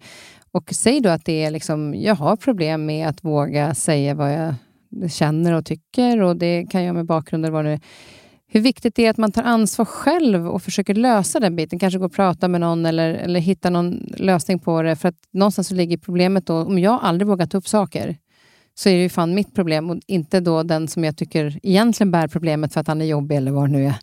[0.53, 4.33] Och säg då att det är liksom, jag har problem med att våga säga vad
[4.33, 4.55] jag
[5.09, 7.79] känner och tycker och det kan jag med bakgrund eller vad det.
[8.47, 11.79] Hur viktigt det är att man tar ansvar själv och försöker lösa den biten.
[11.79, 14.95] Kanske gå och prata med någon eller, eller hitta någon lösning på det.
[14.95, 18.17] För att någonstans så ligger problemet då, om jag aldrig vågar ta upp saker,
[18.75, 22.11] så är det ju fan mitt problem och inte då den som jag tycker egentligen
[22.11, 23.95] bär problemet för att han är jobbig eller vad det nu är.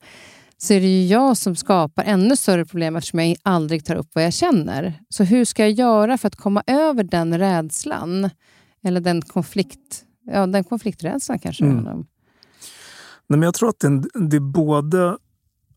[0.56, 4.08] Så är det ju jag som skapar ännu större problem eftersom jag aldrig tar upp
[4.12, 4.94] vad jag känner.
[5.08, 8.30] Så hur ska jag göra för att komma över den rädslan?
[8.84, 10.04] Eller den konflikt...
[10.32, 11.76] Ja, den konflikträdslan kanske det Mm.
[11.76, 12.06] handlar om.
[13.26, 15.16] Nej, men jag tror att det, det både...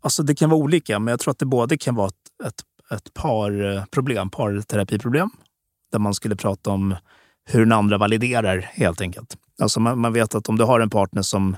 [0.04, 2.64] Alltså det kan vara olika, men jag tror att det både kan vara ett, ett,
[2.98, 5.30] ett parproblem, parterapiproblem,
[5.92, 6.96] där man skulle prata om
[7.46, 9.38] hur den andra validerar helt enkelt.
[9.62, 11.58] Alltså man, man vet att om du har en partner som,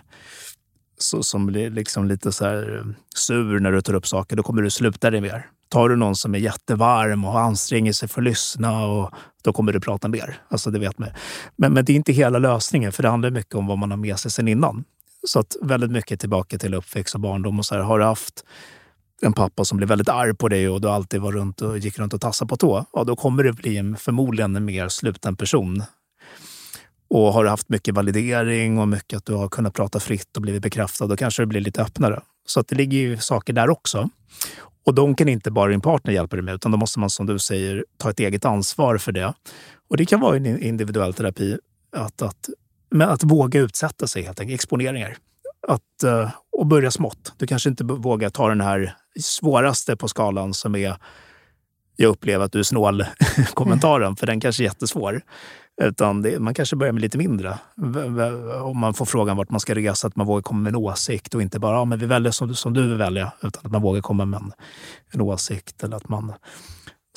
[0.97, 2.85] så, som blir liksom lite så eh,
[3.15, 5.49] sur när du tar upp saker, då kommer du sluta dig mer.
[5.73, 9.11] Tar du någon som är jättevarm och anstränger sig för att lyssna, och,
[9.43, 10.37] då kommer du prata mer.
[10.49, 11.09] Alltså det vet man.
[11.55, 13.97] Men, men det är inte hela lösningen, för det handlar mycket om vad man har
[13.97, 14.83] med sig sen innan.
[15.27, 17.59] Så att väldigt mycket tillbaka till uppväxt och barndom.
[17.59, 18.43] Och så här, har du haft
[19.21, 21.99] en pappa som blev väldigt arg på dig och du alltid var runt och gick
[21.99, 25.35] runt och tassade på tå, ja, då kommer du bli en, förmodligen en mer sluten
[25.35, 25.83] person.
[27.13, 30.41] Och har du haft mycket validering och mycket att du har kunnat prata fritt och
[30.41, 32.21] blivit bekräftad, då kanske det blir lite öppnare.
[32.45, 34.09] Så att det ligger ju saker där också.
[34.85, 37.25] Och de kan inte bara din partner hjälpa dig med, utan då måste man som
[37.25, 39.33] du säger ta ett eget ansvar för det.
[39.89, 41.57] Och det kan vara en individuell terapi,
[41.95, 42.49] att, att,
[42.91, 45.17] men att våga utsätta sig helt enkelt, exponeringar.
[45.67, 47.33] Att, eh, och börja smått.
[47.37, 50.97] Du kanske inte vågar ta den här svåraste på skalan som är
[51.95, 55.21] jag upplever att du är snål-kommentaren, för den kanske är jättesvår.
[55.81, 57.57] Utan det, man kanske börjar med lite mindre.
[58.63, 61.35] Om man får frågan vart man ska resa, att man vågar komma med en åsikt
[61.35, 63.31] och inte bara ja, men vi väljer som du, som du vill välja.
[63.41, 64.51] Utan att man vågar komma med en,
[65.13, 66.33] en åsikt eller att man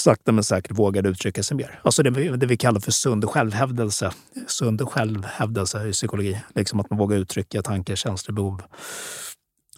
[0.01, 1.81] sakta men säkert vågar uttrycka sig mer.
[1.85, 4.13] Alltså det, vi- det vi kallar för sund självhävdelse.
[4.47, 6.41] Sund självhävdelse i psykologi.
[6.55, 8.63] Liksom att man vågar uttrycka tankar, känslor, behov.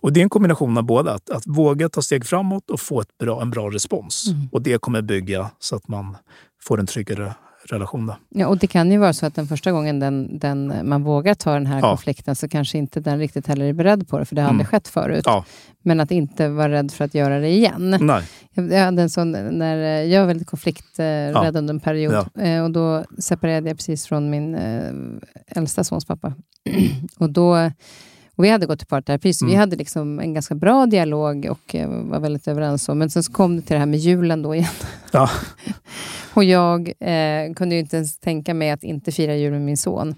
[0.01, 1.15] Och det är en kombination av båda.
[1.15, 4.25] Att, att våga ta steg framåt och få ett bra, en bra respons.
[4.53, 6.17] Och det kommer bygga så att man
[6.63, 7.35] får en tryggare
[7.73, 8.07] relation.
[8.07, 8.17] Då.
[8.29, 11.35] Ja, och det kan ju vara så att den första gången den, den, man vågar
[11.35, 11.89] ta den här Ja.
[11.89, 14.57] konflikten så kanske inte den riktigt heller är beredd på det, för det har Mm.
[14.57, 15.23] aldrig skett förut.
[15.27, 15.45] Ja.
[15.83, 17.97] Men att inte vara rädd för att göra det igen.
[18.01, 18.23] Nej.
[18.55, 21.49] Jag, jag, hade en sån, när, jag var väldigt konflikträdd Ja.
[21.55, 24.93] under en period eh, och då separerade jag precis från min eh,
[25.59, 26.33] äldsta sons pappa.
[27.19, 27.71] och då,
[28.37, 29.61] och vi hade gått i parterapi, så vi Mm.
[29.61, 32.99] hade liksom en ganska bra dialog och eh, var väldigt överens om.
[32.99, 34.69] Men sen så kom det till det här med julen då igen.
[35.13, 35.31] Ja.
[36.39, 39.77] Och jag eh, kunde ju inte ens tänka mig att inte fira jul med min
[39.77, 40.15] son.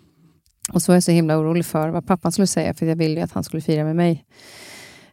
[0.73, 3.21] Och så var jag så himla orolig för vad pappan skulle säga, för jag ville
[3.21, 4.25] ju att han skulle fira med mig.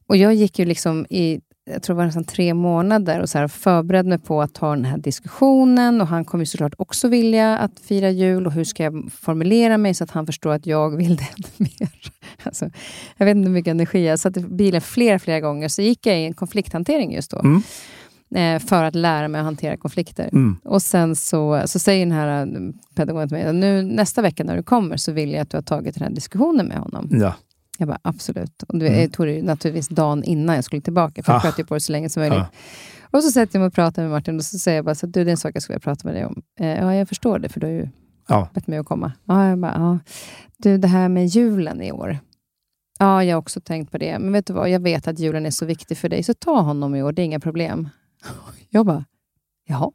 [0.08, 1.40] Och jag gick ju liksom i,
[1.70, 4.76] jag tror det var nästan tre månader och så här förberedde mig på att ta
[4.76, 6.02] den här diskussionen.
[6.02, 8.46] Och han kommer såklart också vilja att fira jul.
[8.46, 11.50] Och hur ska jag formulera mig så att han förstår att jag vill det ännu
[11.80, 11.90] mer?
[12.44, 12.70] Alltså,
[13.18, 15.68] jag vet inte hur mycket energi jag satt i bilen flera, flera gånger.
[15.68, 17.40] Så gick jag i en konflikthantering just då.
[17.40, 17.62] Mm.
[18.36, 20.30] Eh, för att lära mig att hantera konflikter.
[20.34, 20.58] Mm.
[20.64, 22.52] Och sen så, så säger den här eh,
[22.96, 25.62] pedagogen till mig, nu, nästa vecka när du kommer så vill jag att du har
[25.62, 27.10] tagit den här diskussionen med honom.
[27.12, 27.34] Ja.
[27.80, 28.64] Jag bara, absolut.
[28.68, 29.10] Och det Mm.
[29.10, 31.42] tog det naturligtvis dagen innan jag skulle tillbaka, för jag Ah.
[31.42, 32.40] sköt ju på det så länge som möjligt.
[32.40, 32.48] Ja.
[33.12, 35.06] Och så sätter jag mig och pratar med Martin och så säger jag bara, så,
[35.06, 36.42] att, du det är en sak jag skulle vilja prata med dig om.
[36.60, 37.88] Eh, ja, jag förstår det, för du har ju
[38.28, 38.50] Ja.
[38.54, 39.12] bett mig att komma.
[39.26, 40.00] Ja, jag bara, ja.
[40.58, 42.18] Du, det här med julen i år.
[43.00, 44.20] Ja, jag har också tänkt på det.
[44.20, 46.60] Men vet du vad, jag vet att julen är så viktig för dig, så ta
[46.62, 47.90] honom i år, det är inga problem.
[48.70, 49.06] Jag bara,
[49.68, 49.92] jaha.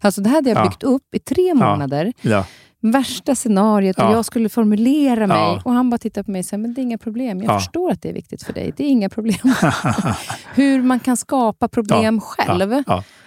[0.00, 0.62] Alltså det här hade jag Ja.
[0.68, 2.12] byggt upp i tre månader.
[2.20, 2.46] Ja.
[2.80, 4.12] Värsta scenariot och Ja.
[4.12, 5.60] jag skulle formulera mig.
[5.64, 7.42] Och han bara tittar på mig och säger, men det är inga problem.
[7.42, 7.58] Jag Ja.
[7.58, 8.72] förstår att det är viktigt för dig.
[8.76, 9.38] Det är inga problem.
[10.54, 12.82] Hur man kan skapa problem själv.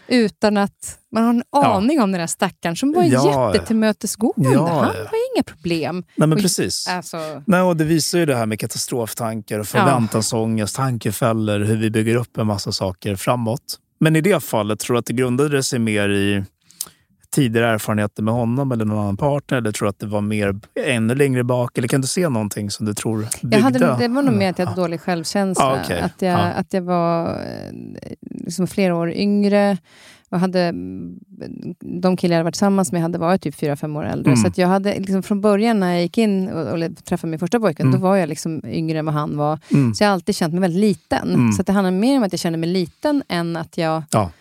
[0.08, 3.52] Utan att man har en aning om den där stackaren som var Ja.
[3.54, 4.50] jättetillmötesgående.
[4.54, 4.96] Ja, Han var
[5.36, 5.96] inga problem.
[6.16, 6.88] Nej, men Och- precis.
[6.88, 12.16] Alltså, Nej, och det visar ju det här med katastroftankar, förväntansångest, tankefällor, hur vi bygger
[12.16, 13.80] upp en massa saker framåt.
[14.00, 16.44] Men i det fallet, tror du att det grundade sig mer i
[17.36, 19.58] tidigare erfarenheter med honom eller någon annan partner?
[19.58, 21.78] Eller tror du att det var mer ännu längre bak?
[21.78, 23.58] Eller kan du se någonting som du tror byggde?
[23.58, 25.64] jag hade, det var nog mer att jag hade dålig självkänsla.
[25.66, 26.02] Ja, okej.
[26.02, 26.38] att, jag, Ja.
[26.38, 27.72] att jag var eh,
[28.46, 29.78] liksom flera år yngre.
[30.30, 30.72] Och hade,
[32.02, 34.34] de killar jag hade varit tillsammans med hade varit typ fyra fem år äldre.
[34.34, 34.44] Mm.
[34.54, 37.60] Så jag hade liksom från början när jag gick in och, och träffade min första
[37.60, 37.94] pojke, Mm.
[37.94, 39.60] då var jag liksom yngre än vad han var.
[39.72, 39.94] Mm.
[39.94, 41.30] Så jag har alltid känt mig väldigt liten.
[41.34, 41.52] Mm.
[41.52, 44.32] Så det handlar mer om att jag kände mig liten än att jag Ja.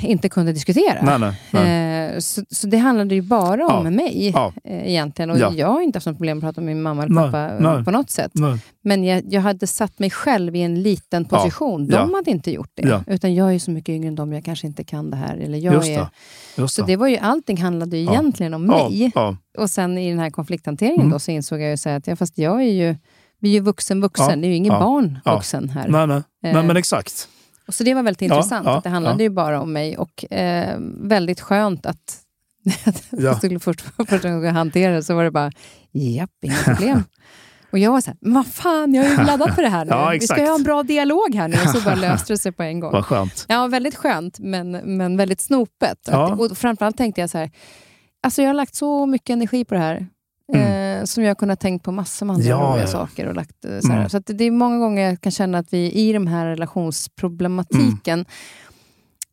[0.00, 1.02] inte kunde diskutera.
[1.02, 1.62] Nej, nej, nej.
[1.87, 1.87] Eh,
[2.18, 3.90] så, så det handlade ju bara om Ja.
[3.90, 4.52] mig Ja.
[4.64, 5.30] eh, egentligen.
[5.30, 5.52] Och Ja.
[5.54, 7.84] jag har inte haft något problem att prata med min mamma eller pappa eh, nej.
[7.84, 8.30] på något sätt.
[8.34, 8.58] nej.
[8.82, 11.86] Men jag, jag hade satt mig själv i en liten position.
[11.86, 13.02] De hade inte gjort det.
[13.06, 15.36] Utan jag är så mycket yngre än dem, jag kanske inte kan det här.
[15.36, 16.06] Eller jag Just är...
[16.56, 16.96] Just Så det.
[16.96, 19.12] var ju, allting handlade ju egentligen om mig.
[19.58, 21.10] Och sen i den här konflikthanteringen Mm.
[21.10, 22.96] då, så insåg jag ju så att ja, fast jag är ju,
[23.40, 24.40] vi är ju vuxen vuxen.
[24.40, 25.88] Det är ju ingen barn vuxen här.
[25.88, 26.16] Nej, nej.
[26.16, 26.22] Eh,
[26.54, 27.28] nej, men exakt.
[27.68, 28.66] Och så det var väldigt Ja, intressant.
[28.66, 29.22] ja, att det handlade ja.
[29.22, 29.96] ju bara om mig.
[29.98, 32.18] Och eh, väldigt skönt att
[32.84, 32.92] Ja.
[33.10, 35.50] jag skulle först, första gången jag hanterade det så var det bara,
[35.92, 37.04] japp, inga problem.
[37.70, 39.84] Och jag var så här, men vad fan, jag har ju laddat för det här
[39.84, 39.90] nu.
[39.90, 41.56] Ja, Vi ska ju ha en bra dialog här nu.
[41.64, 42.92] Och så bara löste det sig på en gång.
[42.92, 43.44] Vad skönt.
[43.48, 45.98] Ja, väldigt skönt, men, men väldigt snopet.
[46.06, 46.32] Ja.
[46.32, 47.50] Att, och framförallt tänkte jag så här,
[48.22, 50.06] alltså jag har lagt så mycket energi på det här.
[50.54, 52.58] Eh, som jag kunnat tänkt på massor med andra Mm.
[52.60, 53.26] Ja, roliga saker.
[53.26, 53.92] Och lagt, eh, så.
[53.92, 54.08] Mm.
[54.08, 58.26] så det är många gånger jag kan känna att vi i de här relationsproblematiken Mm.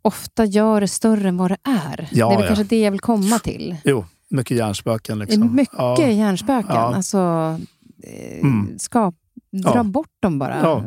[0.01, 2.07] ofta gör det större än vad det är.
[2.11, 3.75] Ja, det är väl kanske det jag vill komma till.
[3.83, 5.19] Jo, mycket hjärnspöken.
[5.19, 5.55] Liksom.
[5.55, 6.01] mycket Ja.
[6.07, 6.75] hjärnspöken.
[6.75, 6.95] Ja.
[6.95, 7.17] Alltså,
[8.03, 8.79] eh, Mm.
[8.79, 9.15] skap,
[9.63, 9.83] dra Ja.
[9.83, 10.59] bort dem bara.
[10.61, 10.83] Ja.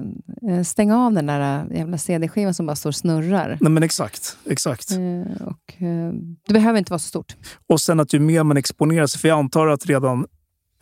[0.50, 3.58] Eh, Stäng av den där jävla CD-skivan som bara står och snurrar.
[3.60, 4.36] Nej, men exakt.
[4.50, 4.90] exakt.
[4.92, 6.12] Eh, och, eh,
[6.46, 7.36] det behöver inte vara så stort.
[7.68, 10.26] Och sen att ju mer man exponerar sig, för jag antar att redan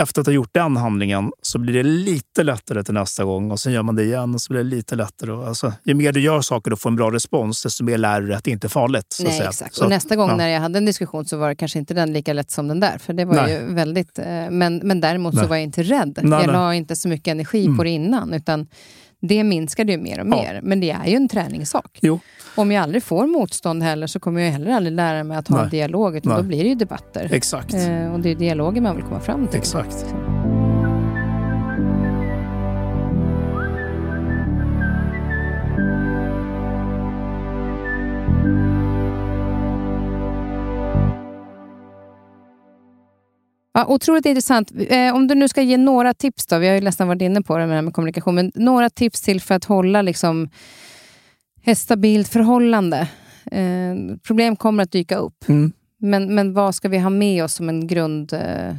[0.03, 3.61] efter att ha gjort den handlingen så blir det lite lättare till nästa gång och
[3.61, 5.33] sen gör man det igen och så blir det lite lättare.
[5.33, 8.27] Alltså, ju mer du gör saker och får en bra respons, desto mer lär du
[8.27, 9.07] dig att det inte är farligt.
[9.13, 9.75] Så Nej, exakt.
[9.75, 10.37] Så och nästa gång ja.
[10.37, 12.81] när jag hade en diskussion så var det kanske inte den lika lätt som den
[12.81, 12.99] där.
[12.99, 13.53] För det var Nej.
[13.53, 14.19] ju väldigt...
[14.19, 15.49] Eh, men, men däremot så Nej.
[15.49, 16.19] var jag inte rädd.
[16.23, 17.77] Nej, jag la inte så mycket energi Mm.
[17.77, 18.35] på det innan.
[18.35, 18.67] Utan
[19.27, 20.31] det minskade ju mer och Ja.
[20.43, 20.61] mer.
[20.63, 21.99] Men det är ju en träningssak.
[22.03, 22.21] Jo.
[22.55, 25.57] Om jag aldrig får motstånd heller så kommer jag heller aldrig lära mig att ha
[25.57, 25.71] en Nej.
[25.71, 26.17] dialog.
[26.17, 26.43] Utan Nej.
[26.43, 27.29] då blir det ju debatter.
[27.33, 27.75] Exakt.
[27.75, 29.59] Eh, och det är dialogen man vill komma fram till.
[29.59, 30.07] Exakt.
[43.77, 44.73] Ja, otroligt intressant.
[44.89, 47.43] Eh, om du nu ska ge några tips då, vi har ju nästan varit inne
[47.43, 50.49] på det med, med kommunikation, men några tips till för att hålla liksom,
[51.65, 53.09] ett stabilt förhållande.
[53.53, 55.73] Eh, problem kommer att dyka upp, Mm.
[55.99, 58.75] men, men vad ska vi ha med oss som en grund, eh,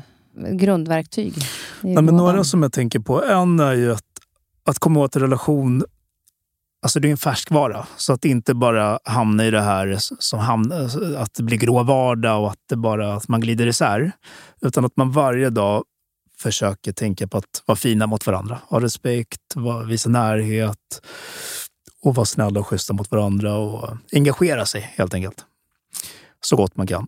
[0.51, 1.33] grundverktyg?
[1.81, 3.23] Nej, men några som jag tänker på.
[3.23, 4.03] En är ju att,
[4.65, 5.83] att komma åt en relation.
[6.87, 7.87] Alltså det är en färskvara.
[7.97, 12.41] Så att inte bara hamna i det här som hamnar, att det blir grå vardag
[12.41, 14.11] och att, det bara, att man glider isär.
[14.61, 15.83] Utan att man varje dag
[16.37, 18.59] försöker tänka på att vara fina mot varandra.
[18.69, 19.41] Ha respekt,
[19.87, 21.01] visa närhet
[22.03, 25.45] och vara snälla och schyssta mot varandra och engagera sig helt enkelt.
[26.41, 27.07] Så gott man kan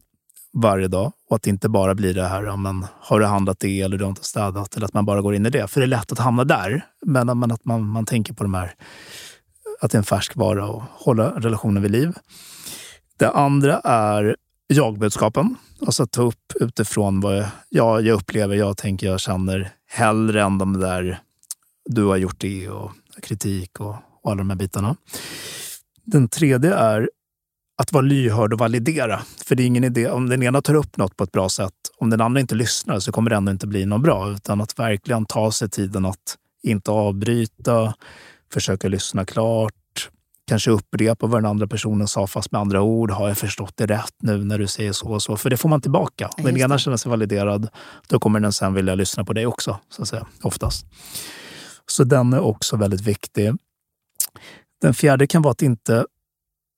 [0.53, 3.59] varje dag och att det inte bara blir det här, ja, men, har du handlat
[3.59, 4.75] det eller du har inte städat?
[4.75, 5.67] Eller att man bara går in i det.
[5.67, 6.85] För det är lätt att hamna där.
[7.05, 8.73] Men, men att man, man tänker på de här,
[9.81, 12.13] att det är en färskvara och hålla relationen vid liv.
[13.17, 14.35] Det andra är
[14.73, 15.55] jagbudskapen.
[15.81, 20.43] Alltså att ta upp utifrån vad jag, jag, jag upplever, jag tänker, jag känner hellre
[20.43, 21.19] än de där
[21.89, 22.91] du har gjort det och
[23.21, 24.95] kritik och, och alla de här bitarna.
[26.05, 27.09] Den tredje är
[27.77, 29.19] att vara lyhörd och validera.
[29.45, 31.73] För det är ingen idé, om den ena tar upp något på ett bra sätt,
[31.97, 34.31] om den andra inte lyssnar så kommer det ändå inte bli något bra.
[34.31, 37.93] Utan att verkligen ta sig tiden att inte avbryta,
[38.53, 39.73] försöka lyssna klart,
[40.47, 43.11] kanske upprepa vad den andra personen sa fast med andra ord.
[43.11, 45.37] Har jag förstått det rätt nu när du säger så och så?
[45.37, 46.29] För det får man tillbaka.
[46.37, 47.69] Om den ena känner sig validerad,
[48.07, 50.85] då kommer den sen vilja lyssna på dig också, så att säga, oftast.
[51.87, 53.53] Så den är också väldigt viktig.
[54.81, 56.05] Den fjärde kan vara att inte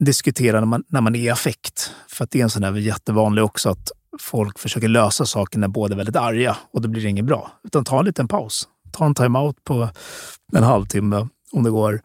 [0.06, 1.92] diskutera när man, när man är i affekt.
[2.08, 5.68] För att det är en sån där jättevanlig också att folk försöker lösa saker när
[5.68, 7.52] båda är väldigt arga och då blir det inget bra.
[7.64, 8.68] Utan ta en liten paus.
[8.92, 9.90] Ta en timeout på
[10.54, 12.02] en halvtimme om det går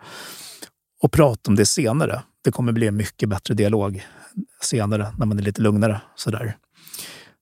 [1.02, 2.22] och prata om det senare.
[2.44, 4.04] Det kommer bli en mycket bättre dialog
[4.62, 6.00] senare när man är lite lugnare.
[6.16, 6.56] Sådär.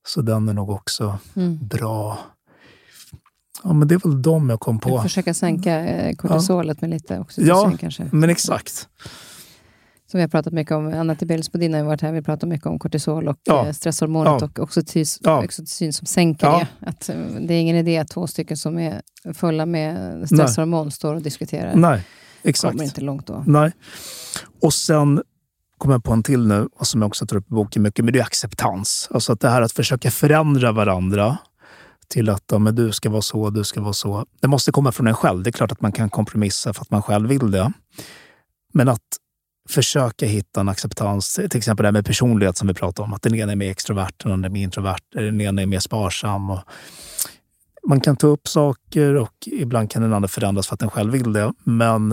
[0.06, 1.59] Så den är nog också Mm.
[1.68, 2.18] bra.
[3.62, 5.02] Ja, men det är väl de jag kom på.
[5.02, 7.76] Försöka sänka eh, kortisolet med lite oxytocin Ja.
[7.81, 8.09] kanske.
[8.12, 8.89] Men exakt.
[10.10, 10.94] Som vi har pratat mycket om.
[10.94, 12.12] Anna Tibelius Bodin har varit här.
[12.12, 13.66] Vi pratar mycket om kortisol och Ja.
[13.66, 14.47] eh, stresshormonet Ja.
[14.47, 15.44] och oxytocin, Ja.
[15.44, 16.66] oxytocin som sänker Ja.
[16.81, 16.86] det.
[16.86, 19.02] Att, eh, det är ingen idé att två stycken som är
[19.35, 21.74] fulla med stresshormon står och diskuterar.
[21.74, 22.02] Nej,
[22.43, 22.72] exakt.
[22.72, 23.44] kommer inte långt då.
[23.47, 23.72] Nej.
[24.62, 25.22] Och sen
[25.78, 28.12] kommer jag på en till nu, som jag också tar upp i boken mycket, men
[28.14, 29.09] det är acceptans.
[29.14, 31.39] Alltså att det här att försöka förändra varandra
[32.09, 34.26] till att ja, men du ska vara så, du ska vara så.
[34.40, 35.43] Det måste komma från en själv.
[35.43, 37.72] Det är klart att man kan kompromissa för att man själv vill det.
[38.72, 39.01] Men att
[39.68, 43.14] försöka hitta en acceptans, till exempel det här med personlighet som vi pratade om.
[43.14, 45.80] Att den ena är mer extrovert, den andra är mer introvert, den ena är mer
[45.80, 46.50] sparsam.
[46.50, 46.60] Och
[47.88, 51.12] man kan ta upp saker och ibland kan den andra förändras för att den själv
[51.12, 51.52] vill det.
[51.64, 52.12] Men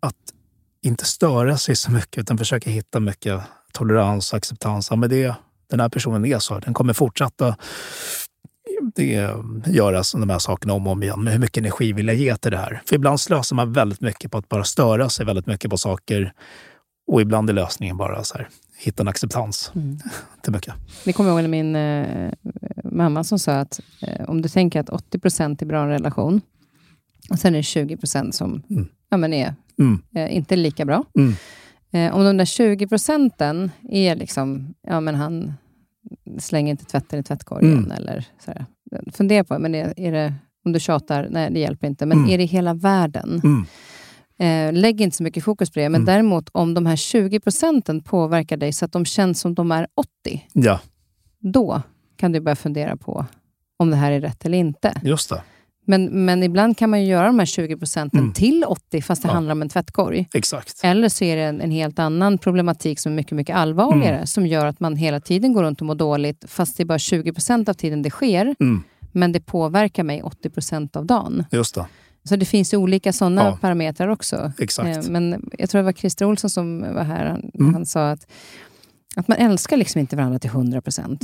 [0.00, 0.14] att
[0.82, 3.40] inte störa sig så mycket utan försöka hitta mycket
[3.72, 4.90] tolerans och acceptans.
[4.90, 5.34] Ja, men det,
[5.70, 6.58] den här personen är så.
[6.58, 7.56] Den kommer fortsätta
[8.94, 9.34] det,
[9.66, 11.24] göra de här sakerna om och om igen.
[11.24, 12.82] Men hur mycket energi vill jag ge till det här?
[12.86, 16.32] För ibland slösar man väldigt mycket på att bara störa sig väldigt mycket på saker.
[17.08, 18.48] Och ibland är lösningen bara så här,
[18.78, 19.98] hitta en acceptans Mm.
[20.42, 20.74] till mycket.
[21.04, 22.32] Det kommer jag ihåg min eh,
[22.84, 26.40] mamma som sa att eh, om du tänker att 80 procent är bra en relation
[27.30, 28.88] och sen är det 20 procent som Mm.
[29.10, 30.02] ja, men är Mm.
[30.14, 31.04] eh, inte lika bra.
[31.18, 31.34] Mm.
[31.92, 35.52] Eh, om de där 20 procenten är liksom, ja men han
[36.38, 37.90] slänger inte tvätten i tvättkorgen Mm.
[37.90, 38.66] eller sådär.
[39.12, 42.30] Fundera på, men är, är det, om du tjatar, nej det hjälper inte, men Mm.
[42.30, 43.40] är det hela världen?
[44.38, 46.06] Eh, lägg inte så mycket fokus på det, men Mm.
[46.14, 49.86] däremot om de här 20 procenten påverkar dig så att de känns som de är
[49.94, 50.80] 80, Ja,
[51.40, 51.82] då
[52.16, 53.26] kan du börja fundera på
[53.76, 55.00] om det här är rätt eller inte.
[55.04, 55.42] just det.
[55.84, 58.32] Men, men ibland kan man ju göra de här 20 procenten Mm.
[58.32, 59.32] till 80 fast det Ja.
[59.34, 60.28] handlar om en tvättkorg.
[60.34, 60.80] Exakt.
[60.82, 64.26] Eller så är det en, en helt annan problematik som är mycket, mycket allvarligare Mm.
[64.26, 66.98] som gör att man hela tiden går runt och mår dåligt fast det är bara
[66.98, 68.54] 20 procent av tiden det sker.
[68.60, 68.82] Mm.
[69.12, 71.44] Men det påverkar mig 80 procent av dagen.
[71.50, 71.86] Just det.
[72.28, 73.58] Så det finns ju olika sådana Ja.
[73.60, 74.52] parametrar också.
[74.58, 75.06] Exakt.
[75.06, 77.26] Eh, Men jag tror det var Christer Olsson som var här.
[77.26, 77.74] Han, Mm.
[77.74, 78.26] han sa att,
[79.16, 81.22] att man älskar liksom inte varandra till 100 procent.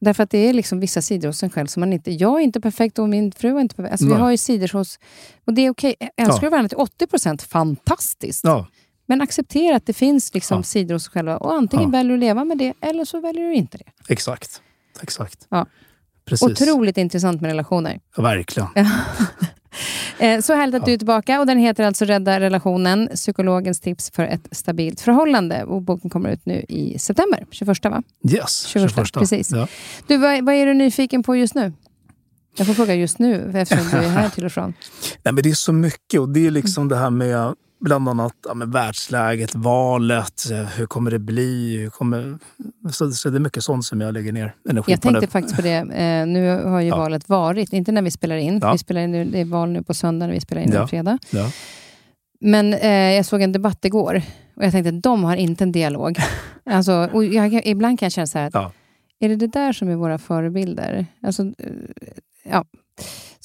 [0.00, 2.10] Därför att det är liksom vissa sidor hos en själv som man inte...
[2.10, 3.92] Jag är inte perfekt och min fru är inte perfekt.
[3.92, 4.98] Alltså vi har ju sidor hos...
[5.46, 5.94] Och det är okej.
[6.16, 6.40] Älskar Ja.
[6.40, 8.44] du varandra till 80 procent, fantastiskt.
[8.44, 8.66] Ja,
[9.06, 10.62] Men acceptera att det finns liksom Ja.
[10.62, 11.36] sidor hos oss själva.
[11.36, 11.90] Och antingen Ja.
[11.90, 13.84] väljer du att leva med det, eller så väljer du inte det.
[14.08, 14.60] exakt.
[15.02, 15.46] Exakt.
[15.50, 15.66] Ja.
[16.24, 16.48] Precis.
[16.62, 18.00] Otroligt intressant med relationer.
[18.16, 18.68] Ja, verkligen.
[20.18, 21.40] Eh, Så härligt att du är tillbaka.
[21.40, 25.64] Och Den heter alltså Rädda relationen, psykologens tips för ett stabilt förhållande.
[25.64, 28.02] Och boken kommer ut nu i september, 21 va?
[28.30, 29.50] Yes, 21, precis.
[29.52, 29.68] Ja.
[30.06, 31.72] Du, vad, vad är du nyfiken på just nu?
[32.56, 34.74] Jag får fråga just nu, eftersom du är här till och från.
[35.22, 38.32] Nej, men det är så mycket och det är liksom det här med bland annat
[38.48, 40.42] ja, med världsläget, valet,
[40.76, 41.76] hur kommer det bli?
[41.76, 42.38] Hur kommer...
[42.92, 45.20] så, så det är mycket sånt som jag lägger ner energi Jag på nu.
[45.20, 45.74] tänkte faktiskt på det.
[45.76, 46.96] Eh, nu har ju Ja.
[46.96, 48.58] valet varit, inte när vi spelar in.
[48.62, 48.72] Ja.
[48.72, 50.86] Vi spelar in nu, det är val nu på söndag när vi spelar in Ja.
[50.86, 51.18] fredag.
[51.30, 51.50] Ja.
[52.40, 54.22] Men eh, jag såg en debatt igår
[54.56, 56.18] och jag tänkte att de har inte en dialog.
[56.64, 56.92] alltså,
[57.32, 58.74] jag, ibland kan jag känna så här, att,
[59.20, 61.06] är det det där som är våra förebilder?
[61.22, 61.52] Alltså, eh,
[62.50, 62.64] ja.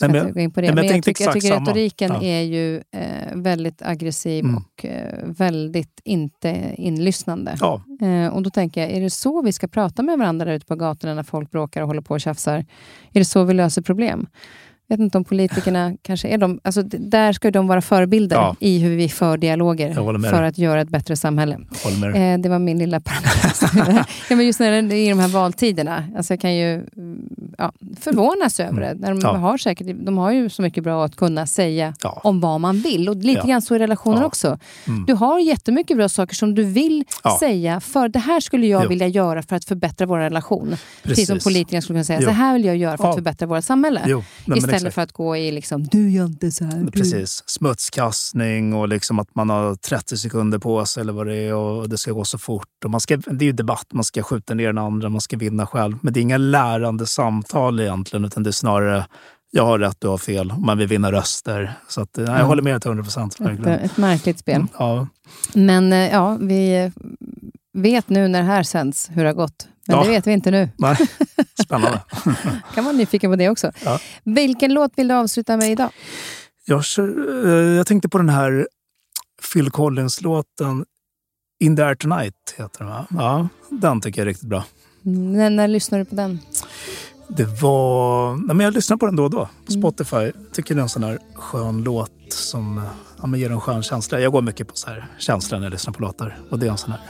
[0.08, 0.68] Men- inte gå in på det.
[0.68, 2.24] nej, men men jag jag, tänkte tycker, jag tycker retoriken Ja.
[2.24, 4.58] är ju eh, väldigt aggressiv Mm.
[4.58, 7.56] och eh, väldigt inte inlyssnande.
[7.60, 10.54] Ja, Eh, och då tänker jag, är det så vi ska prata med varandra där
[10.54, 12.58] ute på gatorna när folk bråkar och håller på och tjafsar?
[13.14, 14.28] Är det så vi löser problem?
[14.92, 16.60] Jag vet inte om politikerna kanske är de...
[16.64, 18.56] Alltså, där ska de vara förebilder Ja.
[18.60, 19.94] i hur vi för dialoger
[20.30, 21.58] för att göra ett bättre samhälle.
[22.16, 23.62] Eh, det var min lilla parentes.
[24.30, 26.04] ja, men just när det är i de här valtiderna.
[26.18, 28.94] Alltså jag kan ju mm, ja, förvånas över det.
[28.94, 29.36] När de, Ja.
[29.38, 31.94] har säkert, de har ju så mycket bra att kunna säga
[32.24, 33.10] om vad man vill.
[33.10, 33.46] Och lite Ja.
[33.46, 34.58] grann så i relationer också.
[34.88, 35.06] Mm.
[35.06, 37.04] Du har jättemycket bra saker som du vill
[37.40, 37.80] säga.
[37.80, 38.90] För det här skulle jag Jo.
[38.90, 40.76] vilja göra för att förbättra vår relation.
[41.04, 41.44] Precis, som Precis.
[41.44, 42.20] politikerna skulle kunna säga.
[42.22, 42.26] Jo.
[42.28, 44.02] Så här vill jag göra för att förbättra vårt samhälle.
[44.08, 46.88] Jo, nej, Istället för att gå i liksom, du gör inte så här.
[46.92, 47.44] Precis.
[47.46, 51.90] Smutskastning och liksom att man har 30 sekunder på sig eller vad det är och
[51.90, 52.68] det ska gå så fort.
[52.86, 55.38] Och man ska, det är ju debatt, man ska skjuta ner den andra, man ska
[55.38, 55.98] vinna själv.
[56.02, 59.06] Men det är inga lärande samtal egentligen utan det är snarare
[59.52, 60.54] jag har rätt, du har fel.
[60.58, 61.74] Man vill vinna röster.
[61.88, 62.44] Så att, nej, jag Ja.
[62.44, 63.38] håller med till 100 procent.
[63.42, 64.66] Ett, ett märkligt spel.
[64.80, 65.08] Ja,
[65.54, 66.92] Men eh, ja, vi
[67.74, 69.68] vet nu när det här sänds hur det har gått.
[69.90, 70.04] Men Ja.
[70.04, 70.70] det vet vi inte nu.
[70.78, 70.98] nej.
[71.64, 72.00] Spännande.
[72.76, 73.72] kan vara nyfiken på det också.
[73.86, 74.00] Ja.
[74.24, 75.90] Vilken låt vill du avsluta med idag?
[76.66, 78.68] Jag, eh, jag tänkte på den här
[79.54, 80.86] Phil Collins-låten
[81.60, 82.56] In the air tonight.
[82.58, 83.06] Heter den, va?
[83.10, 84.64] Ja, den tycker jag är riktigt bra.
[85.06, 86.40] Mm, När, när lyssnar du på den?
[87.28, 88.36] Det var...
[88.36, 89.82] Nej, men jag lyssnar på den då och då på Mm.
[89.82, 90.16] Spotify.
[90.16, 92.82] Jag tycker det är en sån här skön låt som
[93.22, 94.20] ja, ger en skön känsla.
[94.20, 96.40] Jag går mycket på så här känslor när jag lyssnar på låtar.
[96.50, 97.02] Och det är en sån här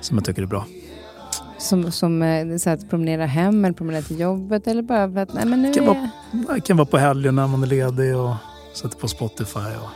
[0.00, 0.66] som jag tycker är bra.
[1.60, 5.34] Som, som eh, så att promenera hem eller promenera till jobbet eller bara för att
[5.34, 5.86] nej, men nu Kan är...
[5.86, 8.34] vara- Det kan vara på helgen när man är ledig och
[8.74, 9.88] sätter på Spotify och,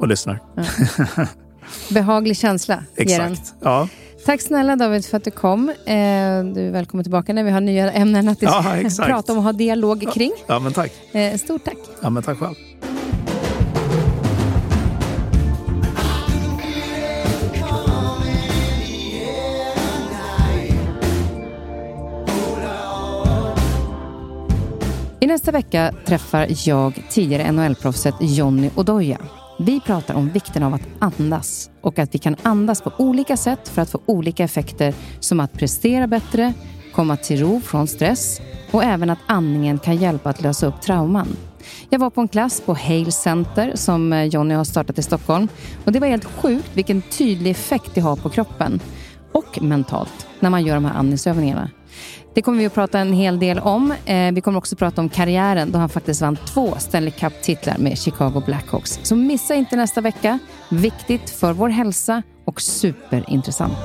[0.00, 0.38] och lyssnar.
[1.90, 2.84] Behaglig känsla.
[2.96, 3.54] Exakt.
[3.60, 3.88] Ja.
[4.26, 5.68] Tack snälla David för att du kom.
[5.68, 8.64] Eh, du är välkommen tillbaka när vi har nya ämnen att Ja,
[9.06, 10.32] prata om och ha dialog kring.
[10.46, 10.92] ja, men tack.
[11.12, 11.76] Eh, stort tack.
[12.02, 12.54] Ja, men tack själv.
[25.22, 29.18] I nästa vecka träffar jag tidigare NHL-proffset Jonny Odoja.
[29.58, 33.68] Vi pratar om vikten av att andas och att vi kan andas på olika sätt
[33.68, 36.54] för att få olika effekter som att prestera bättre,
[36.94, 38.40] komma till ro från stress
[38.70, 41.36] och även att andningen kan hjälpa att lösa upp trauman.
[41.90, 45.48] Jag var på en klass på Hale Center som eh, Jonny har startat i Stockholm
[45.84, 48.80] och det var helt sjukt vilken tydlig effekt det har på kroppen
[49.32, 51.70] och mentalt när man gör de här andningsövningarna.
[52.34, 53.94] Det kommer vi att prata en hel del om.
[54.04, 57.98] Eh, vi kommer också prata om karriären då han faktiskt vann två Stanley Cup-titlar med
[57.98, 59.00] Chicago Blackhawks.
[59.02, 60.38] Så missa inte nästa vecka.
[60.68, 63.78] Viktigt för vår hälsa och superintressant.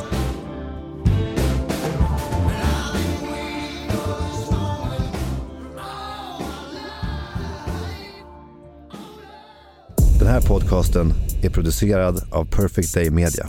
[10.19, 11.14] Den här podcasten
[11.44, 13.45] är producerad av Perfect Day Media.